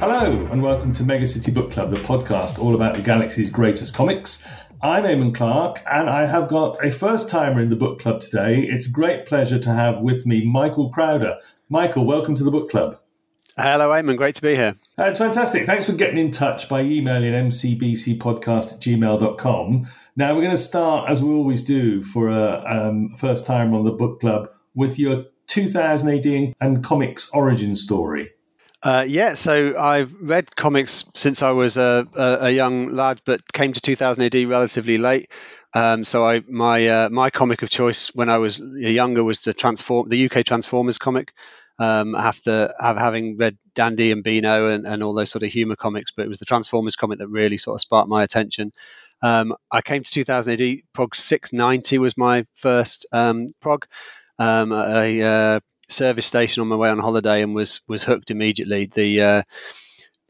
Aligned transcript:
Hello, 0.00 0.48
and 0.50 0.62
welcome 0.62 0.94
to 0.94 1.04
Mega 1.04 1.28
City 1.28 1.52
Book 1.52 1.70
Club, 1.70 1.90
the 1.90 1.98
podcast 1.98 2.58
all 2.58 2.74
about 2.74 2.94
the 2.94 3.02
galaxy's 3.02 3.50
greatest 3.50 3.94
comics. 3.94 4.48
I'm 4.80 5.04
Eamon 5.04 5.34
Clark, 5.34 5.80
and 5.86 6.08
I 6.08 6.24
have 6.24 6.48
got 6.48 6.82
a 6.82 6.90
first 6.90 7.28
timer 7.28 7.60
in 7.60 7.68
the 7.68 7.76
book 7.76 7.98
club 7.98 8.20
today. 8.20 8.62
It's 8.62 8.88
a 8.88 8.90
great 8.90 9.26
pleasure 9.26 9.58
to 9.58 9.74
have 9.74 10.00
with 10.00 10.24
me 10.24 10.42
Michael 10.42 10.88
Crowder. 10.88 11.36
Michael, 11.68 12.06
welcome 12.06 12.34
to 12.36 12.42
the 12.42 12.50
book 12.50 12.70
club. 12.70 12.96
Hello, 13.58 13.90
Eamon. 13.90 14.16
Great 14.16 14.36
to 14.36 14.42
be 14.42 14.54
here. 14.54 14.74
Uh, 14.98 15.04
it's 15.04 15.18
fantastic. 15.18 15.66
Thanks 15.66 15.84
for 15.84 15.92
getting 15.92 16.16
in 16.16 16.30
touch 16.30 16.66
by 16.66 16.80
emailing 16.80 17.34
mcbcpodcast 17.34 18.72
at 18.72 18.80
gmail.com. 18.80 19.86
Now, 20.16 20.34
we're 20.34 20.40
going 20.40 20.50
to 20.50 20.56
start, 20.56 21.10
as 21.10 21.22
we 21.22 21.30
always 21.30 21.60
do, 21.60 22.02
for 22.02 22.30
a 22.30 22.64
um, 22.66 23.14
first 23.16 23.44
timer 23.44 23.76
on 23.76 23.84
the 23.84 23.92
book 23.92 24.18
club 24.18 24.48
with 24.74 24.98
your 24.98 25.26
2000 25.48 26.08
AD 26.08 26.54
and 26.58 26.82
comics 26.82 27.30
origin 27.32 27.76
story. 27.76 28.30
Uh, 28.82 29.04
yeah, 29.06 29.34
so 29.34 29.78
I've 29.78 30.14
read 30.20 30.54
comics 30.56 31.04
since 31.14 31.42
I 31.42 31.50
was 31.50 31.76
a, 31.76 32.06
a, 32.14 32.38
a, 32.46 32.50
young 32.50 32.94
lad, 32.94 33.20
but 33.26 33.40
came 33.52 33.74
to 33.74 33.80
2000 33.80 34.22
AD 34.22 34.48
relatively 34.48 34.96
late. 34.96 35.30
Um, 35.74 36.02
so 36.02 36.26
I 36.26 36.42
my 36.48 36.88
uh, 36.88 37.08
my 37.10 37.30
comic 37.30 37.62
of 37.62 37.68
choice 37.70 38.08
when 38.14 38.30
I 38.30 38.38
was 38.38 38.58
younger 38.58 39.22
was 39.22 39.42
the 39.42 39.52
transform 39.52 40.08
the 40.08 40.30
UK 40.30 40.44
Transformers 40.44 40.98
comic. 40.98 41.32
Um, 41.78 42.14
after 42.14 42.74
have, 42.78 42.98
having 42.98 43.38
read 43.38 43.56
Dandy 43.74 44.12
and 44.12 44.22
Beano 44.22 44.68
and, 44.68 44.86
and 44.86 45.02
all 45.02 45.14
those 45.14 45.30
sort 45.30 45.44
of 45.44 45.50
humor 45.50 45.76
comics, 45.76 46.10
but 46.10 46.26
it 46.26 46.28
was 46.28 46.38
the 46.38 46.44
Transformers 46.44 46.96
comic 46.96 47.20
that 47.20 47.28
really 47.28 47.56
sort 47.58 47.76
of 47.76 47.80
sparked 47.80 48.08
my 48.08 48.22
attention. 48.22 48.72
Um, 49.22 49.54
I 49.70 49.80
came 49.82 50.02
to 50.02 50.10
2000 50.10 50.60
AD. 50.60 50.78
Prog 50.92 51.14
690 51.14 51.98
was 51.98 52.18
my 52.18 52.44
first 52.52 53.06
um, 53.12 53.54
prog. 53.60 53.86
Um, 54.38 54.72
uh, 54.72 55.60
service 55.90 56.26
station 56.26 56.60
on 56.60 56.68
my 56.68 56.76
way 56.76 56.88
on 56.88 56.98
holiday 56.98 57.42
and 57.42 57.54
was 57.54 57.80
was 57.88 58.04
hooked 58.04 58.30
immediately. 58.30 58.86
The 58.86 59.22
uh, 59.22 59.42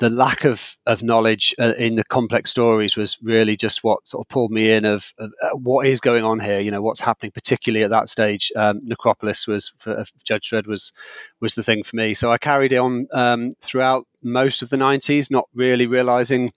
the 0.00 0.10
lack 0.10 0.44
of 0.44 0.76
of 0.86 1.02
knowledge 1.02 1.54
uh, 1.58 1.74
in 1.76 1.94
the 1.94 2.04
complex 2.04 2.50
stories 2.50 2.96
was 2.96 3.18
really 3.22 3.56
just 3.56 3.84
what 3.84 4.08
sort 4.08 4.24
of 4.24 4.28
pulled 4.30 4.50
me 4.50 4.72
in 4.72 4.86
of, 4.86 5.12
of 5.18 5.30
uh, 5.40 5.50
what 5.50 5.86
is 5.86 6.00
going 6.00 6.24
on 6.24 6.40
here. 6.40 6.58
You 6.58 6.70
know 6.70 6.82
what's 6.82 7.00
happening, 7.00 7.32
particularly 7.32 7.84
at 7.84 7.90
that 7.90 8.08
stage. 8.08 8.50
Um, 8.56 8.80
Necropolis 8.82 9.46
was 9.46 9.72
for 9.78 9.98
uh, 10.00 10.04
Judge 10.24 10.50
Dredd 10.50 10.66
was 10.66 10.92
was 11.40 11.54
the 11.54 11.62
thing 11.62 11.82
for 11.84 11.96
me. 11.96 12.14
So 12.14 12.32
I 12.32 12.38
carried 12.38 12.72
on 12.74 13.08
um, 13.12 13.54
throughout 13.60 14.06
most 14.22 14.62
of 14.62 14.70
the 14.70 14.78
'90s, 14.78 15.30
not 15.30 15.48
really 15.54 15.86
realizing. 15.86 16.52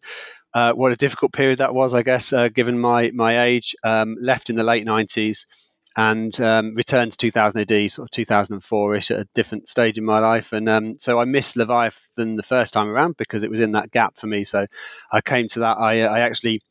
Uh, 0.55 0.71
what 0.71 0.91
a 0.91 0.95
difficult 0.95 1.33
period 1.33 1.57
that 1.57 1.73
was, 1.73 1.95
I 1.95 2.03
guess, 2.03 2.31
uh, 2.31 2.47
given 2.47 2.79
my 2.79 3.09
my 3.11 3.45
age. 3.45 3.75
Um, 3.83 4.15
left 4.21 4.51
in 4.51 4.55
the 4.55 4.63
late 4.63 4.85
'90s, 4.85 5.47
and 5.95 6.39
um, 6.41 6.73
returned 6.73 7.11
to 7.11 7.17
2000 7.17 7.71
AD, 7.71 7.91
sort 7.91 8.07
of 8.07 8.11
2004 8.11 8.95
ish, 8.95 9.11
at 9.11 9.19
a 9.19 9.27
different 9.33 9.67
stage 9.67 9.97
in 9.97 10.05
my 10.05 10.19
life. 10.19 10.53
And 10.53 10.67
um, 10.67 10.99
so 10.99 11.19
I 11.19 11.25
missed 11.25 11.55
Leviathan 11.55 12.35
the 12.35 12.43
first 12.43 12.73
time 12.73 12.87
around 12.87 13.17
because 13.17 13.43
it 13.43 13.51
was 13.51 13.59
in 13.59 13.71
that 13.71 13.91
gap 13.91 14.17
for 14.17 14.27
me. 14.27 14.43
So 14.43 14.65
I 15.11 15.21
came 15.21 15.47
to 15.49 15.59
that. 15.61 15.77
I, 15.77 16.01
I 16.01 16.19
actually 16.21 16.61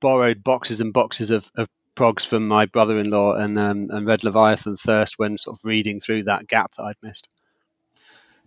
borrowed 0.00 0.42
boxes 0.42 0.80
and 0.80 0.92
boxes 0.92 1.30
of, 1.30 1.50
of 1.56 1.68
progs 1.94 2.24
from 2.24 2.48
my 2.48 2.64
brother 2.64 2.98
in 2.98 3.10
law 3.10 3.34
and, 3.34 3.58
um, 3.58 3.88
and 3.90 4.06
read 4.06 4.24
Leviathan 4.24 4.78
first 4.78 5.18
when 5.18 5.36
sort 5.36 5.58
of 5.58 5.64
reading 5.64 6.00
through 6.00 6.22
that 6.24 6.46
gap 6.46 6.72
that 6.76 6.84
I'd 6.84 6.96
missed. 7.02 7.28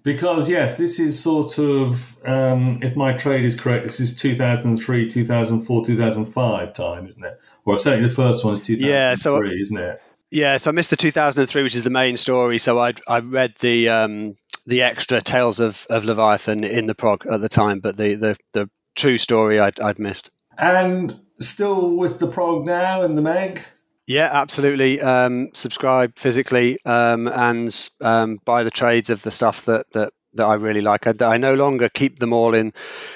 Because 0.02 0.50
yes, 0.50 0.78
this 0.78 1.00
is 1.00 1.18
sort 1.18 1.60
of, 1.60 2.18
um, 2.28 2.80
if 2.82 2.96
my 2.96 3.14
trade 3.14 3.46
is 3.46 3.56
correct, 3.56 3.86
this 3.86 4.02
is 4.02 4.14
2003, 4.16 5.10
2004, 5.10 5.86
2005 5.86 6.74
time, 6.74 7.08
isn't 7.08 7.24
it? 7.24 7.40
Well, 7.64 7.78
certainly 7.78 8.10
the 8.10 8.14
first 8.14 8.44
one 8.44 8.54
is 8.54 8.60
2003, 8.60 8.90
yeah, 8.90 9.16
so, 9.16 9.42
isn't 9.42 9.78
it? 9.78 10.02
Yeah, 10.34 10.58
so 10.58 10.72
I 10.72 10.74
missed 10.74 10.90
the 10.90 10.98
2003, 10.98 11.62
which 11.62 11.76
is 11.76 11.84
the 11.84 11.92
main 11.92 12.18
story. 12.18 12.58
So 12.58 12.80
I 12.80 12.94
I 13.08 13.20
read 13.20 13.54
the 13.60 13.90
um, 13.90 14.36
the 14.66 14.82
extra 14.82 15.22
Tales 15.22 15.60
of, 15.60 15.86
of 15.92 16.06
Leviathan 16.06 16.64
in 16.64 16.88
the 16.88 16.96
prog 16.96 17.28
at 17.28 17.40
the 17.40 17.50
time, 17.50 17.82
but 17.82 17.98
the 17.98 18.16
the, 18.16 18.38
the 18.52 18.70
true 18.96 19.20
story 19.20 19.60
I'd, 19.60 19.80
I'd 19.80 20.00
missed. 20.00 20.32
And 20.58 21.20
still 21.40 21.96
with 21.96 22.18
the 22.18 22.26
prog 22.26 22.66
now 22.66 23.04
and 23.04 23.16
the 23.16 23.22
Meg. 23.22 23.64
Yeah, 24.08 24.28
absolutely. 24.32 25.00
Um, 25.00 25.52
subscribe 25.54 26.18
physically 26.18 26.80
um, 26.84 27.28
and 27.28 27.90
um, 28.02 28.40
buy 28.44 28.64
the 28.64 28.72
trades 28.72 29.12
of 29.12 29.22
the 29.22 29.32
stuff 29.32 29.66
that 29.66 29.86
that 29.94 30.14
that 30.36 30.46
I 30.46 30.56
really 30.56 30.82
like. 30.82 31.08
I, 31.08 31.14
I, 31.22 31.38
no 31.38 31.54
longer 31.54 31.90
keep 31.90 32.20
them 32.20 32.34
all 32.34 32.54
in 32.54 32.72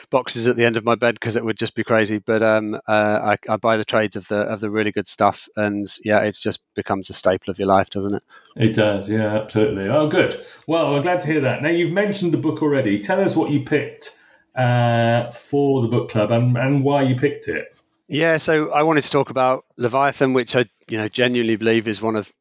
boxes 0.09 0.47
at 0.47 0.55
the 0.55 0.65
end 0.65 0.77
of 0.77 0.83
my 0.83 0.95
bed 0.95 1.15
because 1.15 1.35
it 1.35 1.43
would 1.43 1.57
just 1.57 1.75
be 1.75 1.83
crazy. 1.83 2.19
But 2.19 2.43
um, 2.43 2.75
uh, 2.87 3.35
I, 3.47 3.51
I, 3.51 3.57
buy 3.57 3.77
the 3.77 3.85
trades 3.85 4.15
of 4.15 4.27
the 4.27 4.37
of 4.37 4.59
the 4.59 4.69
really 4.69 4.91
good 4.91 5.07
stuff, 5.07 5.47
and 5.55 5.87
yeah, 6.03 6.21
it 6.21 6.37
just 6.39 6.59
becomes 6.75 7.09
a 7.09 7.13
staple 7.13 7.51
of 7.51 7.59
your 7.59 7.67
life, 7.67 7.89
doesn't 7.89 8.15
it? 8.15 8.23
It 8.55 8.75
does, 8.75 9.09
yeah, 9.09 9.35
absolutely. 9.35 9.87
Oh, 9.87 10.07
good. 10.07 10.35
Well, 10.67 10.95
I'm 10.95 11.01
glad 11.01 11.19
to 11.21 11.27
hear 11.27 11.41
that. 11.41 11.61
Now 11.61 11.69
you've 11.69 11.91
mentioned 11.91 12.33
the 12.33 12.37
book 12.37 12.61
already. 12.61 12.99
Tell 12.99 13.19
us 13.19 13.35
what 13.35 13.51
you 13.51 13.63
picked 13.63 14.19
uh, 14.55 15.29
for 15.31 15.81
the 15.81 15.87
book 15.87 16.09
club 16.09 16.31
and, 16.31 16.57
and 16.57 16.83
why 16.83 17.03
you 17.03 17.15
picked 17.15 17.47
it. 17.47 17.73
Yeah, 18.09 18.37
so 18.37 18.71
I 18.71 18.83
wanted 18.83 19.03
to 19.03 19.09
talk 19.09 19.29
about 19.29 19.65
Leviathan, 19.75 20.33
which 20.33 20.55
I 20.55 20.65
you 20.87 20.97
know 20.97 21.07
genuinely 21.07 21.57
believe 21.57 21.87
is 21.87 22.01
one 22.01 22.15
of 22.15 22.31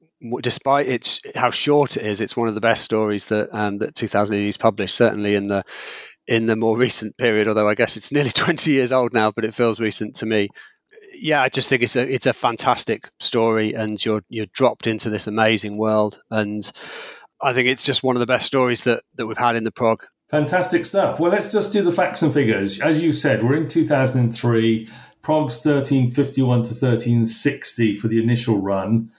despite 0.40 0.88
its 0.88 1.20
how 1.34 1.50
short 1.50 1.96
it 1.96 2.04
is, 2.04 2.20
it's 2.20 2.36
one 2.36 2.48
of 2.48 2.54
the 2.54 2.60
best 2.60 2.84
stories 2.84 3.26
that 3.26 3.50
um, 3.52 3.78
that 3.78 3.94
2000 3.94 4.36
AD's 4.36 4.56
published. 4.56 4.94
Certainly 4.94 5.34
in 5.34 5.46
the 5.46 5.64
in 6.26 6.46
the 6.46 6.56
more 6.56 6.76
recent 6.86 7.16
period, 7.16 7.48
although 7.48 7.68
I 7.68 7.74
guess 7.74 7.96
it's 7.96 8.12
nearly 8.12 8.30
20 8.34 8.70
years 8.70 8.92
old 8.92 9.12
now, 9.12 9.30
but 9.30 9.44
it 9.44 9.54
feels 9.54 9.80
recent 9.80 10.16
to 10.16 10.26
me. 10.26 10.48
Yeah, 11.18 11.40
I 11.40 11.48
just 11.48 11.68
think 11.68 11.82
it's 11.82 11.96
a 11.96 12.06
it's 12.06 12.26
a 12.26 12.32
fantastic 12.32 13.08
story, 13.20 13.74
and 13.74 14.02
you're 14.04 14.22
you're 14.28 14.46
dropped 14.46 14.86
into 14.86 15.10
this 15.10 15.26
amazing 15.26 15.76
world, 15.78 16.20
and 16.30 16.70
I 17.40 17.52
think 17.52 17.68
it's 17.68 17.84
just 17.84 18.02
one 18.02 18.16
of 18.16 18.20
the 18.20 18.26
best 18.26 18.46
stories 18.46 18.84
that 18.84 19.02
that 19.14 19.26
we've 19.26 19.36
had 19.36 19.56
in 19.56 19.64
the 19.64 19.72
prog. 19.72 20.04
Fantastic 20.28 20.84
stuff. 20.84 21.20
Well, 21.20 21.30
let's 21.30 21.52
just 21.52 21.72
do 21.72 21.82
the 21.82 21.92
facts 21.92 22.20
and 22.20 22.34
figures. 22.34 22.80
As 22.80 23.00
you 23.00 23.12
said, 23.12 23.44
we're 23.44 23.56
in 23.56 23.68
2003. 23.68 24.88
Prog's 25.22 25.64
1351 25.64 26.62
to 26.64 26.70
1360 26.70 27.96
for 27.96 28.08
the 28.08 28.20
initial 28.20 28.60
run. 28.60 29.12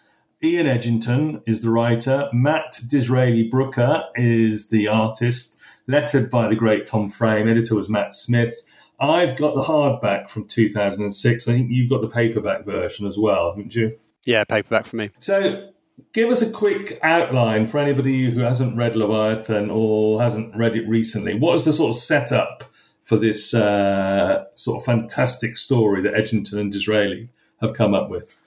Ian 0.43 0.67
Edginton 0.67 1.41
is 1.47 1.61
the 1.61 1.71
writer. 1.71 2.29
Matt 2.31 2.79
D'Israeli 2.87 3.49
Brooker 3.49 4.03
is 4.15 4.67
the 4.67 4.87
artist, 4.87 5.57
lettered 5.87 6.29
by 6.29 6.47
the 6.47 6.55
great 6.55 6.85
Tom 6.85 7.09
Frame. 7.09 7.47
Editor 7.47 7.73
was 7.73 7.89
Matt 7.89 8.13
Smith. 8.13 8.53
I've 8.99 9.35
got 9.35 9.55
the 9.55 9.61
hardback 9.61 10.29
from 10.29 10.45
2006. 10.45 11.47
I 11.47 11.51
think 11.51 11.71
you've 11.71 11.89
got 11.89 12.01
the 12.01 12.07
paperback 12.07 12.65
version 12.65 13.07
as 13.07 13.17
well, 13.17 13.49
haven't 13.49 13.73
you? 13.73 13.97
Yeah, 14.25 14.43
paperback 14.43 14.85
for 14.85 14.97
me. 14.97 15.09
So, 15.17 15.71
give 16.13 16.29
us 16.29 16.43
a 16.47 16.51
quick 16.51 16.99
outline 17.01 17.65
for 17.65 17.79
anybody 17.79 18.29
who 18.29 18.41
hasn't 18.41 18.77
read 18.77 18.95
Leviathan 18.95 19.71
or 19.71 20.21
hasn't 20.21 20.55
read 20.55 20.75
it 20.75 20.87
recently. 20.87 21.33
What 21.33 21.55
is 21.55 21.65
the 21.65 21.73
sort 21.73 21.89
of 21.89 21.95
setup 21.95 22.63
for 23.01 23.17
this 23.17 23.55
uh, 23.55 24.45
sort 24.53 24.77
of 24.77 24.85
fantastic 24.85 25.57
story 25.57 26.03
that 26.03 26.13
Edginton 26.13 26.59
and 26.59 26.71
D'Israeli 26.71 27.29
have 27.59 27.73
come 27.73 27.95
up 27.95 28.11
with? 28.11 28.37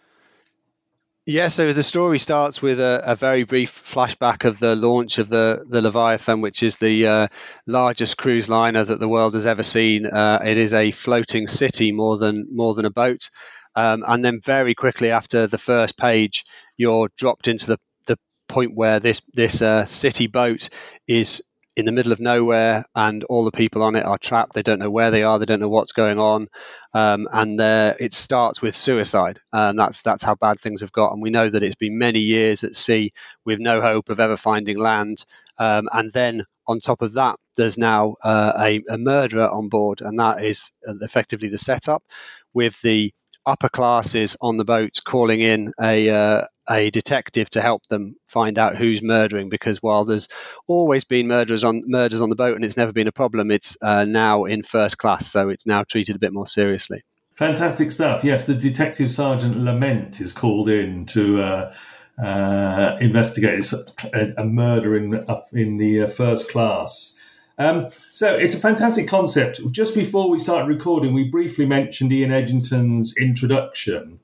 Yeah, 1.26 1.48
so 1.48 1.72
the 1.72 1.82
story 1.82 2.18
starts 2.18 2.62
with 2.62 2.80
a, 2.80 3.02
a, 3.04 3.14
very 3.14 3.44
brief 3.44 3.84
flashback 3.84 4.44
of 4.44 4.58
the 4.58 4.74
launch 4.74 5.18
of 5.18 5.28
the, 5.28 5.64
the 5.68 5.82
Leviathan, 5.82 6.40
which 6.40 6.62
is 6.62 6.76
the 6.76 7.06
uh, 7.06 7.26
largest 7.66 8.16
cruise 8.16 8.48
liner 8.48 8.82
that 8.82 8.98
the 8.98 9.08
world 9.08 9.34
has 9.34 9.46
ever 9.46 9.62
seen. 9.62 10.06
Uh, 10.06 10.40
it 10.44 10.56
is 10.56 10.72
a 10.72 10.90
floating 10.90 11.46
city 11.46 11.92
more 11.92 12.16
than 12.16 12.48
more 12.50 12.74
than 12.74 12.86
a 12.86 12.90
boat. 12.90 13.28
Um, 13.76 14.02
and 14.06 14.24
then 14.24 14.40
very 14.44 14.74
quickly 14.74 15.10
after 15.10 15.46
the 15.46 15.58
first 15.58 15.98
page, 15.98 16.44
you're 16.76 17.10
dropped 17.16 17.48
into 17.48 17.66
the, 17.66 17.78
the 18.06 18.18
point 18.48 18.72
where 18.74 18.98
this 18.98 19.20
this 19.34 19.60
uh, 19.60 19.84
city 19.84 20.26
boat 20.26 20.70
is 21.06 21.42
in 21.80 21.86
the 21.86 21.92
middle 21.92 22.12
of 22.12 22.20
nowhere 22.20 22.84
and 22.94 23.24
all 23.24 23.44
the 23.44 23.50
people 23.50 23.82
on 23.82 23.96
it 23.96 24.04
are 24.04 24.18
trapped. 24.18 24.52
They 24.52 24.62
don't 24.62 24.78
know 24.78 24.90
where 24.90 25.10
they 25.10 25.22
are. 25.24 25.38
They 25.38 25.46
don't 25.46 25.60
know 25.60 25.68
what's 25.68 25.92
going 25.92 26.18
on. 26.18 26.48
Um, 26.92 27.26
and 27.32 27.58
it 27.60 28.12
starts 28.12 28.62
with 28.62 28.76
suicide. 28.76 29.40
And 29.52 29.78
that's, 29.78 30.02
that's 30.02 30.22
how 30.22 30.34
bad 30.34 30.60
things 30.60 30.82
have 30.82 30.92
got. 30.92 31.12
And 31.12 31.22
we 31.22 31.30
know 31.30 31.48
that 31.48 31.62
it's 31.62 31.74
been 31.74 31.98
many 31.98 32.20
years 32.20 32.64
at 32.64 32.76
sea 32.76 33.12
with 33.44 33.58
no 33.58 33.80
hope 33.80 34.10
of 34.10 34.20
ever 34.20 34.36
finding 34.36 34.78
land. 34.78 35.24
Um, 35.58 35.88
and 35.92 36.12
then 36.12 36.44
on 36.66 36.80
top 36.80 37.02
of 37.02 37.14
that, 37.14 37.36
there's 37.56 37.78
now 37.78 38.16
uh, 38.22 38.52
a, 38.58 38.82
a 38.88 38.98
murderer 38.98 39.48
on 39.48 39.68
board. 39.68 40.02
And 40.02 40.18
that 40.18 40.44
is 40.44 40.72
effectively 40.84 41.48
the 41.48 41.58
setup 41.58 42.04
with 42.52 42.80
the 42.82 43.12
upper 43.46 43.68
classes 43.68 44.36
on 44.40 44.56
the 44.56 44.64
boat 44.64 44.98
calling 45.04 45.40
in 45.40 45.72
a 45.80 46.10
uh, 46.10 46.44
a 46.70 46.90
detective 46.90 47.50
to 47.50 47.60
help 47.60 47.86
them 47.88 48.14
find 48.28 48.58
out 48.58 48.76
who's 48.76 49.02
murdering 49.02 49.48
because 49.48 49.82
while 49.82 50.04
there's 50.04 50.28
always 50.68 51.04
been 51.04 51.26
murders 51.26 51.64
on 51.64 51.82
murders 51.86 52.20
on 52.20 52.30
the 52.30 52.36
boat 52.36 52.54
and 52.54 52.64
it's 52.64 52.76
never 52.76 52.92
been 52.92 53.08
a 53.08 53.12
problem 53.12 53.50
it's 53.50 53.76
uh, 53.82 54.04
now 54.04 54.44
in 54.44 54.62
first 54.62 54.98
class 54.98 55.26
so 55.26 55.48
it's 55.48 55.66
now 55.66 55.82
treated 55.82 56.16
a 56.16 56.18
bit 56.18 56.32
more 56.32 56.46
seriously. 56.46 57.02
Fantastic 57.34 57.90
stuff. 57.90 58.22
Yes 58.22 58.46
the 58.46 58.54
detective 58.54 59.10
sergeant 59.10 59.56
lament 59.56 60.20
is 60.20 60.32
called 60.32 60.68
in 60.68 61.06
to 61.06 61.42
uh, 61.42 61.74
uh, 62.22 62.96
investigate. 63.00 63.72
A, 64.12 64.32
a, 64.38 64.44
murder 64.44 64.96
in 64.96 65.24
in 65.52 65.78
the 65.78 66.02
uh, 66.02 66.06
first 66.06 66.50
class 66.50 67.19
um, 67.60 67.88
so 68.14 68.34
it's 68.34 68.54
a 68.54 68.58
fantastic 68.58 69.06
concept. 69.06 69.60
Just 69.70 69.94
before 69.94 70.30
we 70.30 70.38
started 70.38 70.66
recording, 70.66 71.12
we 71.12 71.28
briefly 71.28 71.66
mentioned 71.66 72.10
Ian 72.10 72.30
Edginton's 72.30 73.14
introduction, 73.18 74.18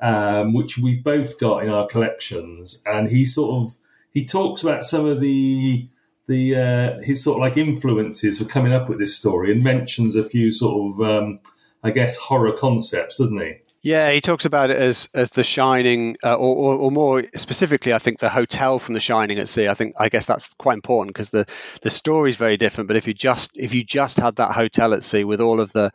um, 0.00 0.54
which 0.54 0.78
we've 0.78 1.04
both 1.04 1.38
got 1.38 1.62
in 1.62 1.68
our 1.68 1.86
collections, 1.86 2.82
and 2.86 3.10
he 3.10 3.26
sort 3.26 3.62
of 3.62 3.76
he 4.10 4.24
talks 4.24 4.62
about 4.62 4.84
some 4.84 5.04
of 5.04 5.20
the 5.20 5.86
the 6.26 6.56
uh, 6.56 7.02
his 7.02 7.22
sort 7.22 7.36
of 7.36 7.42
like 7.42 7.58
influences 7.58 8.38
for 8.38 8.46
coming 8.46 8.72
up 8.72 8.88
with 8.88 8.98
this 8.98 9.14
story 9.14 9.52
and 9.52 9.62
mentions 9.62 10.16
a 10.16 10.24
few 10.24 10.50
sort 10.50 10.92
of 10.92 11.00
um, 11.02 11.40
I 11.82 11.90
guess 11.90 12.16
horror 12.16 12.52
concepts, 12.52 13.18
doesn't 13.18 13.38
he? 13.38 13.58
Yeah, 13.82 14.12
he 14.12 14.20
talks 14.20 14.44
about 14.44 14.70
it 14.70 14.76
as 14.76 15.08
as 15.12 15.30
the 15.30 15.42
Shining, 15.42 16.16
uh, 16.22 16.36
or, 16.36 16.56
or, 16.56 16.78
or, 16.78 16.90
more 16.92 17.24
specifically, 17.34 17.92
I 17.92 17.98
think 17.98 18.20
the 18.20 18.28
hotel 18.28 18.78
from 18.78 18.94
the 18.94 19.00
Shining 19.00 19.40
at 19.40 19.48
sea. 19.48 19.66
I 19.66 19.74
think 19.74 19.94
I 19.98 20.08
guess 20.08 20.24
that's 20.24 20.54
quite 20.54 20.74
important 20.74 21.14
because 21.14 21.30
the 21.30 21.46
the 21.82 21.90
story 21.90 22.30
is 22.30 22.36
very 22.36 22.56
different. 22.56 22.86
But 22.86 22.96
if 22.96 23.08
you 23.08 23.14
just 23.14 23.58
if 23.58 23.74
you 23.74 23.82
just 23.82 24.18
had 24.18 24.36
that 24.36 24.52
hotel 24.52 24.94
at 24.94 25.02
sea 25.02 25.24
with 25.24 25.40
all 25.40 25.60
of 25.60 25.72
the 25.72 25.90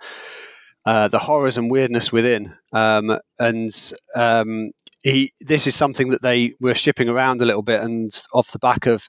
uh, 0.85 1.07
the 1.07 1.19
horrors 1.19 1.57
and 1.57 1.71
weirdness 1.71 2.11
within, 2.11 2.53
um, 2.73 3.19
and 3.39 3.71
um, 4.13 4.71
he 5.01 5.31
this 5.39 5.67
is 5.67 5.75
something 5.75 6.09
that 6.09 6.21
they 6.21 6.55
were 6.59 6.75
shipping 6.75 7.07
around 7.07 7.41
a 7.41 7.45
little 7.45 7.63
bit, 7.63 7.81
and 7.81 8.11
off 8.33 8.51
the 8.51 8.59
back 8.59 8.85
of 8.87 9.07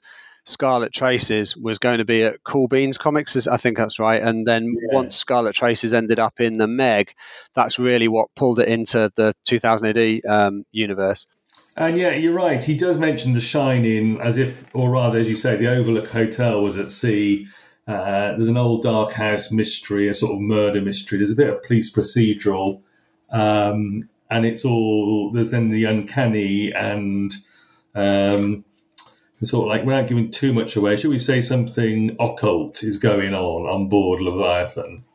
Scarlet 0.49 0.91
Traces 0.91 1.55
was 1.55 1.77
going 1.77 1.99
to 1.99 2.05
be 2.05 2.23
at 2.23 2.43
Cool 2.43 2.67
Beans 2.67 2.97
Comics, 2.97 3.47
I 3.47 3.57
think 3.57 3.77
that's 3.77 3.99
right. 3.99 4.21
And 4.21 4.47
then 4.47 4.65
yeah. 4.65 4.95
once 4.95 5.15
Scarlet 5.15 5.53
Traces 5.53 5.93
ended 5.93 6.17
up 6.17 6.39
in 6.39 6.57
the 6.57 6.65
Meg, 6.65 7.13
that's 7.53 7.77
really 7.77 8.07
what 8.07 8.33
pulled 8.35 8.59
it 8.59 8.67
into 8.67 9.11
the 9.15 9.35
2000 9.45 9.95
AD 9.95 10.21
um, 10.27 10.63
universe. 10.71 11.27
And 11.77 11.97
yeah, 11.97 12.15
you're 12.15 12.33
right. 12.33 12.63
He 12.63 12.75
does 12.75 12.97
mention 12.97 13.33
The 13.33 13.41
Shining 13.41 14.19
as 14.19 14.37
if, 14.37 14.67
or 14.73 14.89
rather, 14.89 15.19
as 15.19 15.29
you 15.29 15.35
say, 15.35 15.55
the 15.55 15.69
Overlook 15.69 16.09
Hotel 16.09 16.61
was 16.61 16.77
at 16.77 16.89
sea. 16.89 17.47
Uh, 17.87 18.31
there's 18.31 18.47
an 18.47 18.57
old 18.57 18.81
dark 18.81 19.13
house 19.13 19.51
mystery, 19.51 20.07
a 20.09 20.15
sort 20.15 20.33
of 20.33 20.39
murder 20.39 20.81
mystery. 20.81 21.19
There's 21.19 21.31
a 21.31 21.35
bit 21.35 21.49
of 21.49 21.61
police 21.61 21.93
procedural. 21.93 22.81
Um, 23.29 24.09
and 24.31 24.47
it's 24.47 24.65
all, 24.65 25.31
there's 25.31 25.51
then 25.51 25.69
the 25.69 25.85
uncanny 25.85 26.71
and 26.73 27.33
um, 27.93 28.65
sort 29.47 29.65
of 29.65 29.69
like 29.69 29.85
without 29.85 30.07
giving 30.07 30.31
too 30.31 30.53
much 30.53 30.75
away, 30.75 30.97
should 30.97 31.09
we 31.09 31.19
say 31.19 31.41
something 31.41 32.15
occult 32.19 32.83
is 32.83 32.97
going 32.97 33.33
on 33.33 33.65
on 33.65 33.89
board 33.89 34.21
Leviathan? 34.21 35.05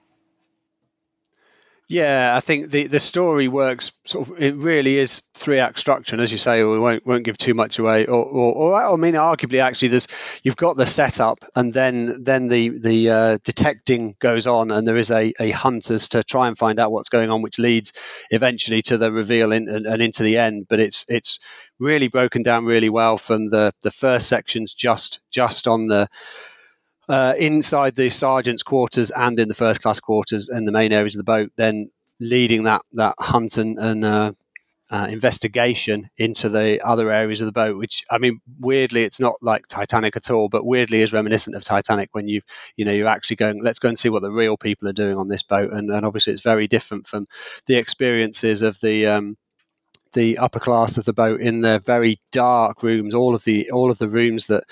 Yeah, 1.87 2.35
I 2.35 2.41
think 2.41 2.71
the, 2.71 2.87
the 2.87 2.99
story 2.99 3.47
works 3.47 3.93
sort 4.05 4.31
of. 4.31 4.43
It 4.43 4.55
really 4.55 4.97
is 4.97 5.21
three 5.35 5.59
act 5.59 5.79
structure, 5.79 6.15
and 6.15 6.23
as 6.23 6.33
you 6.33 6.39
say, 6.39 6.65
we 6.65 6.79
won't 6.79 7.05
won't 7.07 7.25
give 7.25 7.37
too 7.37 7.53
much 7.53 7.79
away. 7.79 8.07
Or, 8.07 8.25
or, 8.25 8.55
or 8.55 8.75
I 8.95 8.97
mean, 8.97 9.13
arguably, 9.15 9.61
actually, 9.61 9.89
there's 9.89 10.09
you've 10.43 10.57
got 10.57 10.79
the 10.79 10.87
setup, 10.87 11.45
and 11.55 11.75
then 11.75 12.25
then 12.25 12.49
the 12.49 12.71
the 12.71 13.11
uh, 13.11 13.39
detecting 13.45 14.17
goes 14.19 14.47
on, 14.47 14.71
and 14.71 14.89
there 14.89 14.97
is 14.97 15.11
a, 15.11 15.35
a 15.39 15.51
hunt 15.51 15.91
as 15.91 16.09
to 16.09 16.25
try 16.25 16.49
and 16.49 16.57
find 16.57 16.81
out 16.81 16.91
what's 16.91 17.11
going 17.11 17.29
on, 17.29 17.43
which 17.43 17.59
leads 17.59 17.93
eventually 18.31 18.81
to 18.81 18.97
the 18.97 19.13
reveal 19.13 19.53
in, 19.53 19.69
and, 19.69 19.85
and 19.85 20.03
into 20.03 20.23
the 20.23 20.39
end. 20.39 20.65
But 20.67 20.81
it's 20.81 21.05
it's 21.09 21.39
really 21.79 22.09
broken 22.09 22.43
down 22.43 22.65
really 22.65 22.89
well 22.89 23.19
from 23.19 23.49
the 23.49 23.75
the 23.83 23.91
first 23.91 24.27
sections 24.27 24.73
just 24.73 25.21
just 25.31 25.69
on 25.69 25.87
the 25.89 26.09
uh, 27.09 27.35
inside 27.39 27.95
the 27.95 28.11
sergeant's 28.11 28.63
quarters 28.63 29.11
and 29.11 29.39
in 29.39 29.49
the 29.49 29.55
first 29.55 29.83
class 29.83 30.01
quarters 30.01 30.49
and 30.49 30.67
the 30.67 30.73
main 30.73 30.93
areas 30.93 31.15
of 31.15 31.19
the 31.19 31.25
boat, 31.25 31.51
then 31.57 31.91
leading 32.21 32.65
that 32.65 32.83
that 32.93 33.15
hunt 33.19 33.59
and, 33.59 33.79
and 33.79 34.05
uh, 34.05 34.33
uh, 34.91 35.07
investigation 35.11 36.09
into 36.17 36.49
the 36.49 36.81
other 36.85 37.11
areas 37.11 37.41
of 37.41 37.47
the 37.47 37.53
boat. 37.53 37.77
Which 37.77 38.05
I 38.11 38.19
mean, 38.19 38.41
weirdly, 38.61 39.05
it's 39.05 39.21
not 39.21 39.37
like 39.43 39.67
Titanic 39.67 40.17
at 40.17 40.31
all, 40.31 40.49
but 40.49 40.65
weirdly 40.65 41.03
is 41.03 41.13
reminiscent 41.13 41.57
of 41.57 41.65
Titanic 41.65 42.11
when 42.13 42.29
you 42.29 42.43
you 42.77 42.85
know 42.85 42.93
you're 42.93 43.09
actually 43.09 43.37
going, 43.37 43.63
let's 43.63 43.79
go 43.79 43.89
and 43.89 43.99
see 43.99 44.09
what 44.09 44.23
the 44.23 44.31
real 44.31 44.57
people 44.57 44.89
are 44.89 44.93
doing 44.93 45.17
on 45.17 45.29
this 45.29 45.43
boat, 45.43 45.73
and, 45.73 45.91
and 45.91 46.07
obviously 46.07 46.33
it's 46.33 46.43
very 46.43 46.69
different 46.69 47.07
from 47.07 47.27
the 47.67 47.77
experiences 47.77 48.63
of 48.63 48.79
the 48.81 49.07
um, 49.07 49.37
the 50.15 50.39
upper 50.39 50.61
class 50.61 50.97
of 50.97 51.05
the 51.05 51.13
boat 51.13 51.41
in 51.41 51.61
their 51.61 51.79
very 51.79 52.19
dark 52.33 52.83
rooms. 52.83 53.15
All 53.15 53.35
of 53.35 53.45
the 53.45 53.71
all 53.71 53.91
of 53.91 53.99
the 53.99 54.09
rooms 54.09 54.47
that 54.47 54.65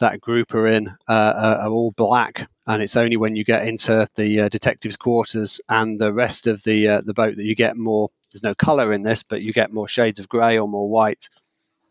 that 0.00 0.20
group 0.20 0.54
are 0.54 0.66
in 0.66 0.88
uh, 1.08 1.58
are 1.60 1.70
all 1.70 1.92
black, 1.92 2.48
and 2.66 2.82
it's 2.82 2.96
only 2.96 3.16
when 3.16 3.36
you 3.36 3.44
get 3.44 3.66
into 3.66 4.08
the 4.16 4.42
uh, 4.42 4.48
detectives' 4.48 4.96
quarters 4.96 5.60
and 5.68 6.00
the 6.00 6.12
rest 6.12 6.46
of 6.46 6.62
the 6.64 6.88
uh, 6.88 7.00
the 7.02 7.14
boat 7.14 7.36
that 7.36 7.44
you 7.44 7.54
get 7.54 7.76
more. 7.76 8.10
There's 8.32 8.42
no 8.42 8.54
color 8.54 8.92
in 8.92 9.02
this, 9.02 9.22
but 9.22 9.42
you 9.42 9.52
get 9.52 9.72
more 9.72 9.88
shades 9.88 10.20
of 10.20 10.28
grey 10.28 10.58
or 10.58 10.68
more 10.68 10.88
white. 10.88 11.28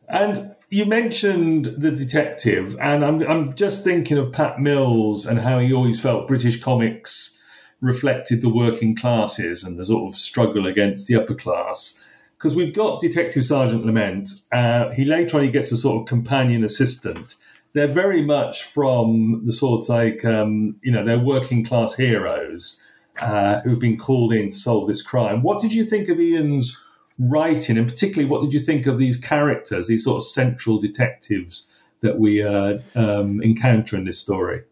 And 0.09 0.55
you 0.69 0.85
mentioned 0.85 1.65
the 1.65 1.91
detective, 1.91 2.77
and 2.79 3.03
I'm 3.05 3.21
I'm 3.23 3.53
just 3.53 3.83
thinking 3.83 4.17
of 4.17 4.31
Pat 4.33 4.59
Mills 4.59 5.25
and 5.25 5.39
how 5.39 5.59
he 5.59 5.73
always 5.73 5.99
felt 5.99 6.27
British 6.27 6.61
comics 6.61 7.35
reflected 7.79 8.41
the 8.41 8.49
working 8.49 8.95
classes 8.95 9.63
and 9.63 9.77
the 9.77 9.85
sort 9.85 10.11
of 10.11 10.17
struggle 10.17 10.65
against 10.65 11.07
the 11.07 11.15
upper 11.15 11.35
class 11.35 12.03
because 12.37 12.55
we've 12.55 12.73
got 12.73 12.99
Detective 12.99 13.43
Sergeant 13.43 13.85
Lament. 13.85 14.29
Uh, 14.51 14.91
he 14.93 15.05
later 15.05 15.37
on 15.37 15.43
he 15.43 15.49
gets 15.49 15.71
a 15.71 15.77
sort 15.77 16.01
of 16.01 16.07
companion 16.07 16.63
assistant. 16.63 17.35
They're 17.73 17.87
very 17.87 18.21
much 18.21 18.63
from 18.63 19.45
the 19.45 19.53
sort 19.53 19.83
of 19.83 19.89
like 19.89 20.23
um, 20.25 20.79
you 20.81 20.91
know 20.91 21.03
they're 21.03 21.19
working 21.19 21.63
class 21.63 21.95
heroes 21.95 22.81
uh, 23.21 23.61
who've 23.61 23.79
been 23.79 23.97
called 23.97 24.33
in 24.33 24.49
to 24.49 24.55
solve 24.55 24.87
this 24.87 25.01
crime. 25.01 25.41
What 25.41 25.61
did 25.61 25.73
you 25.73 25.83
think 25.83 26.09
of 26.09 26.19
Ian's 26.19 26.77
writing, 27.19 27.77
and 27.77 27.87
particularly 27.87 28.29
what 28.29 28.41
did 28.41 28.53
you 28.53 28.59
think 28.59 28.85
of 28.85 28.97
these 28.97 29.17
characters, 29.17 29.87
these 29.87 30.03
sort 30.03 30.17
of 30.17 30.23
central 30.23 30.79
detectives 30.79 31.71
that 32.01 32.19
we 32.19 32.43
uh, 32.43 32.77
um, 32.95 33.41
encounter 33.41 33.95
in 33.95 34.05
this 34.05 34.19
story? 34.19 34.63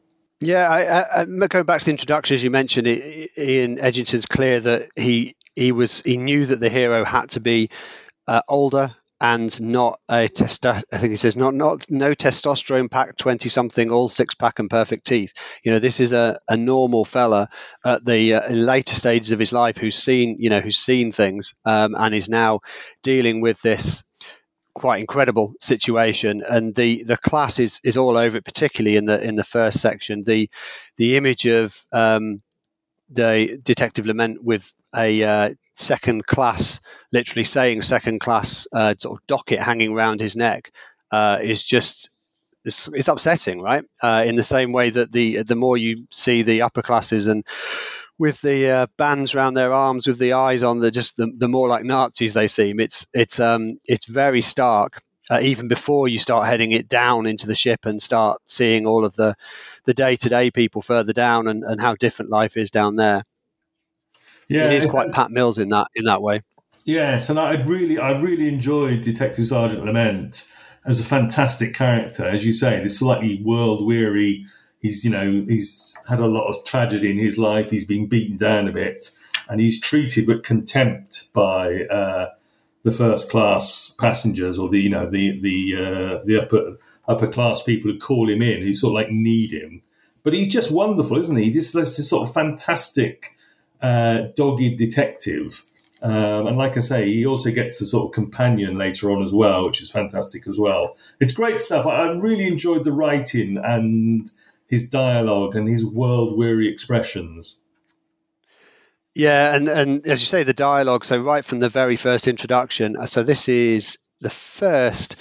Yeah, 0.41 0.69
I, 0.69 1.21
I, 1.21 1.25
going 1.25 1.65
back 1.65 1.79
to 1.79 1.85
the 1.85 1.91
introduction, 1.91 2.35
as 2.35 2.43
you 2.43 2.51
mentioned, 2.51 2.87
Ian 2.87 3.77
Edginton's 3.77 4.25
clear 4.25 4.59
that 4.59 4.89
he 4.95 5.35
he 5.55 5.71
was 5.71 6.01
he 6.01 6.17
knew 6.17 6.45
that 6.45 6.59
the 6.59 6.69
hero 6.69 7.03
had 7.03 7.29
to 7.31 7.39
be 7.39 7.69
uh, 8.27 8.41
older 8.47 8.93
and 9.21 9.61
not 9.61 9.99
a 10.09 10.27
test. 10.27 10.65
I 10.65 10.81
think 10.81 11.11
he 11.11 11.15
says 11.15 11.37
not 11.37 11.53
not 11.53 11.89
no 11.89 12.13
testosterone 12.13 12.91
pack, 12.91 13.15
twenty 13.17 13.49
something, 13.49 13.91
all 13.91 14.07
six 14.07 14.35
pack 14.35 14.59
and 14.59 14.69
perfect 14.69 15.05
teeth. 15.07 15.33
You 15.63 15.71
know, 15.71 15.79
this 15.79 15.99
is 15.99 16.13
a, 16.13 16.39
a 16.49 16.57
normal 16.57 17.05
fella 17.05 17.49
at 17.83 18.05
the 18.05 18.35
uh, 18.35 18.51
later 18.51 18.93
stages 18.93 19.31
of 19.31 19.39
his 19.39 19.53
life 19.53 19.77
who's 19.77 19.97
seen 19.97 20.37
you 20.39 20.49
know 20.49 20.59
who's 20.59 20.77
seen 20.77 21.11
things 21.11 21.53
um, 21.63 21.95
and 21.97 22.13
is 22.13 22.29
now 22.29 22.59
dealing 23.03 23.41
with 23.41 23.61
this 23.61 24.03
quite 24.73 24.99
incredible 24.99 25.53
situation 25.61 26.43
and 26.45 26.75
the 26.75 27.03
the 27.03 27.15
class 27.15 27.59
is 27.59 27.79
is 27.85 27.95
all 27.95 28.17
over 28.17 28.37
it 28.37 28.43
particularly 28.43 28.97
in 28.97 29.05
the 29.05 29.23
in 29.23 29.35
the 29.35 29.43
first 29.43 29.79
section 29.79 30.25
the 30.25 30.49
the 30.97 31.15
image 31.15 31.45
of 31.45 31.73
um, 31.93 32.41
the 33.09 33.59
detective 33.63 34.05
lament 34.05 34.43
with 34.43 34.73
a 34.95 35.23
uh, 35.23 35.53
second 35.75 36.25
class, 36.25 36.81
literally 37.11 37.43
saying 37.43 37.81
second 37.81 38.19
class 38.19 38.67
uh, 38.73 38.95
sort 38.97 39.19
of 39.19 39.27
docket 39.27 39.59
hanging 39.59 39.93
around 39.93 40.21
his 40.21 40.35
neck 40.35 40.71
uh, 41.11 41.39
is 41.41 41.63
just 41.63 42.09
it's, 42.63 42.87
it's 42.87 43.07
upsetting, 43.07 43.61
right? 43.61 43.85
Uh, 44.01 44.23
in 44.25 44.35
the 44.35 44.43
same 44.43 44.71
way 44.71 44.89
that 44.89 45.11
the 45.11 45.43
the 45.43 45.55
more 45.55 45.77
you 45.77 46.07
see 46.11 46.41
the 46.41 46.63
upper 46.63 46.81
classes 46.81 47.27
and 47.27 47.45
with 48.17 48.41
the 48.41 48.69
uh, 48.69 48.87
bands 48.97 49.35
around 49.35 49.53
their 49.53 49.73
arms 49.73 50.07
with 50.07 50.17
the 50.17 50.33
eyes 50.33 50.63
on 50.63 50.79
the 50.79 50.89
just 50.89 51.17
the, 51.17 51.31
the 51.37 51.47
more 51.47 51.67
like 51.67 51.83
Nazis 51.83 52.33
they 52.33 52.47
seem. 52.47 52.79
It's 52.79 53.05
it's 53.13 53.39
um 53.39 53.79
it's 53.85 54.05
very 54.05 54.41
stark. 54.41 55.01
Uh, 55.27 55.39
even 55.41 55.67
before 55.67 56.07
you 56.07 56.19
start 56.19 56.47
heading 56.47 56.71
it 56.71 56.87
down 56.87 57.25
into 57.25 57.47
the 57.47 57.55
ship 57.55 57.85
and 57.85 57.99
start 57.99 58.39
seeing 58.45 58.85
all 58.85 59.05
of 59.05 59.15
the 59.15 59.35
the 59.85 59.93
day 59.93 60.15
to 60.15 60.29
day 60.29 60.51
people 60.51 60.83
further 60.83 61.13
down 61.13 61.47
and, 61.47 61.63
and 61.63 61.81
how 61.81 61.95
different 61.95 62.29
life 62.29 62.57
is 62.57 62.69
down 62.69 62.95
there. 62.95 63.23
Yeah, 64.47 64.65
it 64.65 64.73
is 64.73 64.85
quite 64.85 65.11
Pat 65.11 65.31
Mills 65.31 65.59
in 65.59 65.69
that 65.69 65.87
in 65.95 66.05
that 66.05 66.21
way. 66.21 66.41
Yes, 66.83 67.29
and 67.29 67.39
I 67.39 67.53
really 67.63 67.97
I 67.97 68.19
really 68.19 68.47
enjoyed 68.47 69.01
Detective 69.01 69.47
Sergeant 69.47 69.83
Lament 69.83 70.47
as 70.85 70.99
a 70.99 71.03
fantastic 71.03 71.73
character, 71.73 72.23
as 72.23 72.45
you 72.45 72.53
say, 72.53 72.81
this 72.81 72.99
slightly 72.99 73.41
world 73.43 73.85
weary. 73.85 74.45
He's 74.79 75.03
you 75.03 75.11
know 75.11 75.45
he's 75.47 75.97
had 76.07 76.19
a 76.19 76.27
lot 76.27 76.47
of 76.47 76.63
tragedy 76.63 77.09
in 77.09 77.17
his 77.17 77.37
life. 77.37 77.71
He's 77.71 77.85
been 77.85 78.07
beaten 78.07 78.37
down 78.37 78.67
a 78.67 78.71
bit, 78.71 79.09
and 79.49 79.59
he's 79.59 79.81
treated 79.81 80.27
with 80.27 80.43
contempt 80.43 81.33
by 81.33 81.85
uh, 81.85 82.29
the 82.83 82.91
first 82.91 83.31
class 83.31 83.95
passengers 83.99 84.59
or 84.59 84.69
the 84.69 84.79
you 84.79 84.89
know 84.89 85.09
the 85.09 85.39
the 85.41 85.75
uh, 85.75 86.25
the 86.25 86.39
upper 86.39 86.77
upper 87.07 87.27
class 87.27 87.63
people 87.63 87.91
who 87.91 87.97
call 87.97 88.29
him 88.29 88.43
in, 88.43 88.61
who 88.61 88.75
sort 88.75 88.91
of 88.91 88.95
like 88.95 89.11
need 89.11 89.51
him. 89.51 89.81
But 90.21 90.33
he's 90.33 90.49
just 90.49 90.71
wonderful, 90.71 91.17
isn't 91.17 91.35
he? 91.35 91.51
Just 91.51 91.73
this 91.73 92.07
sort 92.07 92.27
of 92.27 92.33
fantastic 92.33 93.34
uh, 93.85 94.27
dogged 94.35 94.77
detective. 94.77 95.63
Um, 96.01 96.47
and 96.47 96.57
like 96.57 96.75
I 96.75 96.79
say, 96.79 97.05
he 97.05 97.25
also 97.25 97.51
gets 97.51 97.79
a 97.81 97.85
sort 97.85 98.05
of 98.05 98.11
companion 98.13 98.77
later 98.77 99.11
on 99.11 99.23
as 99.23 99.31
well, 99.31 99.65
which 99.65 99.81
is 99.81 99.91
fantastic 99.91 100.47
as 100.47 100.57
well. 100.57 100.97
It's 101.19 101.33
great 101.33 101.61
stuff. 101.61 101.85
I, 101.85 102.09
really 102.09 102.47
enjoyed 102.47 102.83
the 102.83 102.91
writing 102.91 103.57
and 103.57 104.29
his 104.67 104.89
dialogue 104.89 105.55
and 105.55 105.67
his 105.67 105.85
world 105.85 106.37
weary 106.37 106.67
expressions. 106.67 107.61
Yeah, 109.13 109.55
and, 109.55 109.67
and 109.69 110.07
as 110.07 110.19
you 110.19 110.25
say, 110.25 110.43
the 110.43 110.53
dialogue. 110.53 111.05
So 111.05 111.17
right 111.17 111.45
from 111.45 111.59
the 111.59 111.69
very 111.69 111.95
first 111.95 112.27
introduction. 112.27 112.97
Uh, 112.97 113.05
so 113.05 113.21
this 113.21 113.47
is 113.47 113.99
the 114.19 114.31
first 114.31 115.15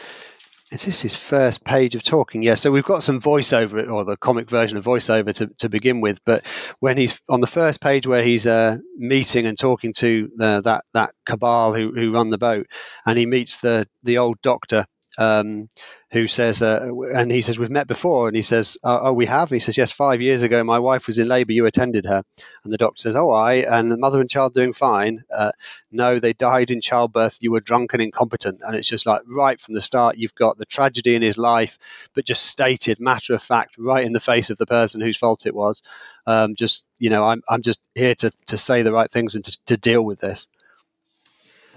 is 0.75 0.87
this 0.87 1.03
his 1.03 1.15
first 1.15 1.65
page 1.65 1.95
of 1.95 2.03
talking? 2.03 2.43
Yeah, 2.43 2.55
so 2.55 2.73
we've 2.73 2.85
got 2.85 3.05
some 3.05 3.21
voiceover, 3.21 3.89
or 3.89 4.05
the 4.05 4.17
comic 4.17 4.51
version 4.51 4.77
of 4.77 4.85
voiceover 4.85 5.33
to, 5.35 5.47
to 5.59 5.69
begin 5.69 6.01
with. 6.01 6.25
But 6.25 6.45
when 6.81 6.99
he's 6.99 7.23
on 7.29 7.41
the 7.41 7.47
first 7.47 7.81
page 7.81 8.07
where 8.09 8.25
he's 8.25 8.47
uh, 8.47 8.79
meeting 8.97 9.47
and 9.47 9.57
talking 9.57 9.93
to 9.95 10.31
the, 10.37 10.63
that 10.63 10.85
that 10.93 11.15
cabal 11.25 11.75
who, 11.75 11.93
who 11.93 12.13
run 12.13 12.31
the 12.31 12.39
boat, 12.39 12.67
and 13.07 13.17
he 13.17 13.25
meets 13.25 13.61
the 13.61 13.87
the 14.03 14.19
old 14.19 14.43
doctor 14.43 14.85
um, 15.17 15.69
who 16.15 16.29
says, 16.29 16.63
uh, 16.63 16.93
and 17.13 17.29
he 17.29 17.43
says, 17.43 17.59
We've 17.59 17.69
met 17.69 17.89
before. 17.89 18.29
And 18.29 18.37
he 18.37 18.43
says, 18.43 18.79
oh, 18.85 19.01
oh, 19.03 19.13
we 19.13 19.27
have? 19.27 19.51
He 19.51 19.59
says, 19.59 19.77
Yes, 19.77 19.91
five 19.91 20.23
years 20.23 20.45
ago, 20.45 20.63
my 20.63 20.79
wife 20.79 21.09
was 21.09 21.19
in 21.19 21.27
labor. 21.27 21.51
You 21.51 21.67
attended 21.67 22.07
her. 22.07 22.23
And 22.63 22.73
the 22.73 22.79
doctor 22.79 23.01
says, 23.01 23.17
Oh, 23.17 23.33
I. 23.33 23.55
And 23.55 23.91
the 23.91 23.99
mother 23.99 24.21
and 24.21 24.31
child 24.31 24.55
doing 24.55 24.75
fine. 24.75 25.25
Uh, 25.29 25.51
no, 25.91 26.21
they 26.21 26.33
died 26.33 26.71
in 26.71 26.81
childbirth. 26.81 27.39
You 27.41 27.51
were 27.51 27.61
drunk 27.61 27.95
and 27.95 28.01
incompetent. 28.01 28.61
And 28.63 28.77
it's 28.77 28.89
just 28.89 29.07
like 29.07 29.23
right 29.27 29.61
from 29.61 29.75
the 29.75 29.81
start, 29.81 30.17
you've 30.17 30.37
got 30.37 30.57
the 30.57 30.65
tragedy 30.65 31.17
in 31.17 31.23
his 31.23 31.37
life, 31.37 31.81
but 32.15 32.25
just 32.25 32.47
stated, 32.47 33.01
matter 33.01 33.35
of 33.35 33.43
fact, 33.43 33.77
right 33.77 34.05
in 34.05 34.13
the 34.13 34.21
face 34.21 34.51
of 34.51 34.57
the 34.57 34.67
person 34.67 35.01
whose 35.01 35.17
fault 35.17 35.47
it 35.47 35.55
was. 35.55 35.83
Um, 36.29 36.55
just, 36.55 36.87
you 37.01 37.11
know, 37.11 37.27
I'm, 37.27 37.43
I'm 37.49 37.63
just 37.63 37.83
here 37.97 38.15
to, 38.15 38.31
to 38.47 38.57
say 38.57 38.83
the 38.83 38.93
right 38.93 39.11
things 39.11 39.35
and 39.35 39.45
to, 39.45 39.59
to 39.67 39.77
deal 39.77 40.05
with 40.05 40.21
this. 40.21 40.47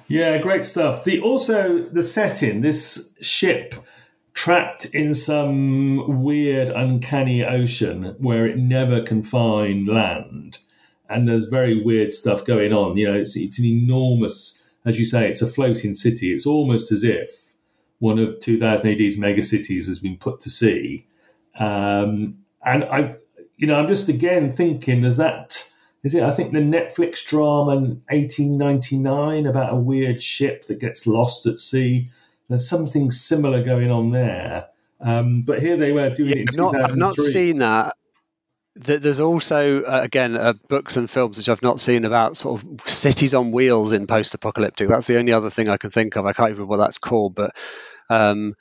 Yeah, 0.08 0.38
great 0.38 0.64
stuff. 0.64 1.04
The 1.04 1.20
also 1.22 1.80
the 1.80 2.04
setting, 2.04 2.62
this 2.62 3.16
ship 3.20 3.74
trapped 4.38 4.86
in 4.94 5.16
some 5.16 6.22
weird, 6.22 6.70
uncanny 6.70 7.44
ocean 7.44 8.16
where 8.20 8.46
it 8.46 8.56
never 8.56 9.02
can 9.02 9.24
find 9.24 9.88
land. 9.88 10.60
And 11.10 11.28
there's 11.28 11.46
very 11.46 11.84
weird 11.84 12.14
stuff 12.14 12.46
going 12.46 12.72
on. 12.72 12.98
You 12.98 13.08
know, 13.10 13.18
it's, 13.18 13.36
it's 13.36 13.58
an 13.58 13.66
enormous, 13.66 14.62
as 14.86 15.00
you 15.00 15.06
say, 15.06 15.28
it's 15.28 15.42
a 15.42 15.48
floating 15.48 15.96
city. 15.96 16.32
It's 16.32 16.46
almost 16.46 16.92
as 16.92 17.04
if 17.04 17.56
one 17.98 18.20
of 18.20 18.40
2000 18.40 18.92
AD's 18.92 19.18
mega 19.18 19.42
cities 19.42 19.88
has 19.88 19.98
been 19.98 20.18
put 20.18 20.40
to 20.42 20.52
sea. 20.52 21.08
Um, 21.58 22.38
and 22.64 22.84
I, 22.84 23.16
you 23.56 23.66
know, 23.66 23.80
I'm 23.80 23.88
just 23.88 24.08
again 24.08 24.52
thinking, 24.52 25.04
is 25.04 25.18
that, 25.18 25.68
is 26.04 26.14
it, 26.14 26.22
I 26.22 26.30
think 26.30 26.54
the 26.54 26.60
Netflix 26.60 27.28
drama 27.28 27.72
in 27.72 28.04
1899 28.12 29.48
about 29.48 29.74
a 29.74 29.78
weird 29.78 30.22
ship 30.22 30.68
that 30.68 30.80
gets 30.80 31.08
lost 31.08 31.48
at 31.48 31.58
sea 31.58 32.10
there's 32.50 32.68
something 32.68 33.12
similar 33.12 33.64
going 33.64 33.92
on 33.92 34.12
there. 34.12 34.68
Um, 35.00 35.44
but 35.44 35.60
here 35.60 35.78
they 35.78 35.92
were 35.92 36.10
doing 36.10 36.30
yeah, 36.30 36.36
it 36.38 36.56
in 36.56 36.64
not, 36.64 36.80
I've 36.80 36.96
not 36.96 37.16
seen 37.16 37.58
that. 37.58 37.96
There's 38.76 39.20
also, 39.20 39.82
uh, 39.82 40.02
again, 40.04 40.36
uh, 40.36 40.54
books 40.70 40.98
and 40.98 41.10
films 41.10 41.38
which 41.38 41.50
I've 41.50 41.64
not 41.64 41.80
seen 41.80 42.06
about 42.06 42.38
sort 42.38 42.62
of 42.62 42.88
cities 42.88 43.34
on 43.34 43.52
wheels 43.52 43.92
in 43.92 44.06
post-apocalyptic. 44.06 44.88
That's 44.88 45.08
the 45.08 45.18
only 45.18 45.34
other 45.34 45.50
thing 45.50 45.68
I 45.68 45.78
can 45.78 45.90
think 45.90 46.16
of. 46.16 46.26
I 46.26 46.34
can't 46.34 46.50
even 46.50 46.58
remember 46.62 46.70
what 46.70 46.78
that's 46.78 47.00
called, 47.00 47.34
but 47.34 47.56
um, 48.10 48.54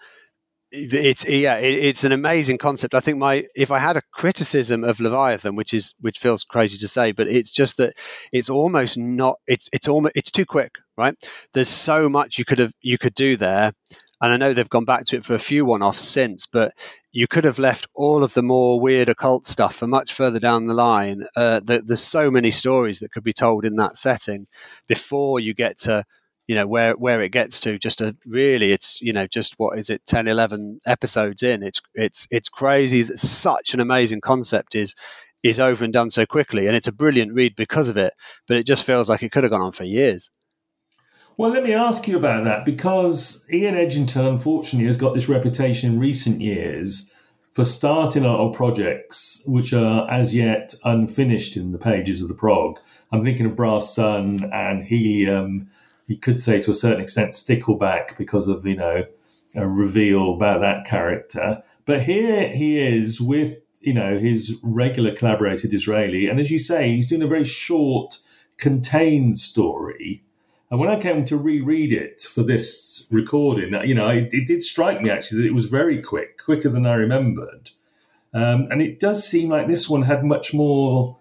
it's 0.71 1.27
yeah, 1.29 1.57
it, 1.57 1.85
it's 1.85 2.05
an 2.05 2.13
amazing 2.13 2.59
concept. 2.59 2.95
I 2.95 3.01
think 3.01 3.19
my 3.19 3.47
if 3.55 3.71
I 3.71 3.79
had 3.79 3.97
a 3.97 4.03
criticism 4.13 4.85
of 4.85 5.01
Leviathan, 5.01 5.57
which 5.57 5.75
is 5.75 5.95
which 6.01 6.19
feels 6.19 6.45
crazy 6.45 6.79
to 6.79 6.89
say, 6.89 7.13
but 7.13 7.29
it's 7.29 7.51
just 7.51 7.79
that 7.79 7.95
it's 8.33 8.51
almost 8.51 8.99
not. 8.99 9.39
It's 9.47 9.69
it's 9.73 9.89
almost 9.89 10.13
it's 10.17 10.31
too 10.31 10.47
quick, 10.47 10.77
right? 10.97 11.15
There's 11.53 11.69
so 11.69 12.09
much 12.09 12.39
you 12.39 12.45
could 12.45 12.59
have 12.59 12.73
you 12.81 12.99
could 12.99 13.15
do 13.15 13.37
there, 13.37 13.73
and 14.21 14.33
I 14.33 14.37
know 14.37 14.53
they've 14.53 14.69
gone 14.69 14.85
back 14.85 15.05
to 15.07 15.17
it 15.17 15.25
for 15.25 15.35
a 15.35 15.39
few 15.39 15.65
one-offs 15.65 16.03
since, 16.03 16.47
but 16.47 16.73
you 17.13 17.27
could 17.27 17.45
have 17.45 17.59
left 17.59 17.87
all 17.95 18.25
of 18.25 18.35
the 18.35 18.43
more 18.43 18.81
weird 18.81 19.09
occult 19.09 19.47
stuff 19.47 19.77
for 19.77 19.87
much 19.87 20.13
further 20.13 20.39
down 20.39 20.67
the 20.67 20.75
line. 20.75 21.25
Uh, 21.35 21.61
the, 21.61 21.83
there's 21.85 22.03
so 22.03 22.31
many 22.31 22.51
stories 22.51 22.99
that 22.99 23.13
could 23.13 23.25
be 23.25 23.33
told 23.33 23.65
in 23.65 23.77
that 23.77 23.97
setting 23.97 24.47
before 24.87 25.41
you 25.41 25.55
get 25.55 25.79
to 25.79 26.05
you 26.47 26.55
know 26.55 26.67
where 26.67 26.95
where 26.95 27.23
it 27.23 27.31
gets 27.31 27.61
to 27.61 27.79
just 27.79 28.01
a 28.01 28.17
really 28.25 28.73
it's 28.73 29.01
you 29.01 29.13
know 29.13 29.27
just 29.27 29.55
what 29.59 29.79
is 29.79 29.91
it 29.91 30.05
10 30.07 30.29
11 30.29 30.81
episodes 30.87 31.43
in. 31.43 31.63
It's 31.63 31.83
it's 31.95 32.29
it's 32.31 32.49
crazy 32.49 33.03
that 33.03 33.19
such 33.19 33.75
an 33.75 33.81
amazing 33.81 34.21
concept 34.21 34.75
is 34.75 34.95
is 35.43 35.61
over 35.61 35.85
and 35.85 35.93
done 35.93 36.11
so 36.11 36.27
quickly. 36.27 36.67
And 36.67 36.77
it's 36.77 36.89
a 36.89 36.93
brilliant 36.93 37.35
read 37.35 37.57
because 37.57 37.89
of 37.89 37.97
it 37.97 38.13
but 38.47 38.57
it 38.57 38.67
just 38.67 38.85
feels 38.85 39.09
like 39.09 39.23
it 39.23 39.33
could 39.33 39.45
have 39.45 39.51
gone 39.51 39.63
on 39.63 39.73
for 39.73 39.85
years. 39.85 40.31
Well 41.37 41.51
let 41.51 41.65
me 41.65 41.75
ask 41.75 42.07
you 42.07 42.17
about 42.17 42.45
that 42.45 42.65
because 42.65 43.47
ian 43.53 43.75
edginton 43.75 44.29
unfortunately 44.29 44.87
has 44.87 44.97
got 44.97 45.15
this 45.15 45.29
reputation 45.29 45.93
in 45.93 45.99
recent 45.99 46.41
years 46.41 47.13
for 47.53 47.65
starting 47.65 48.23
lot 48.23 48.47
of 48.47 48.55
projects 48.55 49.43
which 49.47 49.73
are 49.73 50.09
as 50.11 50.35
yet 50.35 50.75
unfinished 50.85 51.57
in 51.57 51.73
the 51.73 51.79
pages 51.79 52.21
of 52.21 52.29
the 52.29 52.35
prog. 52.35 52.79
I'm 53.11 53.25
thinking 53.25 53.47
of 53.47 53.57
brass 53.57 53.95
sun 53.95 54.51
and 54.53 54.85
helium 54.85 55.71
you 56.07 56.17
could 56.17 56.41
say 56.41 56.61
to 56.61 56.71
a 56.71 56.75
certain 56.75 57.03
extent 57.03 57.33
stickleback 57.33 58.17
because 58.17 58.49
of 58.49 58.65
you 58.67 58.77
know 58.77 59.05
a 59.55 59.67
reveal 59.67 60.35
about 60.35 60.61
that 60.61 60.87
character. 60.87 61.63
But 61.85 62.03
here 62.03 62.49
he 62.49 62.79
is 62.79 63.21
with 63.21 63.59
you 63.81 63.95
know 63.95 64.19
his 64.19 64.59
regular 64.63 65.15
collaborator 65.15 65.69
D'Israeli, 65.69 66.31
and 66.31 66.41
as 66.41 66.51
you 66.51 66.59
say, 66.59 66.91
he's 66.91 67.09
doing 67.09 67.23
a 67.23 67.29
very 67.29 67.45
short, 67.45 68.19
contained 68.57 69.39
story. 69.39 70.23
And 70.69 70.81
when 70.81 70.89
I 70.89 70.99
came 70.99 71.25
to 71.27 71.37
reread 71.37 71.93
it 71.93 72.23
for 72.23 72.43
this 72.43 73.07
recording, 73.13 73.73
you 73.87 73.95
know, 73.95 74.09
it, 74.09 74.35
it 74.35 74.49
did 74.49 74.65
strike 74.65 75.01
me 75.01 75.11
actually 75.11 75.43
that 75.43 75.47
it 75.47 75.55
was 75.55 75.67
very 75.67 76.03
quick, 76.03 76.43
quicker 76.43 76.69
than 76.69 76.87
I 76.87 76.95
remembered. 76.95 77.71
Um, 78.35 78.67
and 78.71 78.83
it 78.83 78.99
does 78.99 79.25
seem 79.25 79.49
like 79.49 79.69
this 79.69 79.89
one 79.89 80.03
had 80.03 80.25
much 80.25 80.53
more, 80.53 81.17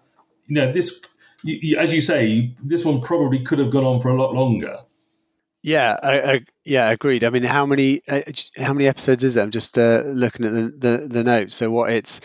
you 0.48 0.56
know, 0.56 0.72
this 0.72 1.00
you, 1.46 1.58
you, 1.62 1.78
as 1.78 1.94
you 1.94 2.00
say, 2.00 2.54
this 2.62 2.84
one 2.84 3.00
probably 3.00 3.40
could 3.40 3.58
have 3.58 3.70
gone 3.70 3.84
on 3.84 4.00
for 4.00 4.10
a 4.10 4.20
lot 4.20 4.34
longer. 4.34 4.78
Yeah, 5.62 5.96
I, 6.00 6.20
I, 6.20 6.40
yeah, 6.64 6.90
agreed. 6.90 7.24
I 7.24 7.30
mean, 7.30 7.42
how 7.42 7.66
many 7.66 8.00
uh, 8.06 8.22
how 8.56 8.72
many 8.72 8.86
episodes 8.86 9.24
is 9.24 9.36
it? 9.36 9.42
I'm 9.42 9.50
just 9.50 9.76
uh, 9.76 10.02
looking 10.04 10.46
at 10.46 10.52
the, 10.52 10.74
the, 10.76 11.08
the 11.08 11.24
notes. 11.24 11.56
So 11.56 11.70
what 11.70 11.90
it's, 11.90 12.20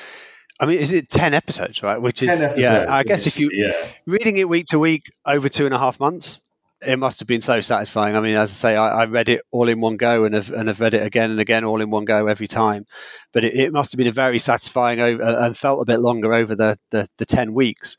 I 0.59 0.67
mean, 0.67 0.79
is 0.79 0.93
it 0.93 1.09
ten 1.09 1.33
episodes, 1.33 1.81
right? 1.81 1.99
Which 1.99 2.21
is 2.21 2.45
yeah. 2.55 2.85
I 2.87 3.03
guess 3.03 3.25
if 3.25 3.39
you 3.39 3.49
yeah. 3.51 3.73
reading 4.05 4.37
it 4.37 4.47
week 4.47 4.67
to 4.67 4.79
week 4.79 5.11
over 5.25 5.49
two 5.49 5.65
and 5.65 5.73
a 5.73 5.79
half 5.79 5.99
months, 5.99 6.41
it 6.81 6.97
must 6.97 7.19
have 7.19 7.27
been 7.27 7.41
so 7.41 7.61
satisfying. 7.61 8.15
I 8.15 8.21
mean, 8.21 8.35
as 8.35 8.51
I 8.51 8.53
say, 8.53 8.75
I, 8.75 9.03
I, 9.03 9.05
read 9.05 9.29
it 9.29 9.41
all 9.51 9.69
in 9.69 9.79
one 9.81 9.97
go 9.97 10.25
and 10.25 10.35
have, 10.35 10.51
and 10.51 10.67
have 10.67 10.79
read 10.79 10.93
it 10.93 11.03
again 11.03 11.31
and 11.31 11.39
again 11.39 11.63
all 11.63 11.81
in 11.81 11.89
one 11.89 12.05
go 12.05 12.27
every 12.27 12.47
time. 12.47 12.85
But 13.31 13.45
it, 13.45 13.55
it 13.55 13.73
must 13.73 13.91
have 13.91 13.97
been 13.97 14.07
a 14.07 14.11
very 14.11 14.39
satisfying 14.39 14.99
over, 14.99 15.21
uh, 15.21 15.45
and 15.45 15.57
felt 15.57 15.81
a 15.81 15.85
bit 15.85 15.99
longer 15.99 16.33
over 16.33 16.55
the, 16.55 16.77
the, 16.89 17.07
the 17.17 17.25
10 17.25 17.53
weeks 17.53 17.97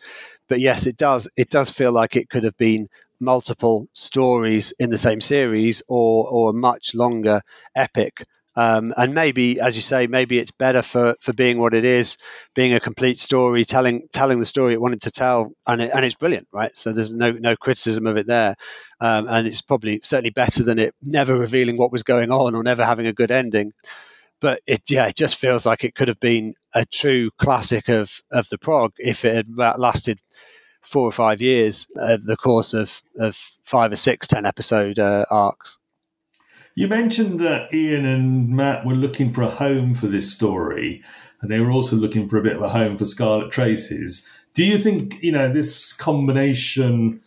but 0.53 0.61
yes, 0.61 0.87
it 0.87 0.99
does. 0.99 1.31
It 1.35 1.49
does 1.49 1.71
feel 1.71 1.93
like 1.93 2.15
it 2.15 2.29
could 2.29 2.45
have 2.45 2.59
been 2.59 2.89
multiple 3.19 3.89
stories 3.95 4.75
in 4.79 4.91
the 4.91 4.99
same 4.99 5.23
series 5.23 5.83
or 5.89 6.29
or 6.29 6.51
a 6.51 6.53
much 6.53 6.95
longer 6.95 7.41
epic. 7.75 8.25
Um, 8.55 8.93
and 8.97 9.15
maybe, 9.15 9.61
as 9.61 9.77
you 9.77 9.83
say, 9.83 10.07
maybe 10.07 10.39
it's 10.39 10.51
better 10.51 10.83
for, 10.83 11.17
for 11.21 11.33
being 11.33 11.59
what 11.59 11.75
it 11.75 11.85
is, 11.85 12.19
being 12.55 12.75
a 12.75 12.81
complete 12.81 13.19
story, 13.19 13.65
telling 13.65 14.09
telling 14.13 14.41
the 14.41 14.47
story 14.47 14.75
it 14.75 14.81
wanted 14.81 15.03
to 15.03 15.11
tell, 15.11 15.53
and 15.67 15.81
it, 15.81 15.91
and 15.95 16.05
it's 16.05 16.15
brilliant, 16.15 16.49
right? 16.53 16.77
So 16.77 16.93
there's 16.93 17.13
no 17.13 17.33
no 17.33 17.57
criticism 17.57 18.07
of 18.07 18.17
it 18.19 18.27
there, 18.27 18.57
um, 19.01 19.27
and 19.29 19.47
it's 19.47 19.63
probably 19.63 20.01
certainly 20.03 20.31
better 20.31 20.65
than 20.65 20.79
it 20.79 20.95
never 21.01 21.37
revealing 21.37 21.77
what 21.79 21.93
was 21.93 22.03
going 22.03 22.31
on 22.31 22.55
or 22.55 22.63
never 22.63 22.85
having 22.85 23.07
a 23.07 23.15
good 23.15 23.31
ending. 23.31 23.73
But 24.41 24.61
it 24.67 24.83
yeah 24.91 25.07
it 25.07 25.17
just 25.17 25.37
feels 25.37 25.65
like 25.65 25.85
it 25.85 25.95
could 25.95 26.09
have 26.09 26.21
been 26.21 26.55
a 26.75 26.85
true 26.85 27.31
classic 27.39 27.89
of 27.89 28.13
of 28.31 28.49
the 28.51 28.59
prog 28.59 28.93
if 28.99 29.25
it 29.25 29.35
had 29.35 29.49
lasted 29.79 30.21
four 30.83 31.09
or 31.09 31.13
five 31.13 31.41
years 31.41 31.87
the 31.95 32.37
course 32.39 32.75
of, 32.75 33.01
of 33.19 33.37
five 33.63 33.93
or 33.93 33.97
six 33.97 34.27
ten 34.27 34.45
episode 34.45 34.99
uh, 34.99 35.25
arcs 35.31 35.79
you 36.75 36.89
mentioned 36.89 37.41
that 37.41 37.73
ian 37.73 38.05
and 38.05 38.49
matt 38.49 38.85
were 38.85 38.95
looking 38.95 39.33
for 39.33 39.43
a 39.43 39.51
home 39.51 39.95
for 39.95 40.07
this 40.07 40.33
story 40.33 41.03
and 41.41 41.51
they 41.51 41.61
were 41.61 41.73
also 41.73 41.97
looking 41.97 42.29
for 42.29 42.37
a 42.37 42.43
bit 42.43 42.57
of 42.57 42.63
a 42.63 42.69
home 42.69 42.97
for 42.97 43.05
scarlet 43.05 43.51
traces 43.51 44.29
do 44.55 44.65
you 44.65 44.79
think 44.79 45.23
you 45.23 45.33
know 45.33 45.53
this 45.53 45.93
combination 45.93 47.21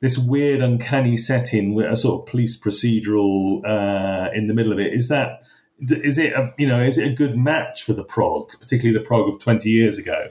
this 0.00 0.16
weird 0.16 0.60
uncanny 0.60 1.16
setting 1.16 1.74
with 1.74 1.86
a 1.86 1.96
sort 1.96 2.20
of 2.20 2.26
police 2.26 2.58
procedural 2.58 3.64
uh, 3.64 4.30
in 4.32 4.46
the 4.46 4.54
middle 4.54 4.72
of 4.72 4.78
it 4.78 4.92
is 4.92 5.08
that 5.08 5.42
is 5.80 6.18
it 6.18 6.32
a, 6.32 6.52
you 6.58 6.66
know 6.66 6.82
is 6.82 6.98
it 6.98 7.06
a 7.06 7.14
good 7.14 7.36
match 7.36 7.82
for 7.82 7.92
the 7.92 8.04
prog, 8.04 8.50
particularly 8.58 8.98
the 8.98 9.04
prog 9.04 9.32
of 9.32 9.38
twenty 9.38 9.70
years 9.70 9.98
ago? 9.98 10.30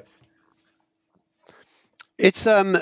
It's 2.18 2.48
um 2.48 2.74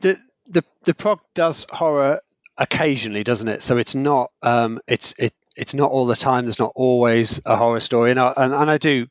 the 0.00 0.18
the 0.48 0.64
the 0.84 0.94
prog 0.94 1.20
does 1.34 1.66
horror 1.70 2.20
occasionally, 2.56 3.24
doesn't 3.24 3.48
it? 3.48 3.62
So 3.62 3.76
it's 3.76 3.94
not 3.94 4.30
um 4.42 4.80
it's 4.86 5.14
it 5.18 5.32
it's 5.56 5.74
not 5.74 5.90
all 5.90 6.06
the 6.06 6.16
time. 6.16 6.44
There's 6.44 6.58
not 6.58 6.72
always 6.74 7.40
a 7.44 7.56
horror 7.56 7.80
story, 7.80 8.10
and 8.10 8.20
I, 8.20 8.32
and, 8.36 8.52
and 8.52 8.70
I 8.70 8.78
do. 8.78 9.06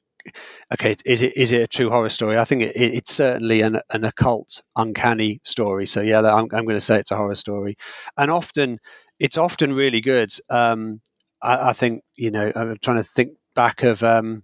Okay, 0.74 0.96
is 1.06 1.22
it 1.22 1.36
is 1.36 1.52
it 1.52 1.62
a 1.62 1.68
true 1.68 1.90
horror 1.90 2.10
story? 2.10 2.38
I 2.38 2.46
think 2.46 2.64
it, 2.64 2.76
it, 2.76 2.94
it's 2.96 3.14
certainly 3.14 3.62
an, 3.62 3.82
an 3.90 4.06
occult, 4.06 4.62
uncanny 4.76 5.42
story. 5.44 5.86
So 5.86 6.02
yeah, 6.02 6.20
I'm, 6.20 6.48
I'm 6.54 6.66
going 6.66 6.78
to 6.78 6.82
say 6.82 7.00
it's 7.00 7.12
a 7.12 7.18
horror 7.18 7.36
story, 7.36 7.76
and 8.18 8.32
often 8.32 8.80
it's 9.20 9.38
often 9.38 9.74
really 9.74 10.02
good. 10.02 10.32
Um, 10.50 11.02
I, 11.42 11.70
I, 11.70 11.74
think 11.74 12.04
you 12.16 12.32
know 12.32 12.52
I'm 12.56 12.78
trying 12.82 12.98
to 12.98 13.04
think 13.04 13.38
back 13.54 13.84
of 13.84 14.02
um, 14.02 14.44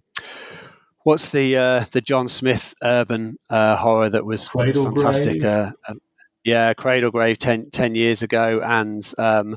what's 1.02 1.30
the 1.30 1.56
uh, 1.56 1.84
the 1.92 2.02
John 2.02 2.28
Smith 2.28 2.74
urban 2.82 3.36
uh, 3.48 3.76
horror 3.76 4.10
that 4.10 4.24
was 4.24 4.48
Cradle 4.48 4.84
fantastic. 4.84 5.42
Uh, 5.42 5.72
um, 5.88 6.00
yeah, 6.44 6.74
Cradlegrave 6.74 7.36
10, 7.36 7.70
10 7.70 7.94
years 7.94 8.22
ago, 8.22 8.60
and 8.64 9.02
um, 9.18 9.56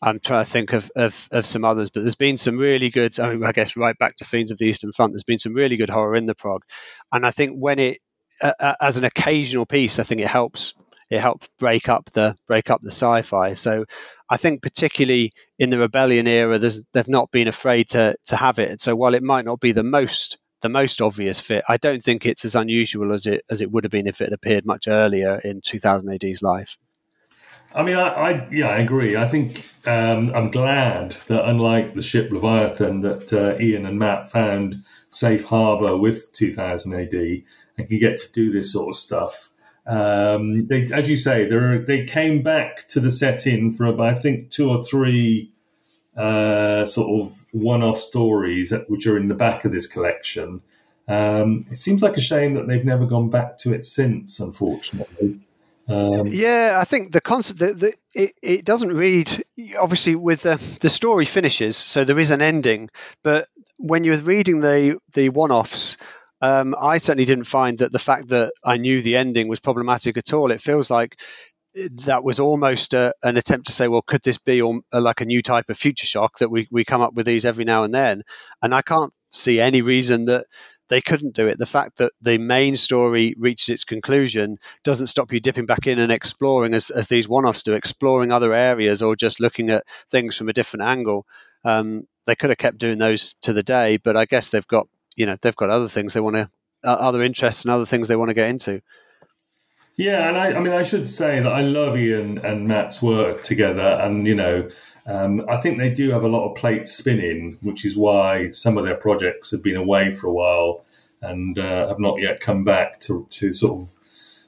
I'm 0.00 0.20
trying 0.20 0.44
to 0.44 0.50
think 0.50 0.72
of, 0.72 0.90
of, 0.96 1.28
of, 1.30 1.46
some 1.46 1.64
others, 1.64 1.90
but 1.90 2.00
there's 2.00 2.14
been 2.14 2.38
some 2.38 2.58
really 2.58 2.90
good. 2.90 3.18
I, 3.20 3.32
mean, 3.32 3.44
I, 3.44 3.52
guess 3.52 3.76
right 3.76 3.96
back 3.96 4.16
to 4.16 4.24
Fiends 4.24 4.50
of 4.50 4.58
the 4.58 4.66
Eastern 4.66 4.92
Front. 4.92 5.12
There's 5.12 5.22
been 5.22 5.38
some 5.38 5.54
really 5.54 5.76
good 5.76 5.90
horror 5.90 6.16
in 6.16 6.26
the 6.26 6.34
prog, 6.34 6.64
and 7.10 7.26
I 7.26 7.30
think 7.30 7.56
when 7.56 7.78
it 7.78 7.98
uh, 8.40 8.74
as 8.80 8.98
an 8.98 9.04
occasional 9.04 9.66
piece, 9.66 9.98
I 9.98 10.02
think 10.02 10.20
it 10.20 10.28
helps. 10.28 10.74
It 11.10 11.20
helps 11.20 11.46
break 11.58 11.90
up 11.90 12.10
the 12.12 12.36
break 12.46 12.70
up 12.70 12.80
the 12.80 12.90
sci-fi. 12.90 13.52
So 13.52 13.84
I 14.30 14.38
think 14.38 14.62
particularly 14.62 15.34
in 15.58 15.68
the 15.68 15.78
rebellion 15.78 16.26
era, 16.26 16.58
they've 16.58 17.08
not 17.08 17.30
been 17.30 17.48
afraid 17.48 17.90
to 17.90 18.16
to 18.26 18.36
have 18.36 18.58
it. 18.58 18.70
And 18.70 18.80
so 18.80 18.96
while 18.96 19.14
it 19.14 19.22
might 19.22 19.44
not 19.44 19.60
be 19.60 19.72
the 19.72 19.82
most 19.82 20.38
the 20.62 20.68
most 20.68 21.00
obvious 21.00 21.38
fit, 21.38 21.64
I 21.68 21.76
don't 21.76 22.02
think 22.02 22.24
it's 22.24 22.44
as 22.44 22.54
unusual 22.54 23.12
as 23.12 23.26
it 23.26 23.44
as 23.50 23.60
it 23.60 23.70
would 23.70 23.84
have 23.84 23.90
been 23.90 24.06
if 24.06 24.20
it 24.20 24.32
appeared 24.32 24.64
much 24.64 24.88
earlier 24.88 25.40
in 25.44 25.60
2000 25.60 26.10
AD's 26.10 26.42
life. 26.42 26.76
I 27.74 27.82
mean, 27.82 27.96
I, 27.96 28.08
I, 28.08 28.48
yeah, 28.50 28.68
I 28.68 28.78
agree. 28.78 29.16
I 29.16 29.26
think 29.26 29.70
um, 29.86 30.30
I'm 30.34 30.50
glad 30.50 31.12
that 31.26 31.48
unlike 31.48 31.94
the 31.94 32.02
ship 32.02 32.30
Leviathan, 32.30 33.00
that 33.00 33.32
uh, 33.32 33.58
Ian 33.58 33.86
and 33.86 33.98
Matt 33.98 34.28
found 34.28 34.84
safe 35.08 35.44
harbour 35.44 35.96
with 35.96 36.32
2000 36.34 36.94
AD 36.94 37.14
and 37.14 37.88
can 37.88 37.98
get 37.98 38.18
to 38.18 38.32
do 38.32 38.52
this 38.52 38.72
sort 38.72 38.88
of 38.88 38.94
stuff. 38.94 39.48
Um, 39.86 40.66
they, 40.66 40.84
as 40.92 41.08
you 41.08 41.16
say, 41.16 41.48
they 41.86 42.04
came 42.04 42.42
back 42.42 42.86
to 42.88 43.00
the 43.00 43.10
setting 43.10 43.72
for 43.72 43.86
about, 43.86 44.06
I 44.06 44.14
think 44.14 44.50
two 44.50 44.70
or 44.70 44.84
three 44.84 45.51
uh, 46.16 46.84
sort 46.84 47.20
of 47.20 47.46
one-off 47.52 47.98
stories 47.98 48.72
which 48.88 49.06
are 49.06 49.16
in 49.16 49.28
the 49.28 49.34
back 49.34 49.64
of 49.64 49.72
this 49.72 49.86
collection. 49.86 50.60
Um, 51.08 51.66
it 51.70 51.76
seems 51.76 52.02
like 52.02 52.16
a 52.16 52.20
shame 52.20 52.54
that 52.54 52.68
they've 52.68 52.84
never 52.84 53.06
gone 53.06 53.30
back 53.30 53.58
to 53.58 53.72
it 53.72 53.84
since, 53.84 54.38
unfortunately. 54.40 55.40
Um, 55.88 56.26
yeah, 56.26 56.78
I 56.80 56.84
think 56.84 57.12
the 57.12 57.20
concept 57.20 57.58
that 57.58 57.94
it, 58.14 58.32
it 58.40 58.64
doesn't 58.64 58.96
read 58.96 59.30
obviously 59.78 60.14
with 60.14 60.42
the, 60.42 60.56
the 60.80 60.88
story 60.88 61.24
finishes, 61.24 61.76
so 61.76 62.04
there 62.04 62.18
is 62.18 62.30
an 62.30 62.40
ending. 62.40 62.88
But 63.24 63.48
when 63.78 64.04
you're 64.04 64.16
reading 64.18 64.60
the 64.60 64.98
the 65.12 65.30
one-offs, 65.30 65.96
um, 66.40 66.76
I 66.80 66.98
certainly 66.98 67.24
didn't 67.24 67.44
find 67.44 67.78
that 67.78 67.92
the 67.92 67.98
fact 67.98 68.28
that 68.28 68.52
I 68.64 68.76
knew 68.76 69.02
the 69.02 69.16
ending 69.16 69.48
was 69.48 69.60
problematic 69.60 70.16
at 70.16 70.32
all. 70.32 70.52
It 70.52 70.62
feels 70.62 70.88
like 70.88 71.18
that 71.74 72.22
was 72.22 72.40
almost 72.40 72.94
a, 72.94 73.14
an 73.22 73.36
attempt 73.36 73.66
to 73.66 73.72
say, 73.72 73.88
well, 73.88 74.02
could 74.02 74.22
this 74.22 74.38
be 74.38 74.60
a, 74.60 75.00
like 75.00 75.20
a 75.20 75.26
new 75.26 75.42
type 75.42 75.70
of 75.70 75.78
future 75.78 76.06
shock 76.06 76.38
that 76.38 76.50
we, 76.50 76.68
we 76.70 76.84
come 76.84 77.00
up 77.00 77.14
with 77.14 77.26
these 77.26 77.44
every 77.44 77.64
now 77.64 77.84
and 77.84 77.94
then? 77.94 78.22
And 78.60 78.74
I 78.74 78.82
can't 78.82 79.12
see 79.30 79.60
any 79.60 79.82
reason 79.82 80.26
that 80.26 80.46
they 80.88 81.00
couldn't 81.00 81.34
do 81.34 81.46
it. 81.46 81.58
The 81.58 81.66
fact 81.66 81.98
that 81.98 82.12
the 82.20 82.36
main 82.36 82.76
story 82.76 83.34
reaches 83.38 83.70
its 83.70 83.84
conclusion 83.84 84.58
doesn't 84.84 85.06
stop 85.06 85.32
you 85.32 85.40
dipping 85.40 85.66
back 85.66 85.86
in 85.86 85.98
and 85.98 86.12
exploring, 86.12 86.74
as, 86.74 86.90
as 86.90 87.06
these 87.06 87.28
one 87.28 87.46
offs 87.46 87.62
do, 87.62 87.72
exploring 87.72 88.30
other 88.30 88.52
areas 88.52 89.02
or 89.02 89.16
just 89.16 89.40
looking 89.40 89.70
at 89.70 89.84
things 90.10 90.36
from 90.36 90.50
a 90.50 90.52
different 90.52 90.84
angle. 90.84 91.26
Um, 91.64 92.06
they 92.26 92.34
could 92.34 92.50
have 92.50 92.58
kept 92.58 92.78
doing 92.78 92.98
those 92.98 93.34
to 93.42 93.52
the 93.52 93.62
day, 93.62 93.96
but 93.96 94.16
I 94.16 94.26
guess 94.26 94.50
they've 94.50 94.66
got 94.66 94.88
you 95.16 95.26
know 95.26 95.36
they've 95.40 95.56
got 95.56 95.70
other 95.70 95.88
things 95.88 96.12
they 96.12 96.20
want 96.20 96.36
to 96.36 96.50
uh, 96.84 96.96
other 96.98 97.22
interests 97.22 97.64
and 97.64 97.72
other 97.72 97.86
things 97.86 98.08
they 98.08 98.16
want 98.16 98.28
to 98.28 98.34
get 98.34 98.50
into. 98.50 98.82
Yeah, 99.96 100.28
and 100.28 100.38
I, 100.38 100.52
I 100.52 100.60
mean, 100.60 100.72
I 100.72 100.82
should 100.82 101.08
say 101.08 101.40
that 101.40 101.52
I 101.52 101.62
love 101.62 101.96
Ian 101.96 102.38
and 102.38 102.66
Matt's 102.66 103.02
work 103.02 103.42
together, 103.42 103.98
and 104.00 104.26
you 104.26 104.34
know, 104.34 104.70
um, 105.06 105.44
I 105.48 105.56
think 105.56 105.78
they 105.78 105.90
do 105.90 106.10
have 106.10 106.22
a 106.22 106.28
lot 106.28 106.48
of 106.48 106.56
plates 106.56 106.92
spinning, 106.92 107.58
which 107.60 107.84
is 107.84 107.96
why 107.96 108.50
some 108.50 108.78
of 108.78 108.84
their 108.84 108.96
projects 108.96 109.50
have 109.50 109.62
been 109.62 109.76
away 109.76 110.12
for 110.12 110.28
a 110.28 110.32
while 110.32 110.84
and 111.20 111.58
uh, 111.58 111.88
have 111.88 111.98
not 111.98 112.20
yet 112.20 112.40
come 112.40 112.64
back 112.64 113.00
to, 113.00 113.26
to 113.30 113.52
sort 113.52 113.80
of 113.80 113.96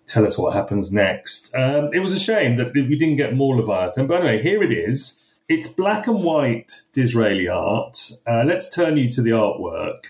tell 0.07 0.27
us 0.27 0.39
what 0.39 0.55
happens 0.55 0.93
next. 0.93 1.55
Um, 1.55 1.91
it 1.93 2.01
was 2.01 2.13
a 2.13 2.19
shame 2.19 2.57
that 2.57 2.73
we 2.73 2.97
didn't 2.97 3.17
get 3.17 3.35
more 3.35 3.57
Leviathan, 3.57 4.07
but 4.07 4.21
anyway, 4.21 4.43
here 4.43 4.63
it 4.63 4.73
is. 4.73 5.23
It's 5.49 5.69
black 5.69 6.07
and 6.07 6.25
white 6.25 6.83
D'Israeli 6.93 7.53
art. 7.53 8.13
Uh, 8.27 8.45
let's 8.47 8.75
turn 8.75 8.97
you 8.97 9.09
to 9.09 9.23
the 9.23 9.31
artwork. 9.31 10.07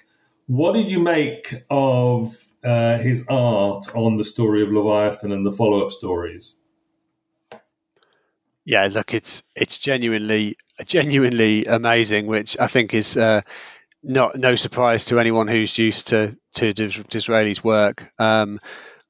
What 0.46 0.72
did 0.72 0.90
you 0.90 1.00
make 1.00 1.64
of 1.70 2.44
uh, 2.64 2.99
his 2.99 3.26
art 3.28 3.87
on 3.94 4.16
the 4.16 4.25
story 4.25 4.62
of 4.62 4.71
Leviathan 4.71 5.33
and 5.33 5.47
the 5.47 5.52
follow-up 5.52 5.92
stories? 5.92 6.56
yeah, 8.64 8.88
look, 8.90 9.12
it's 9.12 9.42
it's 9.54 9.78
genuinely 9.78 10.56
genuinely 10.86 11.67
amazing, 11.67 12.26
which 12.26 12.58
I 12.58 12.67
think 12.67 12.95
is 12.95 13.17
uh, 13.17 13.43
not 14.02 14.36
no 14.36 14.54
surprise 14.54 15.06
to 15.06 15.21
anyone 15.21 15.49
who's 15.49 15.78
used 15.78 16.08
to 16.08 16.36
to 16.54 16.73
D'Israeli's 16.73 17.62
work. 17.62 18.10
Um, 18.19 18.58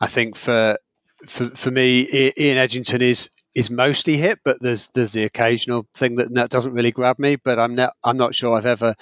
I 0.01 0.09
think 0.09 0.37
for 0.37 0.79
for 1.27 1.51
for 1.51 1.71
me, 1.71 2.33
Ian 2.37 2.59
Edginton 2.59 3.01
is 3.01 3.31
is 3.55 3.71
mostly 3.71 4.17
hit, 4.17 4.41
but 4.45 4.61
there's 4.61 4.89
there's 4.89 5.13
the 5.13 5.25
occasional 5.25 5.87
thing 5.95 6.17
that, 6.17 6.35
that 6.35 6.51
doesn't 6.51 6.73
really 6.75 6.91
grab 6.91 7.19
me. 7.19 7.37
But 7.37 7.59
I'm 7.59 7.75
not 7.75 7.95
I'm 8.03 8.17
not 8.17 8.35
sure 8.35 8.57
I've 8.57 8.67
ever 8.67 8.95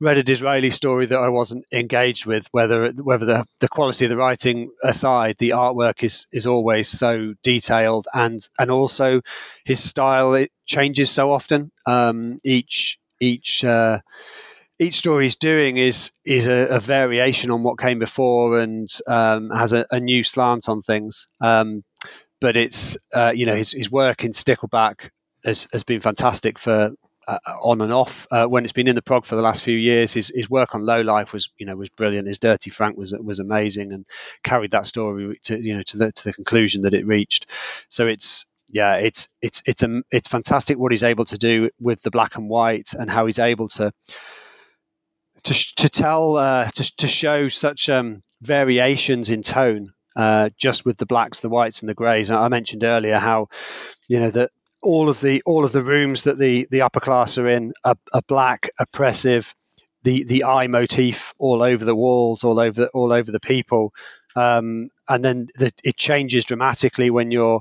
read 0.00 0.18
a 0.18 0.22
D'Israeli 0.22 0.72
story 0.72 1.06
that 1.06 1.18
I 1.18 1.28
wasn't 1.28 1.64
engaged 1.72 2.26
with. 2.26 2.48
Whether 2.52 2.90
whether 2.90 3.26
the, 3.26 3.46
the 3.60 3.68
quality 3.68 4.06
of 4.06 4.10
the 4.10 4.16
writing 4.16 4.70
aside, 4.82 5.36
the 5.38 5.50
artwork 5.50 6.02
is 6.02 6.26
is 6.32 6.46
always 6.46 6.88
so 6.88 7.34
detailed, 7.42 8.06
and 8.12 8.46
and 8.58 8.70
also 8.70 9.20
his 9.64 9.82
style 9.82 10.34
it 10.34 10.50
changes 10.66 11.10
so 11.10 11.30
often. 11.30 11.70
Um, 11.86 12.38
each 12.44 12.98
each 13.20 13.64
uh, 13.64 14.00
each 14.78 14.96
story 14.96 15.24
he's 15.24 15.36
doing 15.36 15.76
is 15.76 16.12
is 16.24 16.48
a, 16.48 16.76
a, 16.76 16.80
variation 16.80 17.50
on 17.50 17.62
what 17.62 17.78
came 17.78 17.98
before 17.98 18.60
and 18.60 18.88
um, 19.06 19.50
has 19.50 19.72
a, 19.72 19.86
a, 19.90 20.00
new 20.00 20.22
slant 20.22 20.68
on 20.68 20.82
things. 20.82 21.28
Um, 21.40 21.82
but 22.40 22.56
it's 22.56 22.98
uh, 23.12 23.32
you 23.34 23.46
know 23.46 23.54
his, 23.54 23.72
his 23.72 23.90
work 23.90 24.24
in 24.24 24.32
Stickleback 24.32 25.10
has, 25.44 25.68
has 25.72 25.82
been 25.82 26.00
fantastic 26.00 26.58
for 26.58 26.92
uh, 27.28 27.38
on 27.62 27.80
and 27.80 27.92
off 27.92 28.26
uh, 28.30 28.46
when 28.46 28.64
it's 28.64 28.72
been 28.72 28.88
in 28.88 28.94
the 28.94 29.02
prog 29.02 29.24
for 29.24 29.36
the 29.36 29.42
last 29.42 29.62
few 29.62 29.76
years. 29.76 30.12
His, 30.12 30.32
his 30.34 30.48
work 30.48 30.74
on 30.74 30.84
Low 30.84 31.00
Life 31.00 31.32
was 31.32 31.50
you 31.58 31.66
know 31.66 31.76
was 31.76 31.90
brilliant. 31.90 32.28
His 32.28 32.38
Dirty 32.38 32.70
Frank 32.70 32.96
was 32.96 33.12
was 33.12 33.40
amazing 33.40 33.92
and 33.92 34.06
carried 34.42 34.72
that 34.72 34.86
story 34.86 35.38
to 35.44 35.60
you 35.60 35.76
know 35.76 35.82
to 35.82 35.98
the 35.98 36.12
to 36.12 36.24
the 36.24 36.32
conclusion 36.32 36.82
that 36.82 36.94
it 36.94 37.06
reached. 37.06 37.46
So 37.88 38.06
it's 38.06 38.46
yeah, 38.68 38.96
it's 38.96 39.28
it's 39.42 39.62
it's 39.66 39.82
a, 39.82 40.02
it's 40.10 40.28
fantastic 40.28 40.78
what 40.78 40.92
he's 40.92 41.02
able 41.02 41.24
to 41.26 41.38
do 41.38 41.70
with 41.80 42.02
the 42.02 42.10
black 42.10 42.36
and 42.36 42.48
white 42.48 42.90
and 42.98 43.10
how 43.10 43.26
he's 43.26 43.38
able 43.38 43.68
to 43.70 43.92
to, 45.44 45.74
to 45.76 45.88
tell 45.88 46.36
uh, 46.36 46.68
to, 46.68 46.96
to 46.96 47.06
show 47.06 47.48
such 47.48 47.88
um, 47.88 48.22
variations 48.42 49.30
in 49.30 49.42
tone 49.42 49.92
uh, 50.16 50.50
just 50.56 50.84
with 50.84 50.96
the 50.96 51.06
blacks, 51.06 51.40
the 51.40 51.48
whites, 51.48 51.80
and 51.82 51.88
the 51.88 51.94
greys. 51.94 52.30
I 52.30 52.48
mentioned 52.48 52.84
earlier 52.84 53.18
how 53.18 53.48
you 54.08 54.20
know 54.20 54.30
that 54.30 54.50
all 54.82 55.08
of 55.08 55.20
the 55.20 55.42
all 55.44 55.64
of 55.64 55.72
the 55.72 55.82
rooms 55.82 56.22
that 56.24 56.38
the 56.38 56.66
the 56.70 56.82
upper 56.82 57.00
class 57.00 57.38
are 57.38 57.48
in 57.48 57.74
are, 57.84 57.96
are 58.12 58.22
black, 58.26 58.68
oppressive. 58.78 59.54
The 60.02 60.24
the 60.24 60.44
eye 60.44 60.68
motif 60.68 61.34
all 61.38 61.62
over 61.62 61.84
the 61.84 61.94
walls, 61.94 62.44
all 62.44 62.60
over 62.60 62.82
the, 62.82 62.88
all 62.88 63.12
over 63.12 63.30
the 63.30 63.40
people, 63.40 63.92
um, 64.36 64.88
and 65.08 65.24
then 65.24 65.48
the, 65.56 65.72
it 65.82 65.96
changes 65.96 66.44
dramatically 66.44 67.10
when 67.10 67.30
you're 67.30 67.60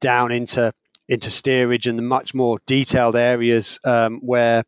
down 0.00 0.32
into 0.32 0.72
into 1.08 1.30
steerage 1.30 1.86
and 1.86 1.98
the 1.98 2.02
much 2.02 2.34
more 2.34 2.58
detailed 2.66 3.16
areas 3.16 3.78
um, 3.84 4.20
where 4.20 4.64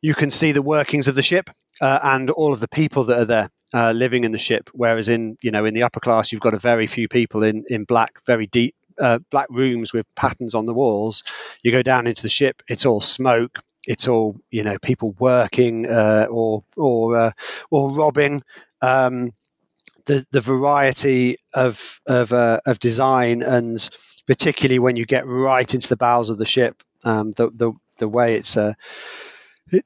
you 0.00 0.14
can 0.14 0.30
see 0.30 0.52
the 0.52 0.62
workings 0.62 1.06
of 1.08 1.14
the 1.14 1.22
ship 1.22 1.50
uh, 1.80 1.98
and 2.02 2.30
all 2.30 2.52
of 2.52 2.60
the 2.60 2.68
people 2.68 3.04
that 3.04 3.18
are 3.20 3.24
there 3.24 3.50
uh, 3.72 3.92
living 3.92 4.24
in 4.24 4.32
the 4.32 4.38
ship. 4.38 4.70
Whereas 4.72 5.08
in 5.08 5.36
you 5.40 5.50
know 5.50 5.64
in 5.64 5.74
the 5.74 5.84
upper 5.84 6.00
class, 6.00 6.32
you've 6.32 6.40
got 6.40 6.54
a 6.54 6.58
very 6.58 6.86
few 6.86 7.08
people 7.08 7.42
in 7.42 7.64
in 7.68 7.84
black, 7.84 8.24
very 8.26 8.46
deep 8.46 8.74
uh, 8.98 9.18
black 9.30 9.48
rooms 9.50 9.92
with 9.92 10.06
patterns 10.14 10.54
on 10.54 10.66
the 10.66 10.74
walls. 10.74 11.24
You 11.62 11.72
go 11.72 11.82
down 11.82 12.06
into 12.06 12.22
the 12.22 12.28
ship, 12.28 12.62
it's 12.68 12.86
all 12.86 13.00
smoke. 13.00 13.58
It's 13.84 14.06
all 14.06 14.40
you 14.50 14.62
know, 14.62 14.78
people 14.78 15.14
working 15.18 15.88
uh, 15.88 16.28
or 16.30 16.64
or 16.76 17.16
uh, 17.16 17.30
or 17.70 17.94
robbing. 17.94 18.42
Um, 18.80 19.32
the 20.06 20.26
the 20.30 20.40
variety 20.40 21.38
of 21.54 22.00
of 22.06 22.32
uh, 22.32 22.60
of 22.66 22.78
design 22.78 23.42
and 23.42 23.88
particularly 24.26 24.78
when 24.78 24.96
you 24.96 25.04
get 25.04 25.26
right 25.26 25.74
into 25.74 25.88
the 25.88 25.96
bowels 25.96 26.30
of 26.30 26.38
the 26.38 26.46
ship, 26.46 26.82
um, 27.04 27.32
the 27.32 27.50
the 27.50 27.72
the 27.98 28.08
way 28.08 28.36
it's 28.36 28.56
uh, 28.56 28.72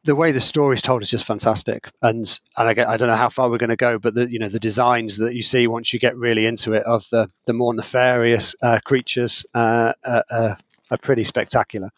the 0.05 0.17
way 0.17 0.33
the 0.33 0.41
story 0.41 0.75
is 0.75 0.83
told 0.83 1.03
is 1.03 1.11
just 1.11 1.27
fantastic, 1.27 1.91
and 2.03 2.27
and 2.57 2.69
I, 2.69 2.75
get, 2.75 2.89
I 2.89 2.97
don't 2.97 3.09
know 3.09 3.17
how 3.17 3.29
far 3.29 3.51
we're 3.51 3.59
going 3.59 3.71
to 3.71 3.77
go, 3.77 3.99
but 3.99 4.15
the 4.15 4.31
you 4.31 4.39
know 4.39 4.49
the 4.49 4.59
designs 4.59 5.19
that 5.19 5.35
you 5.35 5.43
see 5.43 5.67
once 5.67 5.93
you 5.93 5.99
get 5.99 6.17
really 6.17 6.47
into 6.47 6.73
it 6.73 6.85
of 6.85 7.05
the 7.11 7.29
the 7.45 7.53
more 7.53 7.75
nefarious 7.75 8.57
uh, 8.63 8.81
creatures 8.85 9.47
uh, 9.55 9.93
uh, 10.03 10.23
uh 10.31 10.55
are 10.91 10.99
pretty 10.99 11.25
spectacular. 11.25 11.91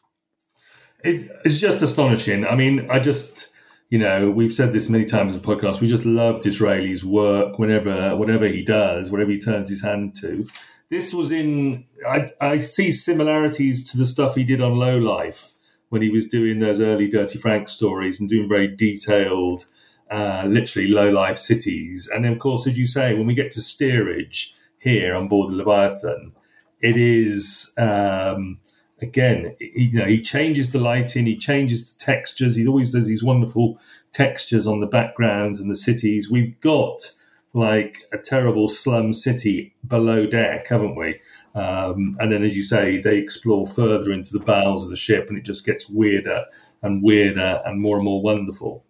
It's, 1.04 1.30
it's 1.44 1.60
just 1.60 1.80
astonishing. 1.82 2.46
I 2.46 2.56
mean, 2.56 2.90
I 2.90 2.98
just 2.98 3.52
you 3.90 3.98
know 3.98 4.30
we've 4.30 4.52
said 4.52 4.72
this 4.72 4.90
many 4.90 5.04
times 5.04 5.34
in 5.34 5.40
podcasts. 5.40 5.80
We 5.80 5.88
just 5.88 6.04
love 6.04 6.40
D'Israeli's 6.40 7.04
work. 7.04 7.58
Whenever 7.58 8.16
whatever 8.16 8.48
he 8.48 8.62
does, 8.62 9.10
whatever 9.10 9.30
he 9.30 9.38
turns 9.38 9.70
his 9.70 9.82
hand 9.82 10.16
to. 10.20 10.44
This 10.90 11.14
was 11.14 11.30
in. 11.30 11.84
I, 12.06 12.28
I 12.40 12.58
see 12.58 12.90
similarities 12.90 13.88
to 13.92 13.98
the 13.98 14.06
stuff 14.06 14.34
he 14.34 14.44
did 14.44 14.60
on 14.60 14.74
Low 14.74 14.96
Life 14.96 15.57
when 15.88 16.02
he 16.02 16.10
was 16.10 16.26
doing 16.26 16.58
those 16.58 16.80
early 16.80 17.08
Dirty 17.08 17.38
Frank 17.38 17.68
stories 17.68 18.20
and 18.20 18.28
doing 18.28 18.48
very 18.48 18.68
detailed, 18.68 19.64
uh, 20.10 20.44
literally 20.46 20.88
low 20.88 21.08
life 21.08 21.38
cities. 21.38 22.08
And 22.12 22.24
then, 22.24 22.32
of 22.32 22.38
course, 22.38 22.66
as 22.66 22.78
you 22.78 22.86
say, 22.86 23.14
when 23.14 23.26
we 23.26 23.34
get 23.34 23.50
to 23.52 23.60
steerage 23.60 24.54
here 24.78 25.14
on 25.14 25.28
board 25.28 25.50
the 25.50 25.56
Leviathan, 25.56 26.32
it 26.80 26.96
is. 26.96 27.72
Um, 27.76 28.58
again, 29.00 29.54
you 29.60 29.98
know, 29.98 30.06
he 30.06 30.20
changes 30.20 30.72
the 30.72 30.78
lighting, 30.78 31.26
he 31.26 31.36
changes 31.36 31.92
the 31.92 32.04
textures. 32.04 32.56
He 32.56 32.66
always 32.66 32.92
does 32.92 33.06
these 33.06 33.22
wonderful 33.22 33.78
textures 34.12 34.66
on 34.66 34.80
the 34.80 34.86
backgrounds 34.86 35.60
and 35.60 35.70
the 35.70 35.76
cities. 35.76 36.30
We've 36.30 36.58
got 36.60 37.12
like 37.54 38.02
a 38.12 38.18
terrible 38.18 38.68
slum 38.68 39.12
city 39.12 39.74
below 39.86 40.26
deck, 40.26 40.68
haven't 40.68 40.96
we? 40.96 41.16
Um, 41.58 42.16
and 42.20 42.30
then, 42.30 42.44
as 42.44 42.56
you 42.56 42.62
say, 42.62 42.98
they 42.98 43.18
explore 43.18 43.66
further 43.66 44.12
into 44.12 44.32
the 44.32 44.44
bowels 44.44 44.84
of 44.84 44.90
the 44.90 44.96
ship, 44.96 45.28
and 45.28 45.36
it 45.36 45.44
just 45.44 45.66
gets 45.66 45.90
weirder 45.90 46.44
and 46.82 47.02
weirder 47.02 47.62
and 47.64 47.80
more 47.80 47.96
and 47.96 48.04
more 48.04 48.22
wonderful. 48.22 48.84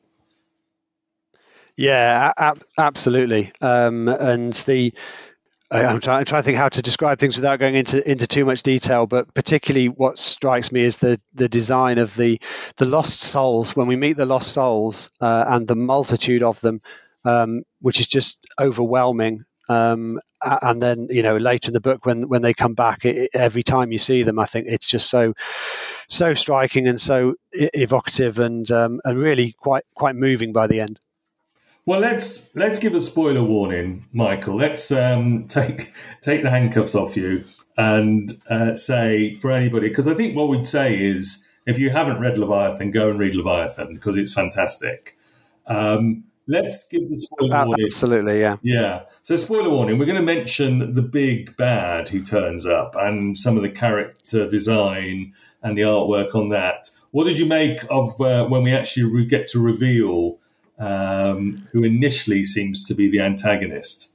Yeah, 1.77 2.33
a- 2.37 2.57
absolutely. 2.77 3.53
Um, 3.61 4.09
and 4.09 4.53
the 4.53 4.93
I'm 5.71 6.01
trying, 6.01 6.21
I'm 6.21 6.25
trying 6.25 6.43
to 6.43 6.47
think 6.47 6.59
how 6.59 6.71
to 6.71 6.83
describe 6.83 7.19
things 7.19 7.37
without 7.37 7.59
going 7.59 7.75
into 7.75 8.11
into 8.11 8.27
too 8.27 8.45
much 8.45 8.63
detail, 8.63 9.07
but 9.07 9.35
particularly 9.35 9.89
what 9.89 10.19
strikes 10.19 10.73
me 10.73 10.83
is 10.83 10.97
the 10.97 11.21
the 11.35 11.49
design 11.49 11.99
of 11.99 12.17
the 12.17 12.41
the 12.77 12.87
lost 12.87 13.21
souls. 13.21 13.77
When 13.77 13.87
we 13.87 13.97
meet 13.97 14.17
the 14.17 14.27
lost 14.27 14.53
souls 14.53 15.11
uh, 15.21 15.45
and 15.47 15.69
the 15.69 15.77
multitude 15.77 16.43
of 16.43 16.61
them, 16.61 16.81
um, 17.25 17.63
which 17.81 18.01
is 18.01 18.07
just 18.07 18.39
overwhelming. 18.59 19.45
Um, 19.69 20.21
and 20.43 20.83
then 20.83 21.09
you 21.11 21.23
know 21.23 21.37
later 21.37 21.71
in 21.71 21.75
the 21.75 21.81
book 21.81 22.07
when 22.07 22.29
when 22.29 22.43
they 22.43 22.55
come 22.55 22.75
back, 22.75 23.05
it, 23.05 23.31
every 23.35 23.63
time 23.63 23.93
you 23.93 23.99
see 23.99 24.23
them, 24.23 24.39
I 24.39 24.47
think 24.47 24.67
it's 24.69 24.87
just 24.87 25.11
so 25.11 25.35
so 26.09 26.35
striking 26.35 26.89
and 26.89 27.01
so 27.01 27.35
evocative 27.53 28.39
and 28.39 28.71
um, 28.71 29.01
and 29.05 29.19
really 29.19 29.53
quite 29.53 29.85
quite 29.95 30.17
moving 30.17 30.53
by 30.53 30.67
the 30.67 30.81
end. 30.81 31.01
Well, 31.89 32.01
let's 32.01 32.55
let's 32.55 32.79
give 32.79 32.95
a 32.95 33.01
spoiler 33.01 33.43
warning, 33.43 34.05
Michael. 34.13 34.57
Let's 34.57 34.93
um, 34.93 35.47
take 35.49 35.93
take 36.21 36.43
the 36.43 36.51
handcuffs 36.51 36.95
off 36.95 37.17
you 37.17 37.45
and 37.79 38.33
uh, 38.51 38.75
say 38.75 39.35
for 39.35 39.51
anybody, 39.53 39.89
because 39.89 40.07
I 40.07 40.15
think 40.15 40.37
what 40.37 40.49
we'd 40.49 40.67
say 40.67 41.03
is 41.03 41.47
if 41.65 41.79
you 41.79 41.91
haven't 41.91 42.21
read 42.21 42.37
Leviathan, 42.37 42.91
go 42.91 43.09
and 43.09 43.19
read 43.19 43.35
Leviathan 43.35 43.95
because 43.95 44.17
it's 44.17 44.35
fantastic. 44.35 45.17
Um, 45.67 46.25
let's 46.47 46.87
give 46.89 47.09
the 47.09 47.17
spoiler 47.17 47.57
uh, 47.57 47.67
warning. 47.67 47.87
Absolutely, 47.87 48.41
yeah, 48.41 48.57
yeah. 48.63 49.03
So, 49.29 49.37
spoiler 49.37 49.69
warning: 49.69 49.99
we're 49.99 50.07
going 50.07 50.17
to 50.17 50.23
mention 50.23 50.95
the 50.95 51.03
big 51.03 51.55
bad 51.59 52.09
who 52.09 52.23
turns 52.23 52.65
up 52.65 52.95
and 52.97 53.37
some 53.37 53.59
of 53.59 53.63
the 53.63 53.69
character 53.69 54.49
design 54.49 55.35
and 55.63 55.77
the 55.77 55.83
artwork 55.83 56.35
on 56.35 56.49
that. 56.49 56.89
What 57.11 57.25
did 57.25 57.39
you 57.39 57.45
make 57.45 57.81
of 57.91 58.19
uh, 58.23 58.47
when 58.47 58.63
we 58.63 58.73
actually 58.73 59.27
get 59.27 59.47
to 59.49 59.61
reveal? 59.61 60.39
um, 60.79 61.67
who 61.73 61.85
initially 61.85 62.45
seems 62.45 62.85
to 62.85 62.95
be 62.95 63.11
the 63.11 63.21
antagonist. 63.21 64.13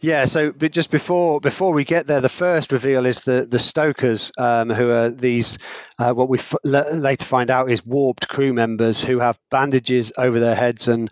Yeah, 0.00 0.26
so 0.26 0.52
but 0.52 0.72
just 0.72 0.90
before 0.90 1.40
before 1.40 1.72
we 1.72 1.84
get 1.84 2.06
there, 2.06 2.20
the 2.20 2.28
first 2.28 2.72
reveal 2.72 3.06
is 3.06 3.20
the 3.20 3.46
the 3.48 3.58
Stokers, 3.58 4.32
um, 4.36 4.68
who 4.68 4.90
are 4.90 5.08
these 5.08 5.58
uh, 5.98 6.12
what 6.12 6.28
we 6.28 6.38
f- 6.38 6.54
later 6.64 7.24
find 7.24 7.50
out 7.50 7.70
is 7.70 7.86
warped 7.86 8.28
crew 8.28 8.52
members 8.52 9.02
who 9.02 9.20
have 9.20 9.38
bandages 9.50 10.12
over 10.18 10.40
their 10.40 10.54
heads 10.56 10.88
and 10.88 11.10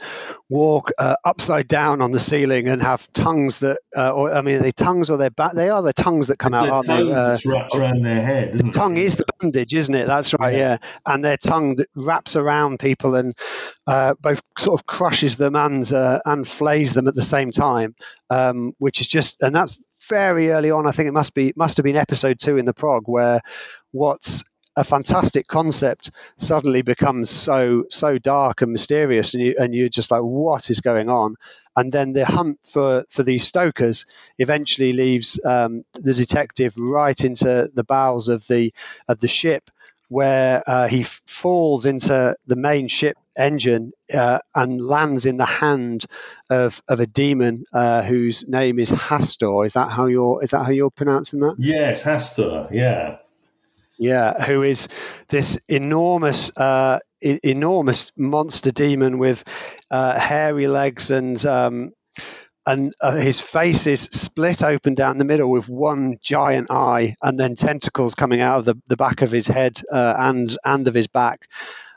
walk 0.49 0.91
uh, 0.99 1.15
upside 1.25 1.69
down 1.69 2.01
on 2.03 2.11
the 2.11 2.19
ceiling 2.19 2.69
and 2.69 2.83
have 2.83 3.11
tongues 3.13 3.61
that, 3.61 3.79
uh, 3.97 4.11
or 4.11 4.35
I 4.35 4.43
mean, 4.43 4.61
they 4.61 4.73
tongues 4.73 5.09
or 5.09 5.19
their 5.19 5.31
back. 5.31 5.53
They 5.53 5.71
are 5.71 5.83
the 5.83 5.93
tongues 5.93 6.27
that 6.27 6.39
come 6.39 6.53
it's 6.55 6.63
out. 6.63 6.85
Their 6.87 6.97
tongue 6.97 7.07
they? 7.07 7.13
Uh, 7.13 7.39
wraps 7.47 7.77
around 7.77 8.03
their 8.03 8.23
head. 8.23 8.53
The 8.53 8.71
tongue 8.71 8.97
is 8.97 9.17
the 9.17 9.25
bandage, 9.39 9.73
isn't 9.73 9.95
it? 9.95 10.07
That's 10.07 10.35
right. 10.35 10.55
Yeah, 10.55 10.59
yeah. 10.59 10.77
and 11.07 11.25
their 11.25 11.37
tongue 11.37 11.77
wraps 11.95 12.35
around 12.35 12.81
people 12.81 13.15
and 13.15 13.35
uh, 13.87 14.15
both 14.21 14.43
sort 14.59 14.81
of 14.81 14.87
crushes 14.87 15.37
them 15.37 15.55
and 15.55 15.91
uh, 15.93 16.21
and 16.25 16.47
flays 16.47 16.93
them 16.93 17.07
at 17.07 17.15
the 17.15 17.23
same 17.23 17.53
time, 17.53 17.95
um, 18.31 18.73
which 18.79 19.01
is 19.01 19.07
just 19.07 19.43
and 19.43 19.55
that's 19.55 19.81
very 20.09 20.51
early 20.51 20.71
on. 20.71 20.87
I 20.87 20.93
think 20.93 21.09
it 21.09 21.15
must 21.15 21.35
be 21.35 21.53
must 21.57 21.77
have 21.77 21.85
been 21.85 21.97
episode 21.97 22.39
two 22.41 22.57
in 22.57 22.65
the 22.65 22.75
prog 22.75 23.05
where 23.07 23.41
what's 23.93 24.45
a 24.77 24.85
fantastic 24.85 25.47
concept 25.47 26.11
suddenly 26.37 26.83
becomes 26.83 27.31
so 27.31 27.85
so 27.91 28.19
dark 28.19 28.63
and 28.63 28.73
mysterious, 28.73 29.35
and 29.35 29.43
you 29.43 29.55
and 29.59 29.75
you're 29.75 29.89
just 29.89 30.11
like, 30.11 30.23
what 30.23 30.71
is 30.71 30.81
going 30.81 31.11
on? 31.11 31.37
And 31.77 31.93
then 31.93 32.13
the 32.13 32.25
hunt 32.25 32.59
for 32.65 33.05
for 33.11 33.23
these 33.23 33.45
stokers 33.45 34.07
eventually 34.39 34.93
leaves 34.93 35.41
um, 35.45 35.85
the 35.95 36.15
detective 36.15 36.75
right 36.77 37.19
into 37.25 37.71
the 37.75 37.85
bowels 37.85 38.29
of 38.29 38.47
the 38.47 38.73
of 39.09 39.21
the 39.21 39.29
ship, 39.29 39.71
where 40.09 40.63
uh, 40.67 40.89
he 40.89 41.03
f- 41.03 41.23
falls 41.27 41.87
into 41.87 42.37
the 42.47 42.57
main 42.57 42.89
ship 42.89 43.17
engine 43.35 43.93
uh, 44.13 44.41
and 44.55 44.87
lands 44.87 45.25
in 45.25 45.39
the 45.39 45.47
hand 45.47 46.05
of, 46.51 46.83
of 46.87 47.01
a 47.01 47.07
demon 47.07 47.65
uh, 47.73 48.03
whose 48.03 48.47
name 48.47 48.79
is 48.79 48.91
Hastur. 48.91 49.65
Is 49.65 49.73
that 49.73 49.91
how 49.91 50.07
you're 50.07 50.43
is 50.43 50.51
that 50.51 50.65
how 50.65 50.71
you're 50.71 50.91
pronouncing 50.91 51.41
that? 51.41 51.57
Yes, 51.59 52.05
Hastur. 52.05 52.71
Yeah. 52.71 53.19
Yeah, 54.03 54.43
who 54.45 54.63
is 54.65 54.89
this 55.29 55.59
enormous, 55.69 56.51
uh, 56.57 56.99
I- 57.25 57.41
enormous 57.45 58.11
monster 58.17 58.73
demon 58.73 59.19
with 59.19 59.45
uh, 59.91 60.19
hairy 60.19 60.67
legs 60.67 61.11
and 61.13 61.45
um, 61.47 61.93
and 62.67 62.93
uh, 63.01 63.17
his 63.17 63.41
face 63.41 63.87
is 63.87 64.03
split 64.03 64.63
open 64.63 64.95
down 64.95 65.19
the 65.19 65.25
middle 65.25 65.51
with 65.51 65.69
one 65.69 66.19
giant 66.23 66.71
eye, 66.71 67.17
and 67.23 67.39
then 67.39 67.57
tentacles 67.57 68.15
coming 68.15 68.41
out 68.41 68.61
of 68.61 68.65
the, 68.65 68.75
the 68.89 68.97
back 68.97 69.23
of 69.23 69.33
his 69.33 69.47
head 69.47 69.81
uh, 69.93 70.15
and 70.19 70.57
and 70.65 70.89
of 70.89 70.95
his 70.95 71.07
back. 71.09 71.49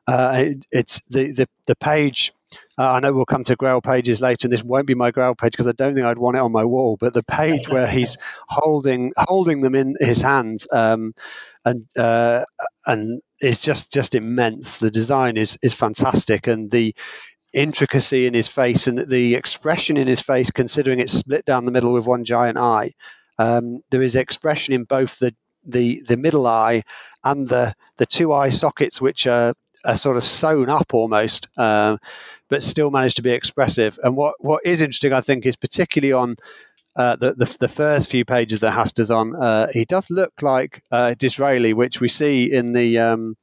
Uh, 0.08 0.34
it, 0.46 0.66
it's 0.72 1.02
the, 1.10 1.32
the 1.34 1.48
the 1.68 1.76
page 1.76 2.34
uh, 2.78 2.92
I 2.92 3.00
know 3.00 3.14
we'll 3.14 3.26
come 3.26 3.44
to 3.46 3.56
Grail 3.56 3.82
pages 3.82 4.22
later, 4.22 4.48
and 4.48 4.54
this 4.54 4.64
won't 4.64 4.88
be 4.88 4.96
my 4.96 5.12
Grail 5.12 5.36
page 5.36 5.54
because 5.54 5.68
I 5.68 5.72
don't 5.72 5.94
think 5.94 6.06
I'd 6.06 6.18
want 6.18 6.38
it 6.38 6.42
on 6.42 6.52
my 6.52 6.66
wall. 6.66 6.98
But 7.00 7.14
the 7.14 7.24
page 7.24 7.70
where 7.70 7.88
he's 7.88 8.18
holding 8.50 9.14
holding 9.18 9.62
them 9.62 9.76
in 9.76 9.96
his 10.00 10.22
hands, 10.22 10.68
um, 10.72 11.14
and 11.66 11.86
uh, 11.98 12.46
and 12.86 13.22
is 13.42 13.60
just 13.60 13.92
just 13.92 14.16
immense. 14.16 14.78
The 14.78 14.92
design 14.92 15.38
is 15.38 15.58
is 15.62 15.74
fantastic, 15.74 16.48
and 16.48 16.72
the 16.72 16.96
intricacy 17.54 18.28
in 18.28 18.34
his 18.34 18.48
face 18.48 18.88
and 18.88 19.00
the 19.00 19.36
expression 19.36 19.98
in 19.98 20.08
his 20.08 20.22
face, 20.22 20.52
considering 20.52 21.00
it's 21.00 21.14
split 21.14 21.46
down 21.46 21.66
the 21.66 21.72
middle 21.72 21.94
with 21.94 22.06
one 22.06 22.26
giant 22.26 22.58
eye. 22.58 22.92
Um, 23.40 23.82
there 23.92 24.02
is 24.02 24.16
expression 24.16 24.74
in 24.74 24.84
both 24.84 25.20
the 25.20 25.34
the 25.66 26.04
the 26.08 26.18
middle 26.18 26.46
eye 26.46 26.84
and 27.24 27.48
the 27.48 27.74
the 27.98 28.06
two 28.06 28.32
eye 28.34 28.50
sockets, 28.50 29.02
which 29.02 29.26
are, 29.26 29.54
are 29.84 29.96
sort 29.96 30.18
of 30.18 30.24
sewn 30.24 30.70
up 30.70 30.94
almost. 30.94 31.48
Uh, 31.58 31.98
but 32.50 32.62
still 32.64 32.92
manage 32.92 33.16
to 33.16 33.24
be 33.24 33.32
expressive. 33.32 33.98
And 34.02 34.16
what, 34.16 34.36
what 34.40 34.66
is 34.66 34.82
interesting, 34.82 35.14
I 35.14 35.22
think, 35.22 35.46
is 35.46 35.56
particularly 35.56 36.14
on 36.14 36.36
uh, 36.96 37.16
the, 37.18 37.34
the, 37.34 37.58
the 37.62 37.68
first 37.68 38.10
few 38.10 38.26
pages 38.26 38.60
that 38.60 38.72
Hastur's 38.72 39.12
on, 39.12 39.36
uh, 39.36 39.68
he 39.72 39.86
does 39.86 40.10
look 40.10 40.34
like 40.42 40.82
uh, 40.92 41.14
D'Israeli, 41.14 41.74
which 41.74 42.00
we 42.00 42.08
see 42.08 42.52
in 42.52 42.72
the 42.74 43.00
um, 43.00 43.36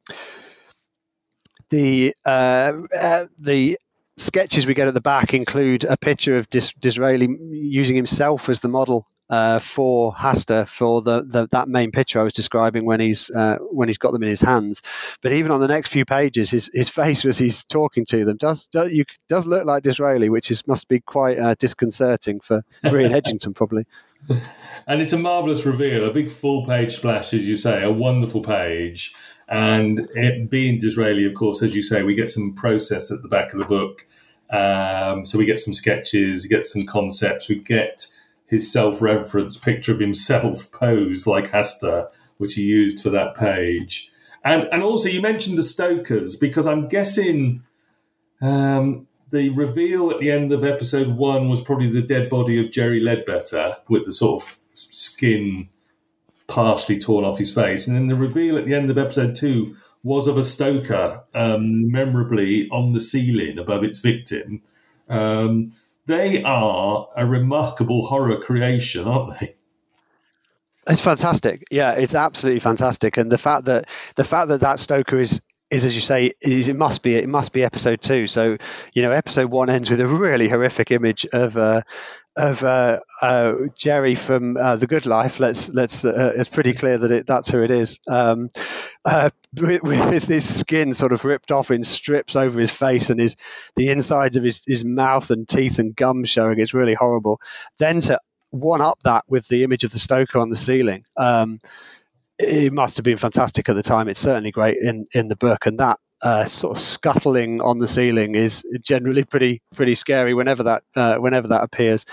the 1.70 2.14
uh, 2.24 2.72
uh, 2.98 3.26
the 3.38 3.78
sketches 4.16 4.66
we 4.66 4.74
get 4.74 4.88
at 4.88 4.94
the 4.94 5.00
back 5.00 5.34
include 5.34 5.84
a 5.84 5.96
picture 5.96 6.36
of 6.36 6.48
Dis- 6.50 6.72
D'Israeli 6.74 7.28
using 7.50 7.96
himself 7.96 8.48
as 8.48 8.60
the 8.60 8.68
model 8.68 9.06
uh, 9.32 9.58
for 9.60 10.12
Hastur 10.12 10.68
for 10.68 11.00
the, 11.00 11.22
the, 11.22 11.48
that 11.52 11.66
main 11.66 11.90
picture 11.90 12.20
I 12.20 12.22
was 12.22 12.34
describing 12.34 12.84
when 12.84 13.00
he's 13.00 13.30
uh, 13.30 13.56
when 13.60 13.88
he's 13.88 13.96
got 13.96 14.12
them 14.12 14.22
in 14.22 14.28
his 14.28 14.42
hands. 14.42 14.82
But 15.22 15.32
even 15.32 15.50
on 15.50 15.60
the 15.60 15.68
next 15.68 15.88
few 15.90 16.04
pages, 16.04 16.50
his, 16.50 16.70
his 16.72 16.90
face 16.90 17.24
as 17.24 17.38
he's 17.38 17.64
talking 17.64 18.04
to 18.10 18.26
them 18.26 18.36
does 18.36 18.66
does, 18.66 18.92
you, 18.92 19.06
does 19.30 19.46
look 19.46 19.64
like 19.64 19.84
D'Israeli, 19.84 20.28
which 20.28 20.50
is 20.50 20.68
must 20.68 20.86
be 20.86 21.00
quite 21.00 21.38
uh, 21.38 21.54
disconcerting 21.58 22.40
for, 22.40 22.60
for 22.82 23.00
Ian 23.00 23.12
Edginton 23.12 23.54
probably. 23.54 23.86
And 24.84 25.00
it's 25.00 25.12
a 25.12 25.18
marvelous 25.18 25.64
reveal, 25.64 26.04
a 26.04 26.12
big 26.12 26.28
full 26.28 26.66
page 26.66 26.96
splash, 26.96 27.32
as 27.34 27.46
you 27.46 27.56
say, 27.56 27.84
a 27.84 27.92
wonderful 27.92 28.42
page. 28.42 29.14
And 29.48 30.08
it 30.14 30.50
being 30.50 30.78
D'Israeli, 30.78 31.24
of 31.28 31.34
course, 31.34 31.62
as 31.62 31.76
you 31.76 31.82
say, 31.82 32.02
we 32.02 32.16
get 32.16 32.30
some 32.30 32.52
process 32.52 33.12
at 33.12 33.22
the 33.22 33.28
back 33.28 33.52
of 33.52 33.60
the 33.60 33.64
book. 33.64 34.06
Um, 34.50 35.24
so 35.24 35.38
we 35.38 35.44
get 35.44 35.60
some 35.60 35.72
sketches, 35.72 36.42
we 36.42 36.48
get 36.48 36.66
some 36.66 36.84
concepts, 36.84 37.48
we 37.48 37.56
get 37.56 38.06
his 38.52 38.70
self-reference 38.70 39.56
picture 39.56 39.92
of 39.92 39.98
himself 39.98 40.70
posed 40.72 41.26
like 41.26 41.50
Hastur, 41.50 42.08
which 42.36 42.54
he 42.54 42.62
used 42.62 43.02
for 43.02 43.08
that 43.10 43.34
page. 43.34 44.12
And 44.44 44.68
and 44.70 44.82
also 44.82 45.08
you 45.08 45.22
mentioned 45.22 45.56
the 45.56 45.62
Stokers 45.62 46.36
because 46.36 46.66
I'm 46.66 46.86
guessing 46.86 47.62
um, 48.42 49.06
the 49.30 49.48
reveal 49.50 50.10
at 50.10 50.20
the 50.20 50.30
end 50.30 50.52
of 50.52 50.64
episode 50.64 51.16
one 51.16 51.48
was 51.48 51.62
probably 51.62 51.90
the 51.90 52.02
dead 52.02 52.28
body 52.28 52.62
of 52.62 52.70
Jerry 52.70 53.00
Leadbetter 53.00 53.76
with 53.88 54.04
the 54.04 54.12
sort 54.12 54.42
of 54.42 54.58
skin 54.74 55.68
partially 56.46 56.98
torn 56.98 57.24
off 57.24 57.38
his 57.38 57.54
face, 57.54 57.86
and 57.86 57.96
then 57.96 58.08
the 58.08 58.14
reveal 58.14 58.58
at 58.58 58.66
the 58.66 58.74
end 58.74 58.90
of 58.90 58.98
episode 58.98 59.34
two 59.34 59.74
was 60.02 60.26
of 60.26 60.36
a 60.36 60.42
Stoker 60.42 61.22
um, 61.32 61.90
memorably 61.90 62.68
on 62.70 62.92
the 62.92 63.00
ceiling 63.00 63.58
above 63.58 63.84
its 63.84 64.00
victim. 64.00 64.60
Um, 65.08 65.70
they 66.06 66.42
are 66.42 67.08
a 67.16 67.26
remarkable 67.26 68.06
horror 68.06 68.38
creation, 68.38 69.06
aren't 69.06 69.38
they? 69.38 69.56
It's 70.88 71.00
fantastic. 71.00 71.62
Yeah, 71.70 71.92
it's 71.92 72.14
absolutely 72.14 72.60
fantastic. 72.60 73.16
And 73.16 73.30
the 73.30 73.38
fact 73.38 73.66
that 73.66 73.88
the 74.16 74.24
fact 74.24 74.48
that 74.48 74.62
that 74.62 74.80
Stoker 74.80 75.18
is 75.18 75.40
is 75.70 75.86
as 75.86 75.94
you 75.94 76.02
say 76.02 76.32
is 76.40 76.68
it 76.68 76.76
must 76.76 77.02
be 77.02 77.14
it 77.14 77.28
must 77.28 77.52
be 77.52 77.64
episode 77.64 78.00
two. 78.00 78.26
So 78.26 78.56
you 78.92 79.02
know, 79.02 79.12
episode 79.12 79.50
one 79.50 79.70
ends 79.70 79.90
with 79.90 80.00
a 80.00 80.06
really 80.06 80.48
horrific 80.48 80.90
image 80.90 81.24
of 81.32 81.56
uh, 81.56 81.82
of 82.36 82.62
uh, 82.62 83.00
uh, 83.20 83.54
Jerry 83.76 84.14
from 84.14 84.56
uh, 84.56 84.76
The 84.76 84.86
Good 84.86 85.06
Life. 85.06 85.40
Let's 85.40 85.72
let's. 85.72 86.04
Uh, 86.04 86.32
it's 86.36 86.48
pretty 86.48 86.72
clear 86.72 86.98
that 86.98 87.10
it, 87.10 87.26
that's 87.26 87.50
who 87.50 87.62
it 87.62 87.70
is. 87.70 88.00
Um, 88.08 88.50
uh, 89.04 89.30
with, 89.54 89.82
with, 89.82 90.24
his 90.24 90.58
skin 90.58 90.94
sort 90.94 91.12
of 91.12 91.24
ripped 91.24 91.52
off 91.52 91.70
in 91.70 91.84
strips 91.84 92.36
over 92.36 92.58
his 92.58 92.70
face 92.70 93.10
and 93.10 93.20
his 93.20 93.36
the 93.76 93.90
insides 93.90 94.36
of 94.36 94.44
his, 94.44 94.62
his 94.66 94.84
mouth 94.84 95.30
and 95.30 95.48
teeth 95.48 95.78
and 95.78 95.94
gums 95.94 96.30
showing. 96.30 96.58
It's 96.58 96.74
really 96.74 96.94
horrible. 96.94 97.40
Then 97.78 98.00
to 98.02 98.18
one 98.50 98.80
up 98.80 98.98
that 99.04 99.24
with 99.28 99.48
the 99.48 99.64
image 99.64 99.84
of 99.84 99.90
the 99.90 99.98
Stoker 99.98 100.38
on 100.38 100.50
the 100.50 100.56
ceiling. 100.56 101.04
Um, 101.16 101.60
it 102.38 102.72
must 102.72 102.96
have 102.96 103.04
been 103.04 103.18
fantastic 103.18 103.68
at 103.68 103.76
the 103.76 103.82
time. 103.82 104.08
It's 104.08 104.20
certainly 104.20 104.50
great 104.50 104.78
in, 104.78 105.06
in 105.14 105.28
the 105.28 105.36
book, 105.36 105.66
and 105.66 105.78
that 105.80 105.98
uh, 106.22 106.44
sort 106.44 106.76
of 106.76 106.82
scuttling 106.82 107.60
on 107.60 107.78
the 107.78 107.88
ceiling 107.88 108.34
is 108.34 108.64
generally 108.80 109.24
pretty 109.24 109.60
pretty 109.74 109.94
scary 109.94 110.34
whenever 110.34 110.64
that 110.64 110.84
uh, 110.94 111.16
whenever 111.16 111.48
that 111.48 111.64
appears. 111.64 112.06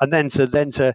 And 0.00 0.12
then 0.12 0.30
to 0.30 0.46
then 0.46 0.70
to 0.72 0.94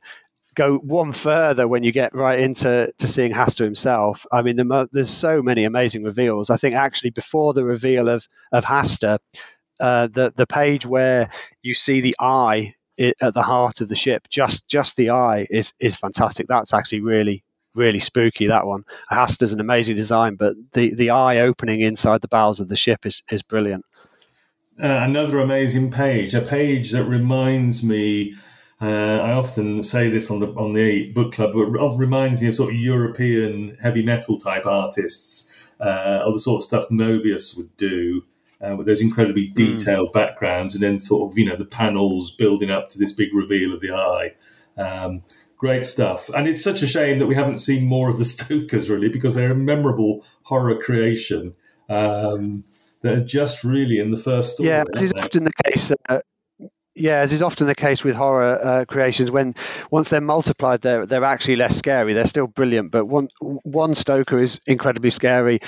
go 0.55 0.77
one 0.77 1.11
further 1.11 1.67
when 1.67 1.83
you 1.83 1.91
get 1.91 2.15
right 2.15 2.39
into 2.39 2.91
to 2.97 3.07
seeing 3.07 3.33
Hastur 3.33 3.65
himself. 3.65 4.25
I 4.31 4.41
mean, 4.41 4.55
the, 4.55 4.89
there's 4.91 5.11
so 5.11 5.43
many 5.43 5.65
amazing 5.65 6.03
reveals. 6.03 6.49
I 6.49 6.57
think 6.57 6.75
actually 6.75 7.11
before 7.11 7.53
the 7.53 7.65
reveal 7.65 8.09
of 8.09 8.27
of 8.51 8.65
Hastur, 8.65 9.19
uh, 9.79 10.07
the 10.07 10.33
the 10.35 10.47
page 10.47 10.85
where 10.85 11.29
you 11.61 11.73
see 11.73 12.01
the 12.01 12.15
eye 12.19 12.73
at 12.97 13.33
the 13.33 13.43
heart 13.43 13.81
of 13.81 13.89
the 13.89 13.95
ship, 13.95 14.27
just 14.29 14.67
just 14.67 14.95
the 14.95 15.11
eye 15.11 15.45
is 15.49 15.73
is 15.79 15.95
fantastic. 15.95 16.47
That's 16.47 16.73
actually 16.73 17.01
really 17.01 17.43
really 17.75 17.99
spooky. 17.99 18.47
That 18.47 18.65
one. 18.65 18.83
Hastur's 19.09 19.53
an 19.53 19.59
amazing 19.59 19.95
design, 19.95 20.35
but 20.35 20.55
the 20.73 20.93
the 20.93 21.11
eye 21.11 21.41
opening 21.41 21.81
inside 21.81 22.21
the 22.21 22.27
bowels 22.27 22.59
of 22.59 22.67
the 22.67 22.75
ship 22.75 23.05
is 23.05 23.23
is 23.29 23.41
brilliant. 23.41 23.85
Uh, 24.81 24.87
another 24.87 25.39
amazing 25.39 25.89
page, 25.89 26.33
a 26.33 26.41
page 26.41 26.91
that 26.91 27.05
reminds 27.05 27.81
me 27.81 28.35
uh, 28.81 29.19
I 29.23 29.31
often 29.31 29.83
say 29.83 30.09
this 30.09 30.29
on 30.29 30.39
the 30.39 30.47
on 30.47 30.73
the 30.73 31.11
book 31.13 31.33
club, 31.33 31.53
but 31.53 31.61
it 31.61 31.97
reminds 31.97 32.41
me 32.41 32.47
of 32.47 32.55
sort 32.55 32.73
of 32.73 32.79
European 32.79 33.77
heavy 33.81 34.03
metal 34.03 34.37
type 34.37 34.65
artists, 34.65 35.69
uh, 35.79 36.23
or 36.25 36.33
the 36.33 36.39
sort 36.39 36.59
of 36.59 36.63
stuff 36.63 36.89
Moebius 36.89 37.55
would 37.55 37.75
do, 37.77 38.25
uh, 38.59 38.75
with 38.75 38.85
those 38.85 39.01
incredibly 39.01 39.47
hmm. 39.47 39.53
detailed 39.53 40.09
mm. 40.09 40.13
backgrounds, 40.13 40.75
and 40.75 40.83
then 40.83 40.99
sort 40.99 41.31
of 41.31 41.37
you 41.37 41.45
know 41.45 41.55
the 41.55 41.65
panels 41.65 42.31
building 42.31 42.69
up 42.69 42.89
to 42.89 42.99
this 42.99 43.13
big 43.13 43.33
reveal 43.33 43.73
of 43.73 43.79
the 43.79 43.91
eye. 43.91 44.33
Um, 44.77 45.23
great 45.57 45.85
stuff, 45.85 46.29
and 46.29 46.47
it's 46.47 46.63
such 46.63 46.81
a 46.81 46.87
shame 46.87 47.19
that 47.19 47.27
we 47.27 47.35
haven't 47.35 47.59
seen 47.59 47.85
more 47.85 48.09
of 48.09 48.17
the 48.17 48.25
Stokers 48.35 48.89
really, 48.89 49.09
because 49.09 49.35
they're 49.35 49.51
a 49.51 49.55
memorable 49.55 50.23
horror 50.43 50.77
creation. 50.77 51.55
Um, 51.87 52.63
that 53.05 53.13
are 53.13 53.23
just 53.23 53.63
really 53.63 53.99
in 53.99 54.09
the 54.09 54.17
first 54.17 54.55
story. 54.55 54.69
Yeah, 54.69 54.83
this 54.91 55.03
is 55.03 55.13
often 55.13 55.43
the 55.43 55.51
case. 55.63 55.91
Uh, 56.09 56.21
yeah, 56.95 57.17
as 57.17 57.33
is 57.33 57.41
often 57.41 57.67
the 57.67 57.75
case 57.75 58.03
with 58.03 58.15
horror 58.15 58.57
uh, 58.61 58.85
creations, 58.87 59.29
when 59.29 59.53
once 59.91 60.09
they're 60.09 60.21
multiplied, 60.21 60.81
they're 60.81 61.05
they're 61.05 61.23
actually 61.23 61.57
less 61.57 61.77
scary. 61.77 62.13
They're 62.13 62.25
still 62.25 62.47
brilliant, 62.47 62.91
but 62.91 63.05
one 63.05 63.27
one 63.41 63.95
Stoker 63.95 64.39
is 64.39 64.61
incredibly 64.65 65.09
scary. 65.09 65.59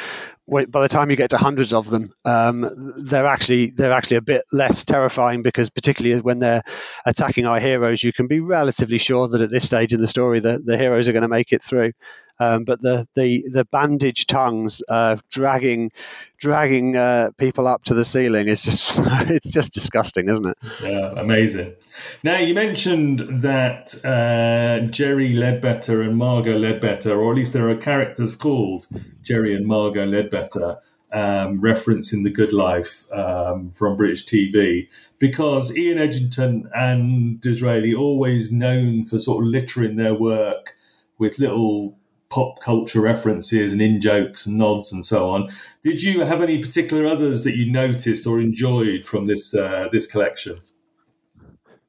By 0.47 0.63
the 0.63 0.87
time 0.87 1.09
you 1.09 1.17
get 1.17 1.31
to 1.31 1.37
hundreds 1.37 1.73
of 1.73 1.89
them, 1.89 2.13
um, 2.23 2.93
they're 2.95 3.25
actually 3.25 3.71
they're 3.71 3.91
actually 3.91 4.17
a 4.17 4.21
bit 4.21 4.45
less 4.53 4.85
terrifying 4.85 5.41
because 5.43 5.69
particularly 5.69 6.21
when 6.21 6.39
they're 6.39 6.63
attacking 7.05 7.45
our 7.45 7.59
heroes, 7.59 8.01
you 8.01 8.13
can 8.13 8.27
be 8.27 8.39
relatively 8.39 8.97
sure 8.97 9.27
that 9.27 9.41
at 9.41 9.49
this 9.49 9.65
stage 9.65 9.93
in 9.93 9.99
the 9.99 10.07
story, 10.07 10.39
the, 10.39 10.61
the 10.63 10.77
heroes 10.77 11.09
are 11.09 11.13
going 11.13 11.23
to 11.23 11.27
make 11.27 11.51
it 11.51 11.61
through. 11.61 11.91
Um, 12.39 12.63
but 12.65 12.81
the 12.81 13.07
the 13.15 13.43
the 13.51 13.65
bandaged 13.65 14.29
tongues 14.29 14.83
uh, 14.87 15.17
dragging 15.29 15.91
dragging 16.37 16.95
uh, 16.95 17.31
people 17.37 17.67
up 17.67 17.83
to 17.85 17.93
the 17.93 18.05
ceiling 18.05 18.47
is 18.47 18.63
just 18.63 18.99
it's 19.29 19.51
just 19.51 19.73
disgusting, 19.73 20.29
isn't 20.29 20.45
it? 20.45 20.57
Yeah, 20.81 21.13
amazing. 21.17 21.75
Now 22.23 22.37
you 22.37 22.53
mentioned 22.53 23.41
that 23.41 23.93
uh, 24.05 24.87
Jerry 24.87 25.33
Leadbetter 25.33 26.05
and 26.05 26.17
Margot 26.17 26.57
Leadbetter, 26.57 27.17
or 27.17 27.31
at 27.31 27.37
least 27.37 27.53
there 27.53 27.69
are 27.69 27.75
characters 27.75 28.35
called 28.35 28.87
Jerry 29.21 29.55
and 29.55 29.65
Margot 29.65 30.05
Leadbetter. 30.05 30.77
Um, 31.09 31.61
referencing 31.61 32.25
the 32.25 32.29
good 32.29 32.51
life 32.51 33.09
um, 33.13 33.69
from 33.69 33.95
British 33.95 34.25
TV 34.25 34.89
because 35.19 35.75
Ian 35.75 35.99
Edginton 35.99 36.69
and 36.75 37.39
D'Israeli 37.39 37.97
always 37.97 38.51
known 38.51 39.05
for 39.05 39.17
sort 39.17 39.45
of 39.45 39.49
littering 39.49 39.95
their 39.95 40.13
work 40.13 40.73
with 41.17 41.39
little 41.39 41.97
pop 42.29 42.59
culture 42.61 43.01
references 43.01 43.71
and 43.71 43.81
in 43.81 44.01
jokes 44.01 44.45
and 44.45 44.57
nods 44.57 44.91
and 44.91 45.05
so 45.05 45.29
on. 45.29 45.47
Did 45.81 46.03
you 46.03 46.25
have 46.25 46.41
any 46.41 46.61
particular 46.61 47.07
others 47.07 47.43
that 47.43 47.55
you 47.55 47.71
noticed 47.71 48.27
or 48.27 48.39
enjoyed 48.39 49.05
from 49.05 49.27
this 49.27 49.53
uh, 49.53 49.87
this 49.91 50.07
collection? 50.07 50.61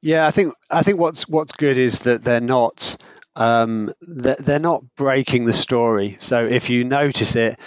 Yeah, 0.01 0.27
I 0.27 0.31
think 0.31 0.55
I 0.71 0.83
think 0.83 1.01
what's 1.01 1.29
what's 1.29 1.53
good 1.53 1.77
is 1.77 2.01
that 2.01 2.23
they're 2.23 2.41
not 2.41 2.97
um, 3.35 3.93
they're, 4.01 4.37
they're 4.39 4.59
not 4.59 4.85
breaking 4.97 5.45
the 5.45 5.53
story. 5.53 6.17
So 6.19 6.47
if 6.47 6.71
you 6.71 6.85
notice 6.85 7.37
it, 7.37 7.59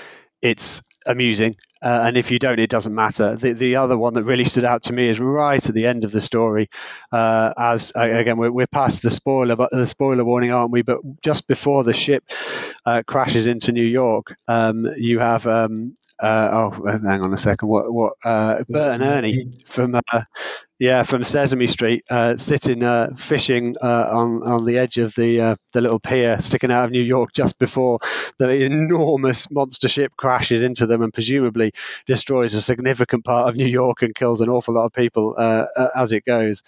it's 0.42 0.84
amusing. 1.06 1.56
Uh, 1.82 2.04
and 2.06 2.18
if 2.18 2.32
you 2.32 2.40
don't, 2.40 2.60
it 2.60 2.70
doesn't 2.70 2.94
matter. 2.94 3.36
The, 3.36 3.54
the 3.54 3.78
other 3.78 3.98
one 3.98 4.14
that 4.14 4.24
really 4.24 4.46
stood 4.46 4.66
out 4.66 4.84
to 4.84 4.94
me 4.94 5.08
is 5.08 5.20
right 5.20 5.66
at 5.68 5.74
the 5.74 5.88
end 5.88 6.04
of 6.04 6.12
the 6.12 6.22
story. 6.22 6.70
Uh, 7.12 7.54
as 7.58 7.92
again, 7.96 8.38
we're, 8.38 8.52
we're 8.52 8.68
past 8.68 9.02
the 9.02 9.10
spoiler, 9.10 9.56
the 9.72 9.86
spoiler 9.86 10.24
warning, 10.24 10.52
aren't 10.52 10.72
we? 10.72 10.82
But 10.84 11.00
just 11.22 11.48
before 11.48 11.84
the 11.84 11.94
ship 11.94 12.24
uh, 12.86 13.04
crashes 13.06 13.48
into 13.48 13.72
New 13.72 13.84
York, 13.86 14.36
um, 14.48 14.88
you 14.98 15.20
have 15.20 15.48
um, 15.48 15.98
uh, 16.11 16.11
oh, 16.22 16.88
hang 16.88 17.22
on 17.22 17.34
a 17.34 17.38
second. 17.38 17.68
What? 17.68 17.92
What? 17.92 18.14
Uh, 18.24 18.64
Bert 18.70 18.96
and 18.96 19.04
Ernie 19.04 19.52
from 19.66 19.96
uh, 19.96 20.22
yeah, 20.82 21.04
from 21.04 21.24
Sesame 21.24 21.68
Street, 21.68 22.04
uh, 22.10 22.38
sitting 22.38 22.84
uh, 22.84 23.12
fishing 23.16 23.76
uh, 23.80 24.10
on 24.12 24.42
on 24.42 24.66
the 24.66 24.80
edge 24.80 24.98
of 24.98 25.14
the 25.14 25.40
uh, 25.40 25.56
the 25.74 25.82
little 25.82 26.00
pier 26.00 26.42
sticking 26.42 26.72
out 26.72 26.86
of 26.86 26.92
New 26.92 27.04
York 27.04 27.34
just 27.34 27.60
before 27.60 28.00
the 28.40 28.50
enormous 28.50 29.52
monster 29.52 29.88
ship 29.88 30.12
crashes 30.18 30.64
into 30.64 30.88
them 30.88 31.04
and 31.04 31.14
presumably 31.14 31.72
destroys 32.08 32.56
a 32.56 32.62
significant 32.62 33.24
part 33.24 33.48
of 33.48 33.56
New 33.56 33.68
York 33.68 34.02
and 34.02 34.16
kills 34.16 34.42
an 34.42 34.50
awful 34.50 34.74
lot 34.74 34.86
of 34.86 34.94
people 34.94 35.36
uh, 35.38 35.68
uh, 35.76 35.90
as 35.96 36.14
it 36.14 36.26
goes. 36.26 36.64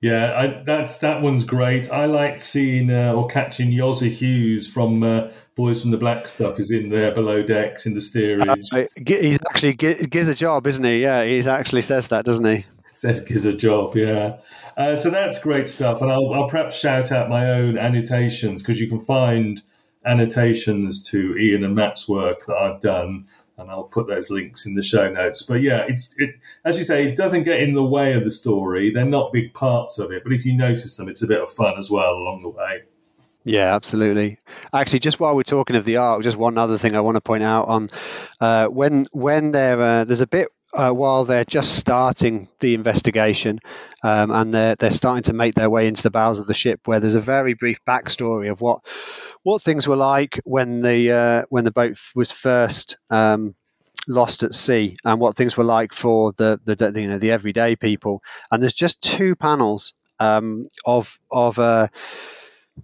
Yeah, 0.00 0.32
I, 0.34 0.62
that's 0.64 0.98
that 0.98 1.20
one's 1.20 1.44
great. 1.44 1.90
I 1.90 2.06
liked 2.06 2.40
seeing 2.40 2.90
uh, 2.90 3.12
or 3.12 3.26
catching 3.26 3.70
Yosser 3.70 4.10
Hughes 4.10 4.66
from 4.66 5.02
uh, 5.02 5.30
Boys 5.56 5.82
from 5.82 5.90
the 5.90 5.98
Black 5.98 6.26
Stuff 6.26 6.58
is 6.58 6.70
in 6.70 6.88
there 6.88 7.14
below 7.14 7.42
decks 7.42 7.84
in 7.84 7.92
the 7.92 8.00
steerage. 8.00 8.48
Uh, 8.72 8.86
he's 8.96 9.38
actually 9.50 9.74
gives 9.74 10.28
a 10.28 10.34
job, 10.34 10.66
isn't 10.66 10.84
he? 10.84 11.02
Yeah, 11.02 11.24
he 11.24 11.46
actually 11.46 11.82
says 11.82 12.08
that, 12.08 12.24
doesn't 12.24 12.46
he? 12.46 12.64
Says 12.94 13.20
gives 13.20 13.44
a 13.44 13.52
job, 13.52 13.94
yeah. 13.94 14.38
Uh, 14.76 14.96
so 14.96 15.10
that's 15.10 15.38
great 15.38 15.68
stuff, 15.68 16.00
and 16.00 16.10
I'll, 16.10 16.32
I'll 16.32 16.48
perhaps 16.48 16.78
shout 16.78 17.12
out 17.12 17.28
my 17.28 17.50
own 17.50 17.76
annotations 17.76 18.62
because 18.62 18.80
you 18.80 18.88
can 18.88 19.00
find 19.00 19.62
annotations 20.04 21.02
to 21.10 21.36
Ian 21.36 21.64
and 21.64 21.74
Matt's 21.74 22.08
work 22.08 22.46
that 22.46 22.56
I've 22.56 22.80
done 22.80 23.26
and 23.60 23.70
I'll 23.70 23.84
put 23.84 24.08
those 24.08 24.30
links 24.30 24.66
in 24.66 24.74
the 24.74 24.82
show 24.82 25.10
notes. 25.10 25.42
But 25.42 25.60
yeah, 25.60 25.84
it's 25.86 26.14
it 26.18 26.30
as 26.64 26.78
you 26.78 26.84
say, 26.84 27.08
it 27.08 27.16
doesn't 27.16 27.42
get 27.42 27.60
in 27.60 27.74
the 27.74 27.84
way 27.84 28.14
of 28.14 28.24
the 28.24 28.30
story. 28.30 28.90
They're 28.90 29.04
not 29.04 29.32
big 29.32 29.52
parts 29.54 29.98
of 29.98 30.10
it, 30.10 30.24
but 30.24 30.32
if 30.32 30.44
you 30.44 30.56
notice 30.56 30.96
them, 30.96 31.08
it's 31.08 31.22
a 31.22 31.26
bit 31.26 31.42
of 31.42 31.50
fun 31.50 31.74
as 31.78 31.90
well 31.90 32.12
along 32.12 32.40
the 32.40 32.48
way. 32.48 32.82
Yeah, 33.44 33.74
absolutely. 33.74 34.38
Actually, 34.72 34.98
just 34.98 35.18
while 35.18 35.34
we're 35.34 35.42
talking 35.42 35.76
of 35.76 35.84
the 35.84 35.96
arc, 35.98 36.22
just 36.22 36.36
one 36.36 36.58
other 36.58 36.76
thing 36.78 36.94
I 36.94 37.00
want 37.00 37.16
to 37.16 37.22
point 37.22 37.42
out 37.42 37.68
on 37.68 37.88
uh, 38.40 38.66
when 38.66 39.06
when 39.12 39.52
there 39.52 39.80
uh, 39.80 40.04
there's 40.04 40.20
a 40.20 40.26
bit 40.26 40.48
uh, 40.74 40.90
while 40.90 41.24
they're 41.24 41.44
just 41.44 41.74
starting 41.74 42.48
the 42.60 42.74
investigation 42.74 43.58
um, 44.02 44.30
and 44.30 44.54
they're 44.54 44.76
they're 44.76 44.90
starting 44.90 45.24
to 45.24 45.32
make 45.32 45.54
their 45.54 45.70
way 45.70 45.86
into 45.86 46.02
the 46.02 46.10
bowels 46.10 46.40
of 46.40 46.46
the 46.46 46.54
ship, 46.54 46.80
where 46.84 47.00
there's 47.00 47.14
a 47.14 47.20
very 47.20 47.54
brief 47.54 47.78
backstory 47.86 48.50
of 48.50 48.60
what 48.60 48.84
what 49.42 49.62
things 49.62 49.88
were 49.88 49.96
like 49.96 50.40
when 50.44 50.82
the 50.82 51.12
uh, 51.12 51.42
when 51.48 51.64
the 51.64 51.72
boat 51.72 51.98
was 52.14 52.32
first 52.32 52.98
um, 53.10 53.54
lost 54.08 54.42
at 54.42 54.54
sea, 54.54 54.96
and 55.04 55.20
what 55.20 55.36
things 55.36 55.56
were 55.56 55.64
like 55.64 55.92
for 55.92 56.32
the, 56.32 56.60
the 56.64 57.00
you 57.00 57.08
know 57.08 57.18
the 57.18 57.32
everyday 57.32 57.76
people. 57.76 58.22
And 58.50 58.62
there's 58.62 58.74
just 58.74 59.02
two 59.02 59.36
panels 59.36 59.94
um, 60.18 60.68
of 60.84 61.18
of 61.30 61.58
uh, 61.58 61.88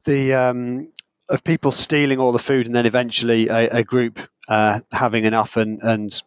the 0.05 0.35
um, 0.35 0.93
of 1.29 1.45
people 1.45 1.71
stealing 1.71 2.21
all 2.21 2.33
the 2.33 2.39
food, 2.39 2.67
and 2.67 2.75
then 2.75 2.87
eventually 2.87 3.49
a, 3.49 3.79
a 3.79 3.85
group 3.85 4.19
uh, 4.49 4.81
having 4.93 5.25
enough 5.25 5.57
and 5.57 5.81
and 5.83 6.23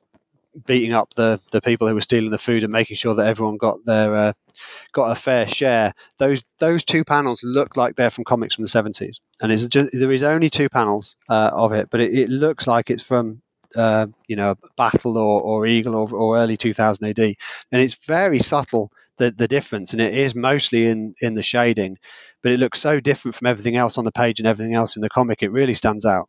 beating 0.65 0.93
up 0.93 1.13
the 1.13 1.39
the 1.51 1.61
people 1.61 1.87
who 1.87 1.95
were 1.95 2.01
stealing 2.01 2.31
the 2.31 2.37
food 2.37 2.63
and 2.63 2.71
making 2.71 2.97
sure 2.97 3.15
that 3.15 3.27
everyone 3.27 3.57
got 3.57 3.83
their 3.85 4.15
uh, 4.15 4.33
got 4.91 5.11
a 5.11 5.15
fair 5.15 5.47
share. 5.47 5.93
Those 6.17 6.43
those 6.59 6.83
two 6.83 7.03
panels 7.03 7.41
look 7.43 7.77
like 7.77 7.95
they're 7.95 8.09
from 8.09 8.23
comics 8.23 8.55
from 8.55 8.63
the 8.63 8.69
seventies, 8.69 9.19
and 9.41 9.51
it's 9.51 9.67
just, 9.67 9.89
there 9.93 10.11
is 10.11 10.23
only 10.23 10.49
two 10.49 10.69
panels 10.69 11.15
uh, 11.29 11.51
of 11.53 11.73
it, 11.73 11.89
but 11.89 12.01
it, 12.01 12.13
it, 12.13 12.29
looks 12.29 12.67
like 12.67 12.89
it's 12.89 13.03
from 13.03 13.41
uh, 13.75 14.07
you 14.27 14.35
know 14.35 14.55
Battle 14.75 15.17
or, 15.17 15.41
or 15.41 15.65
Eagle 15.65 15.95
or, 15.95 16.13
or 16.13 16.37
early 16.37 16.57
2000 16.57 17.05
AD, 17.07 17.19
and 17.19 17.35
it's 17.81 18.05
very 18.05 18.39
subtle 18.39 18.91
the 19.17 19.31
the 19.31 19.47
difference, 19.47 19.93
and 19.93 20.01
it 20.01 20.13
is 20.13 20.33
mostly 20.33 20.87
in 20.87 21.13
in 21.21 21.35
the 21.35 21.43
shading, 21.43 21.97
but 22.41 22.51
it 22.51 22.59
looks 22.59 22.79
so 22.79 22.99
different 22.99 23.35
from 23.35 23.47
everything 23.47 23.75
else 23.75 23.97
on 23.97 24.05
the 24.05 24.11
page 24.11 24.39
and 24.39 24.47
everything 24.47 24.73
else 24.73 24.95
in 24.95 25.01
the 25.01 25.09
comic. 25.09 25.43
It 25.43 25.51
really 25.51 25.75
stands 25.75 26.05
out. 26.05 26.27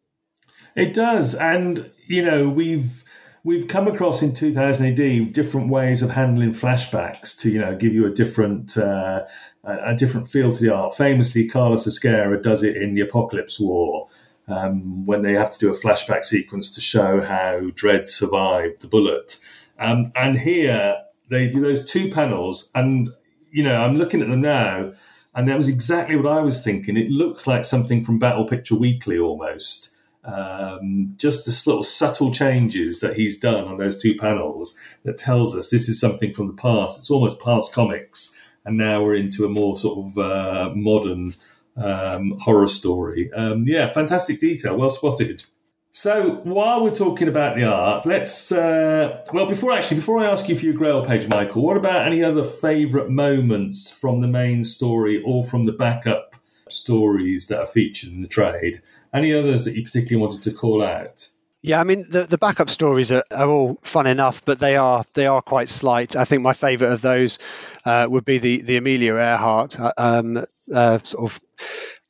It 0.76 0.92
does, 0.92 1.34
and 1.34 1.90
you 2.06 2.22
know 2.22 2.48
we've 2.48 3.04
we've 3.44 3.66
come 3.66 3.88
across 3.88 4.22
in 4.22 4.34
2000 4.34 4.86
AD 4.86 5.32
different 5.32 5.68
ways 5.68 6.02
of 6.02 6.10
handling 6.10 6.50
flashbacks 6.50 7.36
to 7.38 7.50
you 7.50 7.58
know 7.58 7.76
give 7.76 7.94
you 7.94 8.06
a 8.06 8.10
different 8.10 8.76
uh, 8.76 9.24
a 9.64 9.94
different 9.94 10.28
feel 10.28 10.52
to 10.52 10.62
the 10.62 10.72
art. 10.72 10.94
Famously, 10.94 11.46
Carlos 11.46 11.86
Ezquerra 11.86 12.42
does 12.42 12.62
it 12.62 12.76
in 12.76 12.94
the 12.94 13.00
Apocalypse 13.00 13.60
War 13.60 14.08
um, 14.48 15.04
when 15.06 15.22
they 15.22 15.34
have 15.34 15.50
to 15.52 15.58
do 15.58 15.70
a 15.70 15.78
flashback 15.78 16.24
sequence 16.24 16.70
to 16.72 16.80
show 16.80 17.20
how 17.20 17.60
Dredd 17.70 18.08
survived 18.08 18.80
the 18.80 18.88
bullet. 18.88 19.38
Um, 19.78 20.12
and 20.14 20.38
here 20.38 20.96
they 21.28 21.48
do 21.48 21.60
those 21.60 21.84
two 21.84 22.10
panels, 22.10 22.70
and 22.74 23.10
you 23.50 23.62
know 23.62 23.76
I'm 23.76 23.96
looking 23.96 24.22
at 24.22 24.28
them 24.28 24.40
now. 24.40 24.92
And 25.32 25.48
that 25.48 25.56
was 25.56 25.68
exactly 25.68 26.16
what 26.16 26.26
I 26.26 26.40
was 26.40 26.64
thinking. 26.64 26.96
It 26.96 27.08
looks 27.08 27.46
like 27.46 27.64
something 27.64 28.02
from 28.02 28.18
Battle 28.18 28.48
Picture 28.48 28.74
Weekly 28.74 29.16
almost. 29.16 29.94
Um, 30.22 31.14
just 31.16 31.46
the 31.46 31.70
little 31.70 31.82
subtle 31.82 32.32
changes 32.32 33.00
that 33.00 33.16
he's 33.16 33.38
done 33.38 33.64
on 33.64 33.78
those 33.78 34.00
two 34.00 34.14
panels 34.16 34.76
that 35.04 35.16
tells 35.16 35.56
us 35.56 35.70
this 35.70 35.88
is 35.88 35.98
something 35.98 36.32
from 36.34 36.48
the 36.48 36.52
past. 36.52 36.98
It's 36.98 37.10
almost 37.10 37.40
past 37.40 37.72
comics, 37.72 38.38
and 38.64 38.76
now 38.76 39.02
we're 39.02 39.14
into 39.14 39.44
a 39.44 39.48
more 39.48 39.76
sort 39.76 39.98
of 39.98 40.18
uh, 40.18 40.74
modern 40.74 41.32
um, 41.76 42.36
horror 42.40 42.66
story. 42.66 43.32
Um, 43.32 43.64
yeah, 43.66 43.86
fantastic 43.86 44.38
detail. 44.38 44.76
Well 44.76 44.90
spotted. 44.90 45.44
So 45.92 46.34
while 46.44 46.84
we're 46.84 46.94
talking 46.94 47.26
about 47.26 47.56
the 47.56 47.64
art, 47.64 48.06
let's 48.06 48.52
uh, 48.52 49.24
well 49.32 49.46
before 49.46 49.72
actually 49.72 49.96
before 49.96 50.20
I 50.20 50.30
ask 50.30 50.48
you 50.48 50.56
for 50.56 50.64
your 50.64 50.74
Grail 50.74 51.04
page, 51.04 51.26
Michael, 51.26 51.62
what 51.62 51.76
about 51.76 52.06
any 52.06 52.22
other 52.22 52.44
favourite 52.44 53.10
moments 53.10 53.90
from 53.90 54.20
the 54.20 54.28
main 54.28 54.62
story 54.62 55.20
or 55.24 55.42
from 55.42 55.66
the 55.66 55.72
backup 55.72 56.29
stories 56.72 57.48
that 57.48 57.60
are 57.60 57.66
featured 57.66 58.10
in 58.10 58.22
the 58.22 58.28
trade? 58.28 58.82
Any 59.12 59.32
others 59.32 59.64
that 59.64 59.74
you 59.74 59.82
particularly 59.82 60.20
wanted 60.20 60.42
to 60.42 60.52
call 60.52 60.82
out? 60.82 61.28
Yeah, 61.62 61.80
I 61.80 61.84
mean 61.84 62.06
the, 62.08 62.22
the 62.22 62.38
backup 62.38 62.70
stories 62.70 63.12
are, 63.12 63.24
are 63.30 63.48
all 63.48 63.78
fun 63.82 64.06
enough, 64.06 64.44
but 64.44 64.58
they 64.58 64.76
are 64.76 65.04
they 65.12 65.26
are 65.26 65.42
quite 65.42 65.68
slight. 65.68 66.16
I 66.16 66.24
think 66.24 66.42
my 66.42 66.54
favourite 66.54 66.92
of 66.92 67.02
those 67.02 67.38
uh, 67.84 68.06
would 68.08 68.24
be 68.24 68.38
the 68.38 68.62
the 68.62 68.76
Amelia 68.76 69.14
Earhart 69.14 69.78
uh, 69.78 69.92
um, 69.98 70.44
uh, 70.72 71.00
sort 71.02 71.30
of 71.30 71.40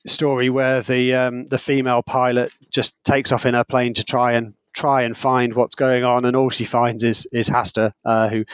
story 0.06 0.50
where 0.50 0.82
the 0.82 1.14
um, 1.14 1.46
the 1.46 1.58
female 1.58 2.02
pilot 2.02 2.52
just 2.70 3.02
takes 3.02 3.32
off 3.32 3.44
in 3.44 3.54
her 3.54 3.64
plane 3.64 3.94
to 3.94 4.04
try 4.04 4.34
and 4.34 4.54
try 4.72 5.02
and 5.02 5.16
find 5.16 5.54
what's 5.54 5.74
going 5.74 6.04
on, 6.04 6.24
and 6.24 6.36
all 6.36 6.50
she 6.50 6.64
finds 6.64 7.04
is 7.04 7.26
is 7.32 7.48
Hastur, 7.48 7.92
uh, 8.04 8.28
who 8.28 8.44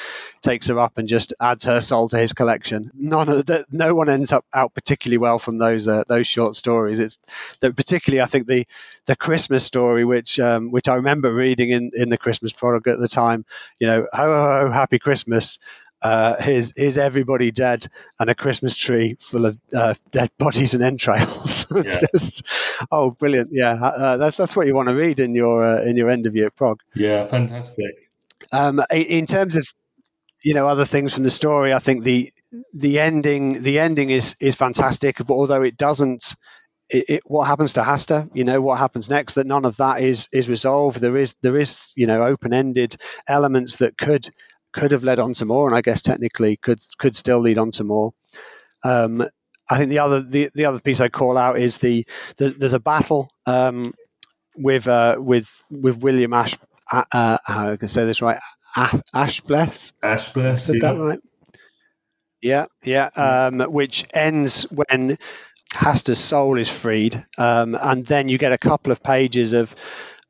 takes 0.42 0.68
her 0.68 0.78
up 0.78 0.98
and 0.98 1.08
just 1.08 1.34
adds 1.40 1.64
her 1.64 1.80
soul 1.80 2.08
to 2.08 2.18
his 2.18 2.32
collection. 2.32 2.90
None 2.94 3.28
of 3.28 3.46
the, 3.46 3.64
no 3.70 3.94
one 3.94 4.08
ends 4.08 4.32
up 4.32 4.44
out 4.54 4.74
particularly 4.74 5.18
well 5.18 5.38
from 5.38 5.58
those 5.58 5.88
uh, 5.88 6.04
those 6.08 6.26
short 6.26 6.54
stories. 6.54 6.98
It's 6.98 7.18
the, 7.60 7.72
particularly 7.72 8.22
I 8.22 8.26
think 8.26 8.46
the 8.46 8.66
the 9.06 9.16
Christmas 9.16 9.64
story, 9.64 10.04
which 10.04 10.40
um, 10.40 10.70
which 10.70 10.88
I 10.88 10.96
remember 10.96 11.32
reading 11.32 11.70
in 11.70 11.90
in 11.94 12.08
the 12.08 12.18
Christmas 12.18 12.52
product 12.52 12.86
at 12.88 12.98
the 12.98 13.08
time. 13.08 13.44
You 13.78 13.86
know, 13.86 14.06
ho 14.12 14.26
ho 14.26 14.66
ho, 14.66 14.70
happy 14.70 14.98
Christmas 14.98 15.58
uh, 16.02 16.40
here's, 16.40 16.72
here's 16.76 16.98
everybody 16.98 17.50
dead 17.50 17.86
and 18.20 18.28
a 18.28 18.34
Christmas 18.34 18.76
tree 18.76 19.16
full 19.20 19.46
of 19.46 19.58
uh, 19.74 19.94
dead 20.10 20.30
bodies 20.38 20.74
and 20.74 20.82
entrails. 20.82 21.66
it's 21.70 22.02
yeah. 22.02 22.08
just, 22.12 22.46
oh, 22.90 23.10
brilliant! 23.10 23.50
Yeah, 23.52 23.72
uh, 23.72 24.16
that's 24.16 24.36
that's 24.36 24.54
what 24.54 24.66
you 24.66 24.74
want 24.74 24.88
to 24.88 24.94
read 24.94 25.20
in 25.20 25.34
your 25.34 25.64
uh, 25.64 25.82
in 25.82 25.96
your 25.96 26.10
end 26.10 26.26
of 26.26 26.36
year 26.36 26.50
prog. 26.50 26.80
Yeah, 26.94 27.24
fantastic. 27.24 28.10
Um, 28.52 28.82
in 28.92 29.26
terms 29.26 29.56
of 29.56 29.66
you 30.42 30.54
know 30.54 30.68
other 30.68 30.84
things 30.84 31.14
from 31.14 31.24
the 31.24 31.30
story, 31.30 31.72
I 31.72 31.78
think 31.78 32.04
the 32.04 32.32
the 32.74 33.00
ending 33.00 33.62
the 33.62 33.78
ending 33.78 34.10
is 34.10 34.36
is 34.38 34.54
fantastic. 34.54 35.18
But 35.18 35.34
although 35.34 35.62
it 35.62 35.76
doesn't. 35.76 36.36
It, 36.88 37.04
it, 37.08 37.22
what 37.26 37.48
happens 37.48 37.72
to 37.72 37.82
Hastur? 37.82 38.30
You 38.32 38.44
know 38.44 38.60
what 38.60 38.78
happens 38.78 39.10
next. 39.10 39.32
That 39.32 39.46
none 39.48 39.64
of 39.64 39.78
that 39.78 40.00
is 40.00 40.28
is 40.30 40.48
resolved. 40.48 41.00
There 41.00 41.16
is 41.16 41.34
there 41.42 41.56
is 41.56 41.92
you 41.96 42.06
know 42.06 42.22
open 42.22 42.52
ended 42.52 42.94
elements 43.26 43.78
that 43.78 43.98
could 43.98 44.30
could 44.76 44.92
have 44.92 45.04
led 45.04 45.18
on 45.18 45.32
to 45.34 45.46
more, 45.46 45.66
and 45.66 45.76
I 45.76 45.80
guess 45.80 46.02
technically 46.02 46.56
could 46.56 46.78
could 46.98 47.16
still 47.16 47.40
lead 47.40 47.58
on 47.58 47.70
to 47.72 47.84
more. 47.84 48.12
Um, 48.84 49.26
I 49.68 49.78
think 49.78 49.90
the 49.90 50.00
other 50.00 50.22
the, 50.22 50.50
the 50.54 50.66
other 50.66 50.80
piece 50.80 51.00
I 51.00 51.08
call 51.08 51.38
out 51.38 51.58
is 51.58 51.78
the, 51.78 52.06
the 52.36 52.50
there's 52.50 52.74
a 52.74 52.78
battle 52.78 53.30
um, 53.46 53.94
with 54.54 54.86
uh, 54.86 55.16
with 55.18 55.50
with 55.70 55.98
William 55.98 56.34
Ash. 56.34 56.56
Uh, 56.92 57.04
uh, 57.10 57.38
how 57.44 57.72
I 57.72 57.76
can 57.76 57.88
say 57.88 58.04
this 58.04 58.22
right? 58.22 58.38
Ash 58.76 58.94
Ashbless. 59.14 59.94
Ashbless. 60.04 60.58
Said 60.58 60.76
yeah. 60.76 60.92
that 60.92 60.98
right? 60.98 61.20
Yeah, 62.42 62.66
yeah. 62.84 63.08
Um, 63.16 63.60
which 63.72 64.04
ends 64.12 64.64
when 64.70 65.16
Hastur's 65.72 66.20
soul 66.20 66.58
is 66.58 66.68
freed, 66.68 67.20
um, 67.38 67.76
and 67.80 68.04
then 68.04 68.28
you 68.28 68.38
get 68.38 68.52
a 68.52 68.58
couple 68.58 68.92
of 68.92 69.02
pages 69.02 69.54
of 69.54 69.74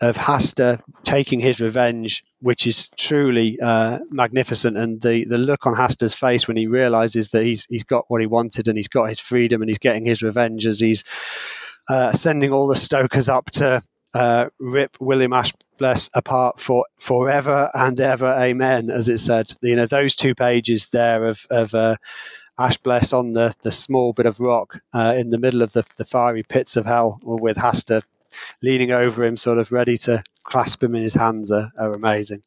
of 0.01 0.17
Hastur 0.17 0.81
taking 1.05 1.41
his 1.41 1.61
revenge, 1.61 2.25
which 2.41 2.67
is 2.67 2.89
truly 2.97 3.59
uh, 3.61 3.99
magnificent. 4.11 4.77
And 4.77 5.01
the, 5.01 5.25
the 5.25 5.39
look 5.39 5.67
on 5.67 5.75
Hastur's 5.75 6.15
face 6.15 6.47
when 6.47 6.57
he 6.57 6.67
realizes 6.67 7.31
that 7.31 7.45
he's 7.45 7.67
he's 7.67 7.85
got 7.85 8.05
what 8.09 8.21
he 8.21 8.27
wanted 8.27 8.69
and 8.69 8.77
he's 8.77 8.89
got 8.89 9.09
his 9.09 9.21
freedom 9.21 9.63
and 9.63 9.69
he's 9.69 9.79
getting 9.79 10.05
his 10.05 10.23
revenge 10.23 10.67
as 10.67 10.81
he's 10.81 11.05
uh, 11.89 12.13
sending 12.13 12.53
all 12.53 12.69
the 12.69 12.77
Stokers 12.77 13.29
up 13.29 13.51
to 13.53 13.83
uh, 14.13 14.47
rip 14.59 14.97
William 15.01 15.33
Ashbless 15.33 16.11
apart 16.15 16.61
for 16.61 16.87
forever 16.99 17.71
and 17.73 18.01
ever, 18.01 18.35
amen. 18.39 18.91
As 18.91 19.09
it 19.09 19.19
said, 19.19 19.53
you 19.63 19.77
know 19.77 19.87
those 19.87 20.15
two 20.15 20.35
pages 20.35 20.87
there 20.87 21.29
of 21.29 21.47
of 21.51 21.75
uh, 21.75 21.97
Ashbless 22.59 23.13
on 23.13 23.33
the, 23.33 23.55
the 23.63 23.73
small 23.73 24.13
bit 24.13 24.27
of 24.27 24.41
rock 24.41 24.79
uh, 24.95 25.15
in 25.17 25.29
the 25.31 25.39
middle 25.39 25.63
of 25.63 25.73
the, 25.73 25.85
the 25.97 26.07
fiery 26.07 26.43
pits 26.43 26.77
of 26.77 26.87
hell 26.87 27.21
with 27.23 27.59
Hastur 27.59 28.03
leaning 28.63 28.93
over 28.93 29.25
him, 29.25 29.37
sort 29.37 29.59
of 29.59 29.73
ready 29.73 29.97
to 29.99 30.23
clasp 30.45 30.83
him 30.83 30.95
in 30.95 31.03
his 31.03 31.15
hands, 31.15 31.51
are, 31.51 31.71
are 31.79 31.93
amazing. 31.93 32.43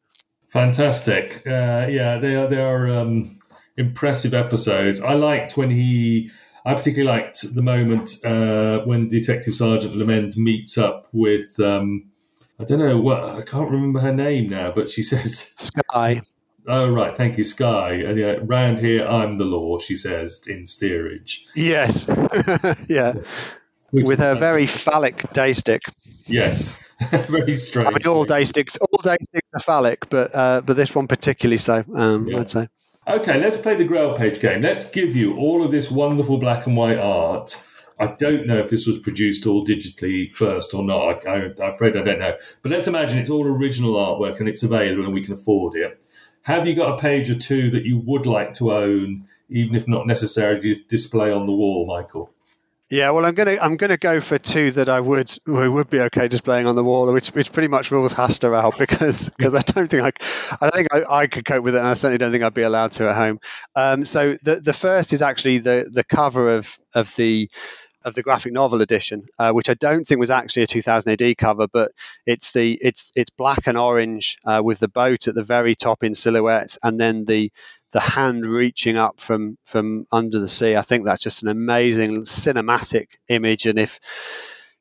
Fantastic. 0.50 1.42
Uh, 1.46 1.86
yeah, 1.88 2.18
they 2.18 2.34
are. 2.34 2.48
They 2.48 2.60
are 2.60 2.90
um, 2.90 3.38
impressive 3.76 4.34
episodes. 4.34 5.00
I 5.00 5.14
liked 5.14 5.56
when 5.56 5.70
he. 5.70 6.30
I 6.64 6.74
particularly 6.74 7.20
liked 7.20 7.54
the 7.54 7.62
moment 7.62 8.22
uh, 8.24 8.80
when 8.84 9.08
Detective 9.08 9.54
Sergeant 9.54 9.96
Lament 9.96 10.36
meets 10.36 10.76
up 10.76 11.08
with. 11.12 11.58
Um, 11.60 12.10
I 12.58 12.64
don't 12.64 12.78
know 12.78 13.00
what 13.00 13.24
I 13.24 13.40
can't 13.40 13.70
remember 13.70 14.00
her 14.00 14.12
name 14.12 14.50
now, 14.50 14.72
but 14.74 14.90
she 14.90 15.02
says 15.04 15.54
Skye. 15.56 16.22
Oh 16.66 16.90
right, 16.90 17.16
thank 17.16 17.38
you, 17.38 17.44
Sky. 17.44 17.92
And 17.92 18.18
yeah, 18.18 18.36
round 18.42 18.80
here 18.80 19.06
I'm 19.06 19.38
the 19.38 19.44
law, 19.44 19.78
she 19.78 19.96
says 19.96 20.46
in 20.46 20.66
steerage. 20.66 21.46
Yes, 21.54 22.06
yeah. 22.86 23.14
With 23.92 24.20
a 24.20 24.34
very 24.36 24.66
phallic 24.66 25.32
day 25.32 25.52
stick. 25.52 25.82
Yes, 26.26 26.82
very 27.10 27.54
strange. 27.54 27.88
I 27.88 27.90
mean, 27.90 28.06
all 28.06 28.24
day 28.24 28.44
sticks, 28.44 28.76
all 28.76 29.02
day 29.02 29.16
sticks 29.20 29.48
are 29.54 29.60
phallic, 29.60 30.08
but 30.08 30.34
uh, 30.34 30.60
but 30.60 30.76
this 30.76 30.94
one 30.94 31.08
particularly 31.08 31.58
so. 31.58 31.84
Um, 31.94 32.28
yeah. 32.28 32.38
I'd 32.38 32.50
say. 32.50 32.68
Okay, 33.08 33.40
let's 33.40 33.56
play 33.56 33.76
the 33.76 33.84
Grail 33.84 34.14
page 34.14 34.40
game. 34.40 34.62
Let's 34.62 34.90
give 34.90 35.16
you 35.16 35.36
all 35.36 35.64
of 35.64 35.72
this 35.72 35.90
wonderful 35.90 36.38
black 36.38 36.66
and 36.66 36.76
white 36.76 36.98
art. 36.98 37.64
I 37.98 38.14
don't 38.18 38.46
know 38.46 38.58
if 38.58 38.70
this 38.70 38.86
was 38.86 38.98
produced 38.98 39.46
all 39.46 39.64
digitally 39.64 40.32
first 40.32 40.72
or 40.72 40.84
not. 40.84 41.26
I, 41.26 41.36
am 41.36 41.54
afraid 41.58 41.96
I 41.96 42.02
don't 42.02 42.18
know. 42.18 42.36
But 42.62 42.72
let's 42.72 42.88
imagine 42.88 43.18
it's 43.18 43.28
all 43.28 43.46
original 43.46 43.94
artwork 43.94 44.38
and 44.40 44.48
it's 44.48 44.62
available 44.62 45.04
and 45.04 45.12
we 45.12 45.22
can 45.22 45.34
afford 45.34 45.76
it. 45.76 46.02
Have 46.44 46.66
you 46.66 46.74
got 46.74 46.98
a 46.98 47.00
page 47.00 47.28
or 47.28 47.38
two 47.38 47.70
that 47.70 47.84
you 47.84 47.98
would 47.98 48.24
like 48.24 48.54
to 48.54 48.72
own, 48.72 49.26
even 49.50 49.74
if 49.74 49.86
not 49.86 50.06
necessarily 50.06 50.74
display 50.88 51.30
on 51.30 51.46
the 51.46 51.52
wall, 51.52 51.86
Michael? 51.86 52.32
Yeah, 52.90 53.10
well, 53.10 53.24
I'm 53.24 53.34
gonna 53.34 53.56
I'm 53.62 53.76
gonna 53.76 53.96
go 53.96 54.20
for 54.20 54.36
two 54.36 54.72
that 54.72 54.88
I 54.88 54.98
would 55.00 55.30
would 55.46 55.90
be 55.90 56.00
okay 56.00 56.26
displaying 56.26 56.66
on 56.66 56.74
the 56.74 56.82
wall, 56.82 57.12
which 57.12 57.28
which 57.28 57.52
pretty 57.52 57.68
much 57.68 57.92
rules 57.92 58.12
Hastur 58.12 58.56
out 58.56 58.78
because 58.78 59.28
because 59.30 59.54
I 59.54 59.60
don't 59.60 59.88
think 59.88 60.02
I 60.02 60.10
I 60.60 60.68
don't 60.68 60.74
think 60.74 60.88
I, 60.92 61.20
I 61.20 61.26
could 61.28 61.44
cope 61.44 61.62
with 61.62 61.76
it, 61.76 61.78
and 61.78 61.86
I 61.86 61.94
certainly 61.94 62.18
don't 62.18 62.32
think 62.32 62.42
I'd 62.42 62.52
be 62.52 62.62
allowed 62.62 62.90
to 62.92 63.08
at 63.08 63.14
home. 63.14 63.38
Um, 63.76 64.04
so 64.04 64.36
the 64.42 64.56
the 64.56 64.72
first 64.72 65.12
is 65.12 65.22
actually 65.22 65.58
the 65.58 65.88
the 65.92 66.02
cover 66.02 66.56
of 66.56 66.76
of 66.92 67.14
the 67.14 67.48
of 68.04 68.14
the 68.14 68.22
graphic 68.22 68.52
novel 68.52 68.80
edition, 68.82 69.22
uh, 69.38 69.52
which 69.52 69.68
I 69.70 69.74
don't 69.74 70.04
think 70.04 70.18
was 70.18 70.30
actually 70.30 70.64
a 70.64 70.66
2000 70.66 71.12
AD 71.12 71.38
cover, 71.38 71.68
but 71.72 71.92
it's 72.26 72.52
the 72.52 72.78
it's 72.82 73.12
it's 73.14 73.30
black 73.30 73.66
and 73.66 73.78
orange 73.78 74.38
uh, 74.44 74.62
with 74.64 74.80
the 74.80 74.88
boat 74.88 75.28
at 75.28 75.34
the 75.36 75.44
very 75.44 75.76
top 75.76 76.02
in 76.02 76.14
silhouette, 76.14 76.76
and 76.82 76.98
then 76.98 77.24
the 77.24 77.52
the 77.92 78.00
hand 78.00 78.46
reaching 78.46 78.96
up 78.96 79.20
from 79.20 79.56
from 79.64 80.06
under 80.12 80.38
the 80.38 80.48
sea. 80.48 80.76
I 80.76 80.82
think 80.82 81.04
that's 81.04 81.22
just 81.22 81.42
an 81.42 81.48
amazing 81.48 82.24
cinematic 82.24 83.08
image, 83.28 83.66
and 83.66 83.78
if 83.78 83.98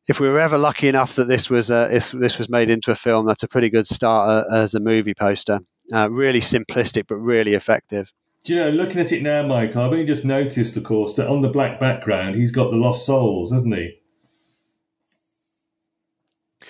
if 0.07 0.19
we 0.19 0.27
were 0.27 0.39
ever 0.39 0.57
lucky 0.57 0.87
enough 0.87 1.15
that 1.15 1.27
this 1.27 1.49
was 1.49 1.69
a, 1.69 1.95
if 1.95 2.11
this 2.11 2.39
was 2.39 2.49
made 2.49 2.69
into 2.69 2.91
a 2.91 2.95
film, 2.95 3.25
that's 3.25 3.43
a 3.43 3.47
pretty 3.47 3.69
good 3.69 3.85
start 3.85 4.47
uh, 4.47 4.55
as 4.55 4.73
a 4.73 4.79
movie 4.79 5.13
poster. 5.13 5.59
Uh, 5.93 6.09
really 6.09 6.39
simplistic, 6.39 7.05
but 7.07 7.15
really 7.15 7.53
effective. 7.53 8.11
Do 8.43 8.55
you 8.55 8.59
know, 8.59 8.69
looking 8.69 9.01
at 9.01 9.11
it 9.11 9.21
now, 9.21 9.45
Mike, 9.45 9.75
I've 9.75 9.91
only 9.91 10.05
just 10.05 10.25
noticed, 10.25 10.77
of 10.77 10.83
course, 10.83 11.15
that 11.15 11.27
on 11.27 11.41
the 11.41 11.49
black 11.49 11.79
background, 11.79 12.35
he's 12.35 12.51
got 12.51 12.71
the 12.71 12.77
Lost 12.77 13.05
Souls, 13.05 13.51
hasn't 13.51 13.75
he? 13.75 13.99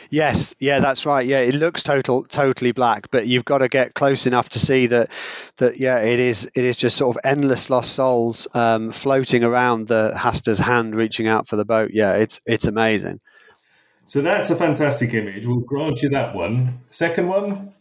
Yes, 0.10 0.56
yeah, 0.60 0.80
that's 0.80 1.06
right. 1.06 1.26
Yeah, 1.26 1.40
it 1.40 1.54
looks 1.54 1.84
total 1.84 2.24
totally 2.24 2.72
black, 2.72 3.12
but 3.12 3.28
you've 3.28 3.46
got 3.46 3.60
to 3.60 3.68
get 3.68 3.94
close 3.94 4.26
enough 4.26 4.50
to 4.50 4.60
see 4.60 4.88
that 4.88 5.10
that 5.58 5.80
yeah, 5.80 6.00
it 6.00 6.20
is 6.20 6.50
it 6.56 6.64
is 6.66 6.76
just 6.76 6.98
sort 6.98 7.16
of 7.16 7.22
endless 7.24 7.70
lost 7.70 7.94
souls 7.94 8.48
um, 8.54 8.92
floating 8.92 9.44
around 9.44 9.88
the 9.88 10.14
Hastur's 10.18 10.58
hand 10.58 10.96
reaching 10.96 11.28
out 11.28 11.48
for 11.48 11.58
the 11.58 11.66
boat. 11.66 11.92
Yeah, 11.94 12.16
it's 12.16 12.42
it's 12.48 12.66
amazing. 12.66 13.20
So 14.06 14.22
that's 14.22 14.50
a 14.50 14.56
fantastic 14.56 15.14
image. 15.14 15.46
We'll 15.46 15.60
grant 15.60 16.02
you 16.02 16.10
that 16.10 16.34
one. 16.34 16.80
Second 16.90 17.28
one. 17.28 17.74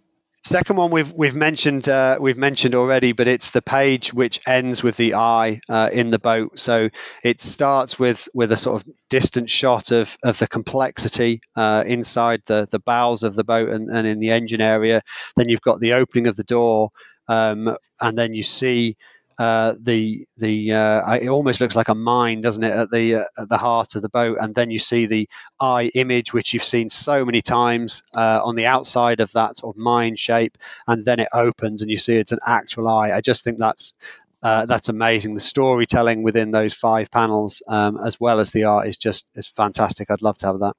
Second 0.48 0.76
one 0.76 0.90
we've 0.90 1.12
we've 1.12 1.34
mentioned 1.34 1.90
uh, 1.90 2.16
we've 2.18 2.38
mentioned 2.38 2.74
already, 2.74 3.12
but 3.12 3.28
it's 3.28 3.50
the 3.50 3.60
page 3.60 4.14
which 4.14 4.40
ends 4.48 4.82
with 4.82 4.96
the 4.96 5.12
eye 5.12 5.60
uh, 5.68 5.90
in 5.92 6.08
the 6.08 6.18
boat. 6.18 6.58
So 6.58 6.88
it 7.22 7.42
starts 7.42 7.98
with 7.98 8.30
with 8.32 8.50
a 8.50 8.56
sort 8.56 8.80
of 8.80 8.88
distant 9.10 9.50
shot 9.50 9.92
of, 9.92 10.16
of 10.24 10.38
the 10.38 10.46
complexity 10.46 11.42
uh, 11.54 11.84
inside 11.86 12.40
the 12.46 12.66
the 12.70 12.78
bowels 12.78 13.24
of 13.24 13.34
the 13.34 13.44
boat 13.44 13.68
and, 13.68 13.90
and 13.90 14.06
in 14.06 14.20
the 14.20 14.30
engine 14.30 14.62
area. 14.62 15.02
Then 15.36 15.50
you've 15.50 15.60
got 15.60 15.80
the 15.80 15.92
opening 15.92 16.28
of 16.28 16.36
the 16.36 16.44
door, 16.44 16.92
um, 17.28 17.76
and 18.00 18.16
then 18.16 18.32
you 18.32 18.42
see 18.42 18.96
uh, 19.38 19.74
the 19.80 20.26
the 20.36 20.72
uh, 20.72 21.14
it 21.14 21.28
almost 21.28 21.60
looks 21.60 21.76
like 21.76 21.88
a 21.88 21.94
mine, 21.94 22.40
doesn't 22.40 22.64
it, 22.64 22.72
at 22.72 22.90
the 22.90 23.14
uh, 23.16 23.24
at 23.38 23.48
the 23.48 23.56
heart 23.56 23.94
of 23.94 24.02
the 24.02 24.08
boat, 24.08 24.38
and 24.40 24.52
then 24.54 24.70
you 24.70 24.80
see 24.80 25.06
the 25.06 25.28
eye 25.60 25.90
image, 25.94 26.32
which 26.32 26.52
you've 26.52 26.64
seen 26.64 26.90
so 26.90 27.24
many 27.24 27.40
times 27.40 28.02
uh, 28.14 28.40
on 28.42 28.56
the 28.56 28.66
outside 28.66 29.20
of 29.20 29.30
that 29.32 29.56
sort 29.56 29.76
of 29.76 29.80
mine 29.80 30.16
shape, 30.16 30.58
and 30.88 31.04
then 31.04 31.20
it 31.20 31.28
opens 31.32 31.82
and 31.82 31.90
you 31.90 31.98
see 31.98 32.16
it's 32.16 32.32
an 32.32 32.40
actual 32.44 32.88
eye. 32.88 33.12
I 33.12 33.20
just 33.20 33.44
think 33.44 33.58
that's 33.58 33.94
uh, 34.42 34.66
that's 34.66 34.88
amazing. 34.88 35.34
The 35.34 35.40
storytelling 35.40 36.24
within 36.24 36.50
those 36.50 36.74
five 36.74 37.10
panels, 37.10 37.62
um, 37.68 37.96
as 38.04 38.18
well 38.18 38.40
as 38.40 38.50
the 38.50 38.64
art, 38.64 38.88
is 38.88 38.96
just 38.96 39.30
is 39.36 39.46
fantastic. 39.46 40.10
I'd 40.10 40.22
love 40.22 40.38
to 40.38 40.46
have 40.46 40.60
that. 40.60 40.74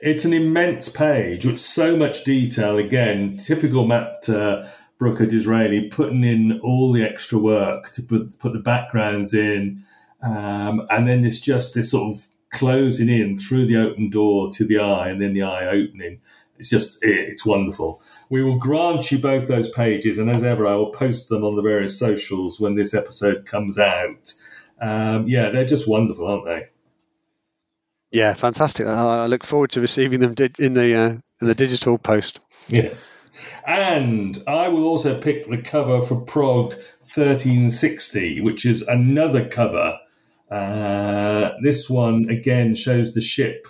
It's 0.00 0.24
an 0.24 0.32
immense 0.32 0.88
page 0.88 1.46
with 1.46 1.60
so 1.60 1.96
much 1.96 2.24
detail. 2.24 2.78
Again, 2.78 3.36
typical 3.36 3.86
Matt 3.86 4.28
Brooker 5.02 5.26
D'Israeli 5.26 5.90
putting 5.90 6.22
in 6.22 6.60
all 6.60 6.92
the 6.92 7.02
extra 7.02 7.36
work 7.36 7.90
to 7.90 8.02
put 8.02 8.38
put 8.38 8.52
the 8.52 8.60
backgrounds 8.60 9.34
in, 9.34 9.82
um, 10.22 10.86
and 10.90 11.08
then 11.08 11.24
it's 11.24 11.40
just 11.40 11.74
this 11.74 11.90
sort 11.90 12.14
of 12.14 12.28
closing 12.52 13.08
in 13.08 13.36
through 13.36 13.66
the 13.66 13.76
open 13.78 14.10
door 14.10 14.48
to 14.52 14.64
the 14.64 14.78
eye, 14.78 15.08
and 15.08 15.20
then 15.20 15.34
the 15.34 15.42
eye 15.42 15.66
opening. 15.66 16.20
It's 16.56 16.70
just 16.70 17.00
it's 17.02 17.44
wonderful. 17.44 18.00
We 18.30 18.44
will 18.44 18.60
grant 18.60 19.10
you 19.10 19.18
both 19.18 19.48
those 19.48 19.68
pages, 19.68 20.18
and 20.18 20.30
as 20.30 20.44
ever, 20.44 20.68
I 20.68 20.76
will 20.76 20.92
post 20.92 21.28
them 21.28 21.42
on 21.42 21.56
the 21.56 21.62
various 21.62 21.98
socials 21.98 22.60
when 22.60 22.76
this 22.76 22.94
episode 22.94 23.44
comes 23.44 23.80
out. 23.80 24.32
Um, 24.80 25.26
yeah, 25.26 25.50
they're 25.50 25.64
just 25.64 25.88
wonderful, 25.88 26.28
aren't 26.28 26.44
they? 26.44 26.68
Yeah, 28.12 28.34
fantastic. 28.34 28.86
I 28.86 29.26
look 29.26 29.42
forward 29.42 29.72
to 29.72 29.80
receiving 29.80 30.20
them 30.20 30.36
in 30.60 30.74
the 30.74 30.94
uh, 30.94 31.08
in 31.40 31.46
the 31.48 31.56
digital 31.56 31.98
post. 31.98 32.38
Yes, 32.68 33.18
and 33.66 34.42
I 34.46 34.68
will 34.68 34.84
also 34.84 35.20
pick 35.20 35.48
the 35.48 35.58
cover 35.58 36.00
for 36.02 36.20
Prog 36.20 36.72
1360, 37.00 38.40
which 38.40 38.64
is 38.66 38.82
another 38.82 39.48
cover. 39.48 39.98
Uh, 40.50 41.52
this 41.62 41.88
one 41.88 42.28
again 42.28 42.74
shows 42.74 43.14
the 43.14 43.20
ship 43.20 43.66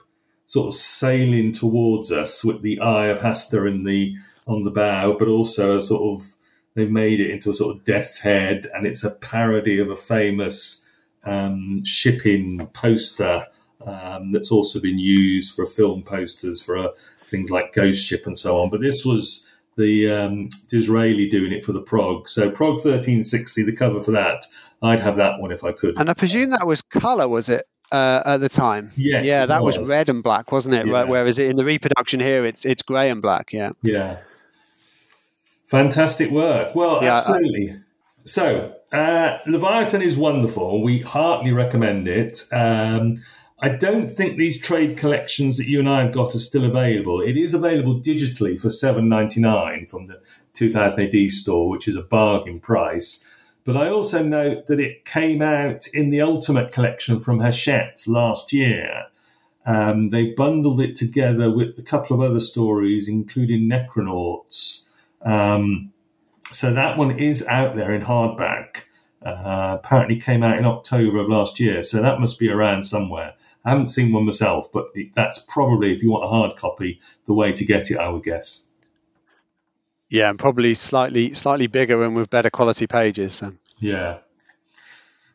sort 0.46 0.66
of 0.66 0.74
sailing 0.74 1.52
towards 1.52 2.12
us 2.12 2.44
with 2.44 2.62
the 2.62 2.80
eye 2.80 3.06
of 3.06 3.20
Hastur 3.20 3.68
in 3.68 3.84
the 3.84 4.16
on 4.46 4.64
the 4.64 4.70
bow, 4.70 5.16
but 5.18 5.28
also 5.28 5.78
a 5.78 5.82
sort 5.82 6.02
of 6.02 6.36
they've 6.74 6.90
made 6.90 7.20
it 7.20 7.30
into 7.30 7.50
a 7.50 7.54
sort 7.54 7.76
of 7.76 7.84
death's 7.84 8.20
head, 8.20 8.66
and 8.74 8.86
it's 8.86 9.04
a 9.04 9.10
parody 9.10 9.78
of 9.78 9.90
a 9.90 9.96
famous 9.96 10.86
um, 11.24 11.84
shipping 11.84 12.66
poster 12.68 13.46
um, 13.86 14.32
that's 14.32 14.50
also 14.50 14.80
been 14.80 14.98
used 14.98 15.54
for 15.54 15.66
film 15.66 16.02
posters 16.02 16.62
for 16.62 16.76
uh, 16.76 16.88
things 17.24 17.50
like 17.50 17.72
Ghost 17.72 18.06
Ship 18.06 18.26
and 18.26 18.36
so 18.36 18.60
on. 18.60 18.70
But 18.70 18.80
this 18.80 19.04
was 19.04 19.50
the 19.76 20.10
um, 20.10 20.48
D'Israeli 20.68 21.28
doing 21.28 21.52
it 21.52 21.64
for 21.64 21.72
the 21.72 21.80
Prog. 21.80 22.28
So 22.28 22.50
Prog 22.50 22.74
1360, 22.74 23.62
the 23.64 23.72
cover 23.72 24.00
for 24.00 24.12
that, 24.12 24.44
I'd 24.82 25.00
have 25.00 25.16
that 25.16 25.40
one 25.40 25.52
if 25.52 25.64
I 25.64 25.72
could. 25.72 25.98
And 25.98 26.10
I 26.10 26.14
presume 26.14 26.50
that 26.50 26.66
was 26.66 26.82
color, 26.82 27.28
was 27.28 27.48
it? 27.48 27.64
Uh, 27.90 28.22
at 28.24 28.36
the 28.38 28.48
time, 28.48 28.90
yes, 28.96 29.22
yeah, 29.22 29.44
that 29.44 29.62
was. 29.62 29.78
was. 29.78 29.86
red 29.86 30.08
and 30.08 30.22
black, 30.22 30.50
wasn't 30.50 30.74
it? 30.74 30.86
Yeah. 30.86 31.04
Whereas 31.04 31.38
in 31.38 31.56
the 31.56 31.64
reproduction 31.64 32.20
here, 32.20 32.46
it's 32.46 32.64
it's 32.64 32.80
grey 32.80 33.10
and 33.10 33.20
black. 33.20 33.52
Yeah, 33.52 33.72
yeah, 33.82 34.16
Fantastic 35.72 36.30
work. 36.30 36.74
Well, 36.74 37.02
yeah, 37.02 37.16
absolutely. 37.16 37.70
I, 37.70 37.76
so, 38.24 38.76
uh, 38.92 39.38
Leviathan 39.46 40.02
is 40.02 40.18
wonderful. 40.18 40.82
We 40.82 41.00
heartily 41.00 41.50
recommend 41.52 42.08
it. 42.08 42.44
Um, 42.52 43.14
I 43.64 43.68
don't 43.68 44.08
think 44.08 44.36
these 44.36 44.60
trade 44.60 44.98
collections 44.98 45.56
that 45.56 45.68
you 45.68 45.78
and 45.78 45.88
I 45.88 46.02
have 46.02 46.12
got 46.12 46.34
are 46.34 46.40
still 46.40 46.64
available. 46.64 47.20
It 47.20 47.36
is 47.36 47.54
available 47.54 47.94
digitally 47.94 48.60
for 48.60 48.70
seven 48.70 49.08
ninety 49.08 49.40
nine 49.40 49.86
from 49.86 50.08
the 50.08 50.20
2000 50.54 51.14
AD 51.14 51.30
store, 51.30 51.68
which 51.68 51.86
is 51.86 51.94
a 51.94 52.02
bargain 52.02 52.58
price. 52.58 53.24
But 53.64 53.76
I 53.76 53.88
also 53.88 54.22
note 54.24 54.66
that 54.66 54.80
it 54.80 55.04
came 55.04 55.40
out 55.40 55.86
in 55.94 56.10
the 56.10 56.20
Ultimate 56.20 56.72
collection 56.72 57.20
from 57.20 57.38
Hachette 57.38 58.02
last 58.08 58.52
year. 58.52 59.06
Um, 59.64 60.10
they 60.10 60.32
bundled 60.32 60.80
it 60.80 60.96
together 60.96 61.48
with 61.48 61.78
a 61.78 61.82
couple 61.82 62.16
of 62.16 62.28
other 62.28 62.40
stories, 62.40 63.06
including 63.06 63.68
Necronauts. 63.68 64.88
Um, 65.24 65.92
so 66.50 66.72
that 66.72 66.98
one 66.98 67.16
is 67.16 67.46
out 67.46 67.76
there 67.76 67.94
in 67.94 68.02
hardback. 68.02 68.82
Uh, 69.24 69.78
apparently 69.78 70.18
came 70.18 70.42
out 70.42 70.58
in 70.58 70.64
October 70.64 71.18
of 71.18 71.28
last 71.28 71.60
year, 71.60 71.82
so 71.82 72.02
that 72.02 72.18
must 72.18 72.38
be 72.38 72.48
around 72.48 72.84
somewhere. 72.84 73.34
I 73.64 73.70
haven't 73.70 73.88
seen 73.88 74.12
one 74.12 74.24
myself, 74.24 74.70
but 74.72 74.86
that's 75.14 75.38
probably, 75.38 75.94
if 75.94 76.02
you 76.02 76.10
want 76.10 76.24
a 76.24 76.28
hard 76.28 76.56
copy, 76.56 77.00
the 77.26 77.34
way 77.34 77.52
to 77.52 77.64
get 77.64 77.90
it, 77.90 77.98
I 77.98 78.08
would 78.08 78.24
guess. 78.24 78.68
Yeah, 80.08 80.28
and 80.28 80.38
probably 80.38 80.74
slightly 80.74 81.32
slightly 81.32 81.68
bigger 81.68 82.04
and 82.04 82.14
with 82.14 82.28
better 82.28 82.50
quality 82.50 82.86
pages. 82.86 83.34
So. 83.36 83.54
Yeah, 83.78 84.18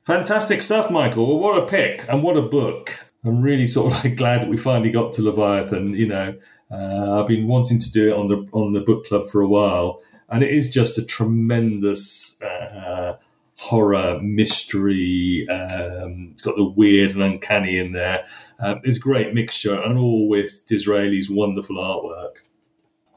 fantastic 0.04 0.62
stuff, 0.62 0.92
Michael. 0.92 1.28
Well, 1.28 1.40
what 1.40 1.64
a 1.64 1.66
pick 1.66 2.06
and 2.08 2.22
what 2.22 2.38
a 2.38 2.44
book! 2.44 3.00
I'm 3.26 3.42
really 3.42 3.66
sort 3.66 3.92
of 3.92 4.04
like 4.04 4.16
glad 4.18 4.42
that 4.42 4.50
we 4.50 4.58
finally 4.58 4.92
got 4.92 5.14
to 5.14 5.24
Leviathan. 5.24 5.94
You 5.94 6.08
know, 6.08 6.38
uh, 6.70 7.20
I've 7.20 7.28
been 7.28 7.48
wanting 7.48 7.80
to 7.80 7.92
do 7.92 8.10
it 8.10 8.14
on 8.14 8.28
the 8.28 8.48
on 8.52 8.74
the 8.74 8.82
book 8.82 9.06
club 9.06 9.26
for 9.26 9.42
a 9.42 9.48
while, 9.48 10.02
and 10.30 10.44
it 10.44 10.52
is 10.52 10.70
just 10.70 10.98
a 10.98 11.06
tremendous 11.06 12.40
uh, 12.42 13.18
horror 13.58 14.20
mystery. 14.22 15.48
Um, 15.50 16.30
it's 16.34 16.44
got 16.44 16.56
the 16.56 16.64
weird 16.64 17.12
and 17.12 17.24
uncanny 17.24 17.78
in 17.78 17.92
there. 17.92 18.26
Um, 18.60 18.82
it's 18.84 18.98
a 18.98 19.02
great 19.02 19.34
mixture, 19.34 19.82
and 19.82 19.98
all 19.98 20.30
with 20.30 20.66
D'Israeli's 20.66 21.30
wonderful 21.30 21.78
artwork. 21.78 22.38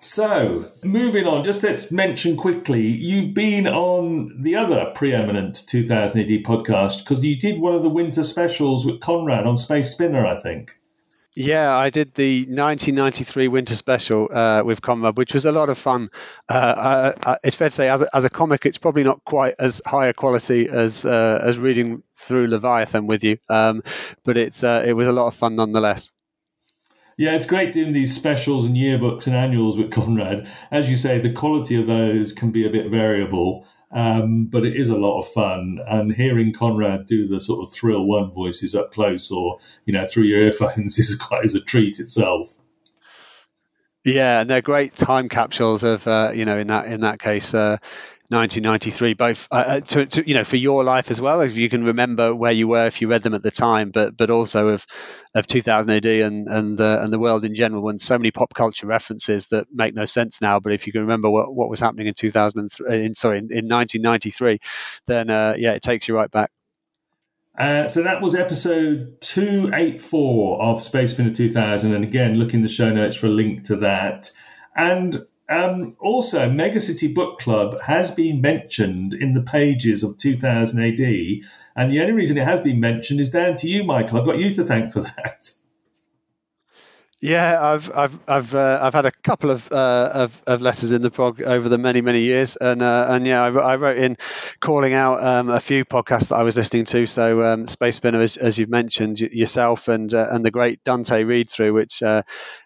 So, 0.02 0.64
moving 0.82 1.26
on, 1.26 1.44
just 1.44 1.62
let's 1.62 1.92
mention 1.92 2.34
quickly 2.34 2.80
you've 2.80 3.34
been 3.34 3.66
on 3.66 4.42
the 4.42 4.56
other 4.56 4.90
preeminent 4.94 5.62
2000 5.66 6.22
AD 6.22 6.28
podcast 6.42 7.00
because 7.00 7.22
you 7.22 7.36
did 7.36 7.60
one 7.60 7.74
of 7.74 7.82
the 7.82 7.90
winter 7.90 8.22
specials 8.22 8.86
with 8.86 9.00
Conrad 9.00 9.46
on 9.46 9.58
Space 9.58 9.92
Spinner, 9.92 10.24
I 10.24 10.40
think. 10.40 10.79
Yeah, 11.40 11.74
I 11.74 11.88
did 11.88 12.12
the 12.12 12.40
1993 12.40 13.48
winter 13.48 13.74
special 13.74 14.28
uh, 14.30 14.62
with 14.62 14.82
Conrad, 14.82 15.16
which 15.16 15.32
was 15.32 15.46
a 15.46 15.52
lot 15.52 15.70
of 15.70 15.78
fun. 15.78 16.10
Uh, 16.46 17.14
I, 17.24 17.30
I, 17.30 17.38
it's 17.42 17.56
fair 17.56 17.70
to 17.70 17.74
say, 17.74 17.88
as 17.88 18.02
a, 18.02 18.14
as 18.14 18.26
a 18.26 18.28
comic, 18.28 18.66
it's 18.66 18.76
probably 18.76 19.04
not 19.04 19.24
quite 19.24 19.54
as 19.58 19.80
high 19.86 20.08
a 20.08 20.12
quality 20.12 20.68
as 20.68 21.06
uh, 21.06 21.40
as 21.42 21.58
reading 21.58 22.02
through 22.14 22.48
Leviathan 22.48 23.06
with 23.06 23.24
you, 23.24 23.38
um, 23.48 23.82
but 24.22 24.36
it's 24.36 24.62
uh, 24.64 24.84
it 24.86 24.92
was 24.92 25.08
a 25.08 25.12
lot 25.12 25.28
of 25.28 25.34
fun 25.34 25.56
nonetheless. 25.56 26.12
Yeah, 27.16 27.36
it's 27.36 27.46
great 27.46 27.72
doing 27.72 27.94
these 27.94 28.14
specials 28.14 28.66
and 28.66 28.76
yearbooks 28.76 29.26
and 29.26 29.34
annuals 29.34 29.78
with 29.78 29.90
Conrad. 29.90 30.46
As 30.70 30.90
you 30.90 30.96
say, 30.98 31.20
the 31.20 31.32
quality 31.32 31.80
of 31.80 31.86
those 31.86 32.34
can 32.34 32.50
be 32.50 32.66
a 32.66 32.70
bit 32.70 32.90
variable. 32.90 33.66
Um, 33.92 34.46
but 34.46 34.64
it 34.64 34.76
is 34.76 34.88
a 34.88 34.96
lot 34.96 35.18
of 35.18 35.28
fun. 35.28 35.80
And 35.86 36.12
hearing 36.12 36.52
Conrad 36.52 37.06
do 37.06 37.26
the 37.26 37.40
sort 37.40 37.66
of 37.66 37.72
thrill 37.72 38.06
one 38.06 38.30
voices 38.30 38.74
up 38.74 38.92
close 38.92 39.30
or, 39.30 39.58
you 39.84 39.92
know, 39.92 40.06
through 40.06 40.24
your 40.24 40.42
earphones 40.46 40.98
is 40.98 41.16
quite 41.16 41.44
as 41.44 41.54
a 41.54 41.60
treat 41.60 41.98
itself. 41.98 42.56
Yeah, 44.04 44.40
and 44.40 44.48
they're 44.48 44.62
great 44.62 44.94
time 44.96 45.28
capsules 45.28 45.82
of, 45.82 46.06
uh, 46.06 46.32
you 46.34 46.46
know, 46.46 46.56
in 46.56 46.68
that 46.68 46.86
in 46.86 47.02
that 47.02 47.18
case, 47.18 47.52
uh, 47.52 47.76
1993, 48.30 49.14
both 49.14 49.48
uh, 49.50 49.54
uh, 49.54 49.80
to, 49.80 50.06
to, 50.06 50.28
you 50.28 50.34
know 50.34 50.44
for 50.44 50.56
your 50.56 50.84
life 50.84 51.10
as 51.10 51.20
well, 51.20 51.40
if 51.40 51.56
you 51.56 51.68
can 51.68 51.82
remember 51.82 52.32
where 52.32 52.52
you 52.52 52.68
were 52.68 52.86
if 52.86 53.02
you 53.02 53.08
read 53.08 53.22
them 53.22 53.34
at 53.34 53.42
the 53.42 53.50
time, 53.50 53.90
but 53.90 54.16
but 54.16 54.30
also 54.30 54.68
of 54.68 54.86
of 55.34 55.46
2000 55.48 55.90
AD 55.90 56.06
and 56.06 56.46
and 56.48 56.80
uh, 56.80 57.00
and 57.02 57.12
the 57.12 57.18
world 57.18 57.44
in 57.44 57.56
general, 57.56 57.82
when 57.82 57.98
so 57.98 58.16
many 58.16 58.30
pop 58.30 58.54
culture 58.54 58.86
references 58.86 59.46
that 59.46 59.66
make 59.72 59.94
no 59.94 60.04
sense 60.04 60.40
now. 60.40 60.60
But 60.60 60.72
if 60.72 60.86
you 60.86 60.92
can 60.92 61.02
remember 61.02 61.28
what, 61.28 61.52
what 61.52 61.68
was 61.68 61.80
happening 61.80 62.06
in 62.06 62.14
2003, 62.14 62.86
uh, 62.86 62.92
in 62.92 63.14
sorry, 63.16 63.38
in, 63.38 63.44
in 63.50 63.68
1993, 63.68 64.58
then 65.06 65.28
uh, 65.28 65.54
yeah, 65.58 65.72
it 65.72 65.82
takes 65.82 66.06
you 66.06 66.14
right 66.14 66.30
back. 66.30 66.50
Uh, 67.58 67.86
so 67.86 68.02
that 68.02 68.22
was 68.22 68.34
episode 68.34 69.20
284 69.20 70.62
of 70.62 70.80
Space 70.80 71.10
Spinner 71.12 71.32
2000. 71.32 71.92
And 71.92 72.04
again, 72.04 72.38
look 72.38 72.54
in 72.54 72.62
the 72.62 72.68
show 72.68 72.90
notes 72.90 73.16
for 73.16 73.26
a 73.26 73.30
link 73.30 73.64
to 73.64 73.76
that. 73.76 74.30
And 74.76 75.26
um, 75.50 75.96
also, 75.98 76.48
Megacity 76.48 77.12
Book 77.12 77.40
Club 77.40 77.80
has 77.82 78.12
been 78.12 78.40
mentioned 78.40 79.12
in 79.12 79.34
the 79.34 79.42
pages 79.42 80.04
of 80.04 80.16
2000 80.16 80.80
AD, 80.80 81.00
and 81.74 81.92
the 81.92 82.00
only 82.00 82.12
reason 82.12 82.38
it 82.38 82.44
has 82.44 82.60
been 82.60 82.78
mentioned 82.78 83.18
is 83.18 83.30
down 83.30 83.54
to 83.56 83.68
you, 83.68 83.82
Michael. 83.82 84.20
I've 84.20 84.26
got 84.26 84.38
you 84.38 84.54
to 84.54 84.64
thank 84.64 84.92
for 84.92 85.00
that. 85.00 85.50
Yeah, 87.22 87.58
I've 87.60 87.94
I've 87.94 88.18
I've 88.26 88.54
uh, 88.54 88.78
I've 88.80 88.94
had 88.94 89.04
a 89.04 89.10
couple 89.10 89.50
of, 89.50 89.70
uh, 89.70 90.10
of, 90.14 90.42
of 90.46 90.62
letters 90.62 90.92
in 90.92 91.02
the 91.02 91.10
prog 91.10 91.42
over 91.42 91.68
the 91.68 91.76
many 91.76 92.00
many 92.00 92.20
years, 92.20 92.56
and 92.56 92.80
uh, 92.80 93.08
and 93.10 93.26
yeah, 93.26 93.42
I, 93.42 93.50
I, 93.50 93.76
wrote 93.76 93.98
in 93.98 94.16
calling 94.58 94.94
out 94.94 95.22
um, 95.22 95.50
a 95.50 95.60
few 95.60 95.84
podcasts 95.84 96.28
that 96.28 96.36
I 96.36 96.44
was 96.44 96.56
listening 96.56 96.86
to. 96.86 97.06
So 97.06 97.44
um, 97.44 97.66
Space 97.66 97.96
Spinner, 97.96 98.22
as, 98.22 98.38
as, 98.38 98.58
you've 98.58 98.70
mentioned 98.70 99.20
yourself, 99.20 99.88
and 99.88 100.14
uh, 100.14 100.28
and 100.30 100.46
the 100.46 100.50
great 100.50 100.82
Dante 100.82 101.24
read 101.24 101.50
through, 101.50 101.74
which 101.74 102.02
uh, 102.02 102.22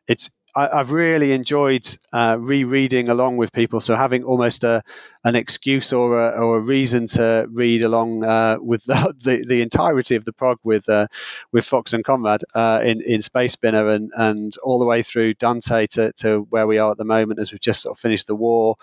it's 0.06 0.30
I, 0.56 0.78
have 0.78 0.92
really 0.92 1.32
enjoyed 1.32 1.86
uh, 2.12 2.36
rereading 2.40 3.08
along 3.08 3.36
with 3.36 3.52
people. 3.52 3.80
So 3.80 3.96
having 3.96 4.24
almost 4.24 4.64
a 4.64 4.82
an 5.24 5.36
excuse 5.36 5.92
or 5.92 6.20
a, 6.20 6.30
or 6.40 6.58
a 6.58 6.60
reason 6.60 7.06
to 7.08 7.46
read 7.50 7.82
along 7.82 8.24
uh, 8.24 8.58
with 8.60 8.84
the, 8.84 9.14
the, 9.22 9.44
the 9.46 9.62
entirety 9.62 10.16
of 10.16 10.24
the 10.24 10.32
prog 10.32 10.58
with 10.62 10.88
uh, 10.88 11.06
with 11.52 11.64
Fox 11.64 11.92
and 11.92 12.04
Conrad 12.04 12.42
uh, 12.54 12.80
in 12.84 13.00
in 13.00 13.22
Space 13.22 13.52
Spinner 13.52 13.88
and 13.88 14.12
and 14.14 14.54
all 14.62 14.78
the 14.78 14.86
way 14.86 15.02
through 15.02 15.34
Dante 15.34 15.86
to 15.86 16.12
to 16.18 16.46
where 16.50 16.66
we 16.66 16.78
are 16.78 16.92
at 16.92 16.98
the 16.98 17.04
moment 17.04 17.40
as 17.40 17.52
we've 17.52 17.60
just 17.60 17.82
sort 17.82 17.96
of 17.96 18.00
finished 18.00 18.26
the 18.26 18.36
war. 18.36 18.76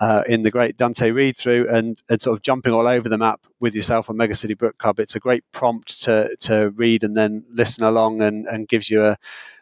uh, 0.00 0.24
in 0.26 0.42
the 0.42 0.50
great 0.50 0.76
Dante 0.76 1.10
read 1.10 1.36
through 1.36 1.68
and, 1.68 2.00
and 2.10 2.20
sort 2.20 2.36
of 2.36 2.42
jumping 2.42 2.72
all 2.72 2.86
over 2.86 3.08
the 3.08 3.18
map 3.18 3.40
with 3.60 3.74
yourself 3.74 4.10
on 4.10 4.16
Megacity 4.16 4.58
Book 4.58 4.76
Club. 4.76 4.98
It's 4.98 5.14
a 5.14 5.20
great 5.20 5.44
prompt 5.52 6.02
to, 6.02 6.34
to 6.40 6.70
read 6.70 7.04
and 7.04 7.16
then 7.16 7.44
listen 7.48 7.84
along 7.84 8.20
and, 8.20 8.46
and 8.46 8.66
gives 8.68 8.90
you 8.90 9.04
a, 9.04 9.16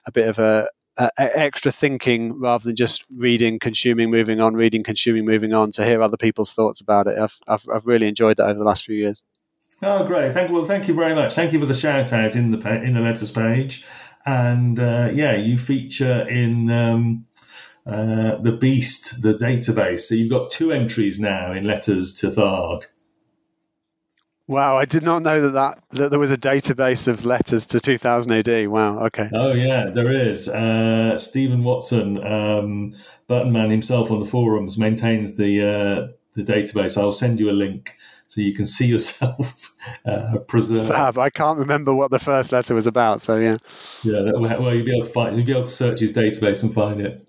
a 0.07 0.13
bit 0.13 0.29
of 0.29 0.39
a, 0.39 0.71
a, 0.97 1.11
extra 1.19 1.73
thinking 1.73 2.41
rather 2.41 2.65
than 2.65 2.77
just 2.77 3.05
reading, 3.15 3.59
consuming, 3.59 4.11
moving 4.11 4.41
on, 4.41 4.55
reading, 4.55 4.83
consuming, 4.83 5.25
moving 5.25 5.53
on 5.53 5.71
to 5.73 5.85
hear 5.85 6.03
other 6.03 6.17
people's 6.17 6.53
thoughts 6.55 6.81
about 6.81 7.07
it. 7.07 7.19
I've, 7.19 7.39
I've, 7.47 7.67
I've 7.73 7.87
really 7.87 8.09
enjoyed 8.09 8.37
that 8.39 8.49
over 8.49 8.59
the 8.59 8.65
last 8.65 8.85
few 8.85 8.97
years. 8.97 9.25
Oh, 9.85 10.07
great! 10.07 10.33
Thank 10.33 10.51
well, 10.53 10.65
thank 10.65 10.87
you 10.87 10.95
very 10.95 11.13
much. 11.13 11.35
Thank 11.35 11.53
you 11.53 11.59
for 11.59 11.67
the 11.67 11.75
shout 11.75 12.13
out 12.13 12.37
in 12.37 12.53
the 12.53 12.83
in 12.83 12.95
the 12.95 13.01
letters 13.01 13.33
page, 13.33 13.85
and 14.25 14.79
uh, 14.79 15.11
yeah, 15.13 15.35
you 15.35 15.59
feature 15.59 16.25
in 16.29 16.71
um, 16.71 17.27
uh, 17.85 18.37
the 18.37 18.53
Beast, 18.53 19.23
the 19.23 19.35
database. 19.35 20.01
So 20.01 20.15
you've 20.15 20.31
got 20.31 20.51
two 20.51 20.71
entries 20.71 21.19
now 21.19 21.53
in 21.53 21.65
letters 21.65 22.15
to 22.15 22.29
Tharg. 22.29 22.85
Wow, 24.53 24.77
I 24.77 24.85
did 24.85 25.03
not 25.03 25.23
know 25.23 25.41
that, 25.41 25.53
that 25.53 25.83
that 25.93 26.11
there 26.11 26.21
was 26.21 26.31
a 26.31 26.37
database 26.37 27.09
of 27.09 27.25
letters 27.25 27.67
to 27.67 27.81
2000 27.81 28.33
AD. 28.33 28.69
Wow, 28.69 29.07
okay. 29.07 29.31
Oh 29.33 29.53
yeah, 29.55 29.87
there 29.87 30.13
is. 30.13 30.47
Uh, 30.47 31.17
Stephen 31.17 31.65
Watson, 31.65 32.23
um, 32.23 32.95
Button 33.27 33.51
Man 33.51 33.71
himself 33.71 34.11
on 34.11 34.21
the 34.21 34.27
forums, 34.27 34.77
maintains 34.77 35.37
the 35.37 35.63
uh, 35.63 36.13
the 36.35 36.43
database. 36.45 37.01
I'll 37.01 37.13
send 37.13 37.41
you 37.41 37.49
a 37.49 37.53
link 37.53 37.97
so 38.29 38.41
you 38.41 38.55
can 38.55 38.67
see 38.67 38.87
yourself 38.95 39.75
uh, 40.07 40.39
preserved. 40.49 40.91
Fab. 40.91 41.19
I 41.19 41.31
can't 41.31 41.59
remember 41.59 41.95
what 41.95 42.11
the 42.11 42.19
first 42.19 42.53
letter 42.53 42.75
was 42.75 42.87
about, 42.87 43.21
so 43.21 43.39
yeah. 43.39 43.59
Yeah, 44.03 44.33
well, 44.35 44.75
you'll 44.75 44.85
be 44.85 44.97
able 44.97 45.07
to 45.07 45.13
find, 45.13 45.37
you'll 45.37 45.47
be 45.47 45.53
able 45.53 45.65
to 45.65 45.71
search 45.71 46.01
his 46.01 46.13
database 46.13 46.63
and 46.63 46.73
find 46.73 47.01
it. 47.01 47.23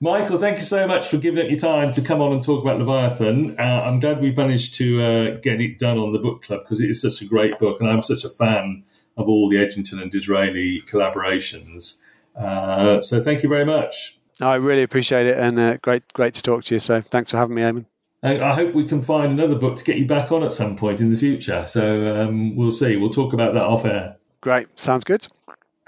Michael, 0.00 0.38
thank 0.38 0.58
you 0.58 0.62
so 0.62 0.86
much 0.86 1.08
for 1.08 1.16
giving 1.16 1.42
up 1.42 1.50
your 1.50 1.58
time 1.58 1.90
to 1.92 2.00
come 2.00 2.22
on 2.22 2.32
and 2.32 2.42
talk 2.42 2.62
about 2.62 2.78
Leviathan. 2.78 3.58
Uh, 3.58 3.82
I'm 3.84 3.98
glad 3.98 4.20
we 4.20 4.30
managed 4.30 4.76
to 4.76 5.02
uh, 5.02 5.30
get 5.42 5.60
it 5.60 5.80
done 5.80 5.98
on 5.98 6.12
the 6.12 6.20
book 6.20 6.42
club 6.42 6.62
because 6.62 6.80
it 6.80 6.88
is 6.88 7.02
such 7.02 7.20
a 7.20 7.24
great 7.24 7.58
book, 7.58 7.80
and 7.80 7.90
I'm 7.90 8.02
such 8.02 8.24
a 8.24 8.30
fan 8.30 8.84
of 9.16 9.28
all 9.28 9.48
the 9.48 9.56
Edginton 9.56 10.00
and 10.00 10.08
D'Israeli 10.08 10.88
collaborations. 10.88 12.00
Uh, 12.36 13.02
so 13.02 13.20
thank 13.20 13.42
you 13.42 13.48
very 13.48 13.64
much. 13.64 14.20
I 14.40 14.54
really 14.54 14.84
appreciate 14.84 15.26
it, 15.26 15.36
and 15.36 15.58
uh, 15.58 15.78
great, 15.78 16.12
great 16.12 16.34
to 16.34 16.42
talk 16.42 16.62
to 16.64 16.76
you. 16.76 16.80
So 16.80 17.00
thanks 17.00 17.32
for 17.32 17.36
having 17.38 17.56
me, 17.56 17.62
Eamon. 17.62 17.86
I 18.22 18.54
hope 18.54 18.74
we 18.74 18.84
can 18.84 19.02
find 19.02 19.32
another 19.32 19.56
book 19.56 19.76
to 19.78 19.84
get 19.84 19.96
you 19.96 20.06
back 20.06 20.30
on 20.30 20.44
at 20.44 20.52
some 20.52 20.76
point 20.76 21.00
in 21.00 21.10
the 21.10 21.16
future. 21.16 21.66
So 21.66 22.22
um, 22.22 22.54
we'll 22.54 22.70
see. 22.70 22.96
We'll 22.96 23.10
talk 23.10 23.32
about 23.32 23.54
that 23.54 23.64
off 23.64 23.84
air. 23.84 24.16
Great. 24.40 24.78
Sounds 24.78 25.02
good. 25.02 25.26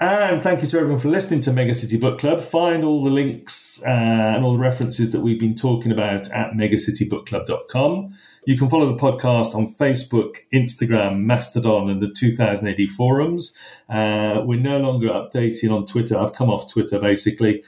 And 0.01 0.41
thank 0.41 0.63
you 0.63 0.67
to 0.69 0.77
everyone 0.79 0.97
for 0.97 1.09
listening 1.09 1.41
to 1.41 1.53
Mega 1.53 1.75
City 1.75 1.95
Book 1.95 2.17
Club. 2.17 2.41
Find 2.41 2.83
all 2.83 3.03
the 3.03 3.11
links 3.11 3.83
uh, 3.85 3.87
and 3.87 4.43
all 4.43 4.53
the 4.53 4.57
references 4.57 5.11
that 5.11 5.21
we've 5.21 5.39
been 5.39 5.53
talking 5.53 5.91
about 5.91 6.27
at 6.31 6.53
megacitybookclub.com. 6.53 8.11
You 8.47 8.57
can 8.57 8.67
follow 8.67 8.87
the 8.87 8.97
podcast 8.97 9.53
on 9.53 9.67
Facebook, 9.67 10.37
Instagram, 10.51 11.19
Mastodon, 11.19 11.87
and 11.87 12.01
the 12.01 12.09
2080 12.09 12.87
forums. 12.87 13.55
Uh, 13.87 14.41
we're 14.43 14.59
no 14.59 14.79
longer 14.79 15.09
updating 15.09 15.71
on 15.71 15.85
Twitter. 15.85 16.17
I've 16.17 16.33
come 16.33 16.49
off 16.49 16.67
Twitter 16.67 16.97
basically 16.97 17.63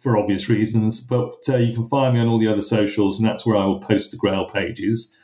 for 0.00 0.16
obvious 0.16 0.48
reasons, 0.48 1.00
but 1.00 1.36
uh, 1.48 1.56
you 1.56 1.72
can 1.72 1.86
find 1.86 2.14
me 2.14 2.20
on 2.20 2.26
all 2.26 2.40
the 2.40 2.48
other 2.48 2.62
socials, 2.62 3.20
and 3.20 3.28
that's 3.28 3.46
where 3.46 3.56
I 3.56 3.64
will 3.64 3.78
post 3.78 4.10
the 4.10 4.16
Grail 4.16 4.50
pages. 4.50 5.15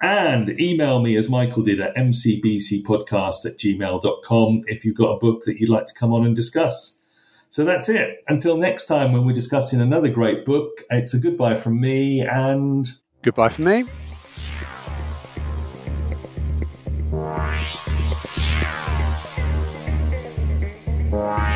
And 0.00 0.60
email 0.60 1.00
me 1.00 1.16
as 1.16 1.28
Michael 1.28 1.62
did 1.62 1.80
at 1.80 1.96
mcbcpodcast 1.96 3.46
at 3.46 3.58
gmail.com 3.58 4.62
if 4.66 4.84
you've 4.84 4.96
got 4.96 5.10
a 5.10 5.18
book 5.18 5.42
that 5.44 5.58
you'd 5.58 5.70
like 5.70 5.86
to 5.86 5.94
come 5.94 6.12
on 6.12 6.24
and 6.24 6.36
discuss. 6.36 6.98
So 7.50 7.64
that's 7.64 7.88
it. 7.88 8.22
Until 8.28 8.56
next 8.56 8.86
time 8.86 9.12
when 9.12 9.24
we're 9.24 9.32
discussing 9.32 9.80
another 9.80 10.08
great 10.08 10.44
book, 10.44 10.82
it's 10.90 11.14
a 11.14 11.18
goodbye 11.18 11.56
from 11.56 11.80
me 11.80 12.20
and. 12.20 12.88
Goodbye 13.22 13.48
from 13.48 13.64
me. 13.64 13.84
Bye. 21.10 21.54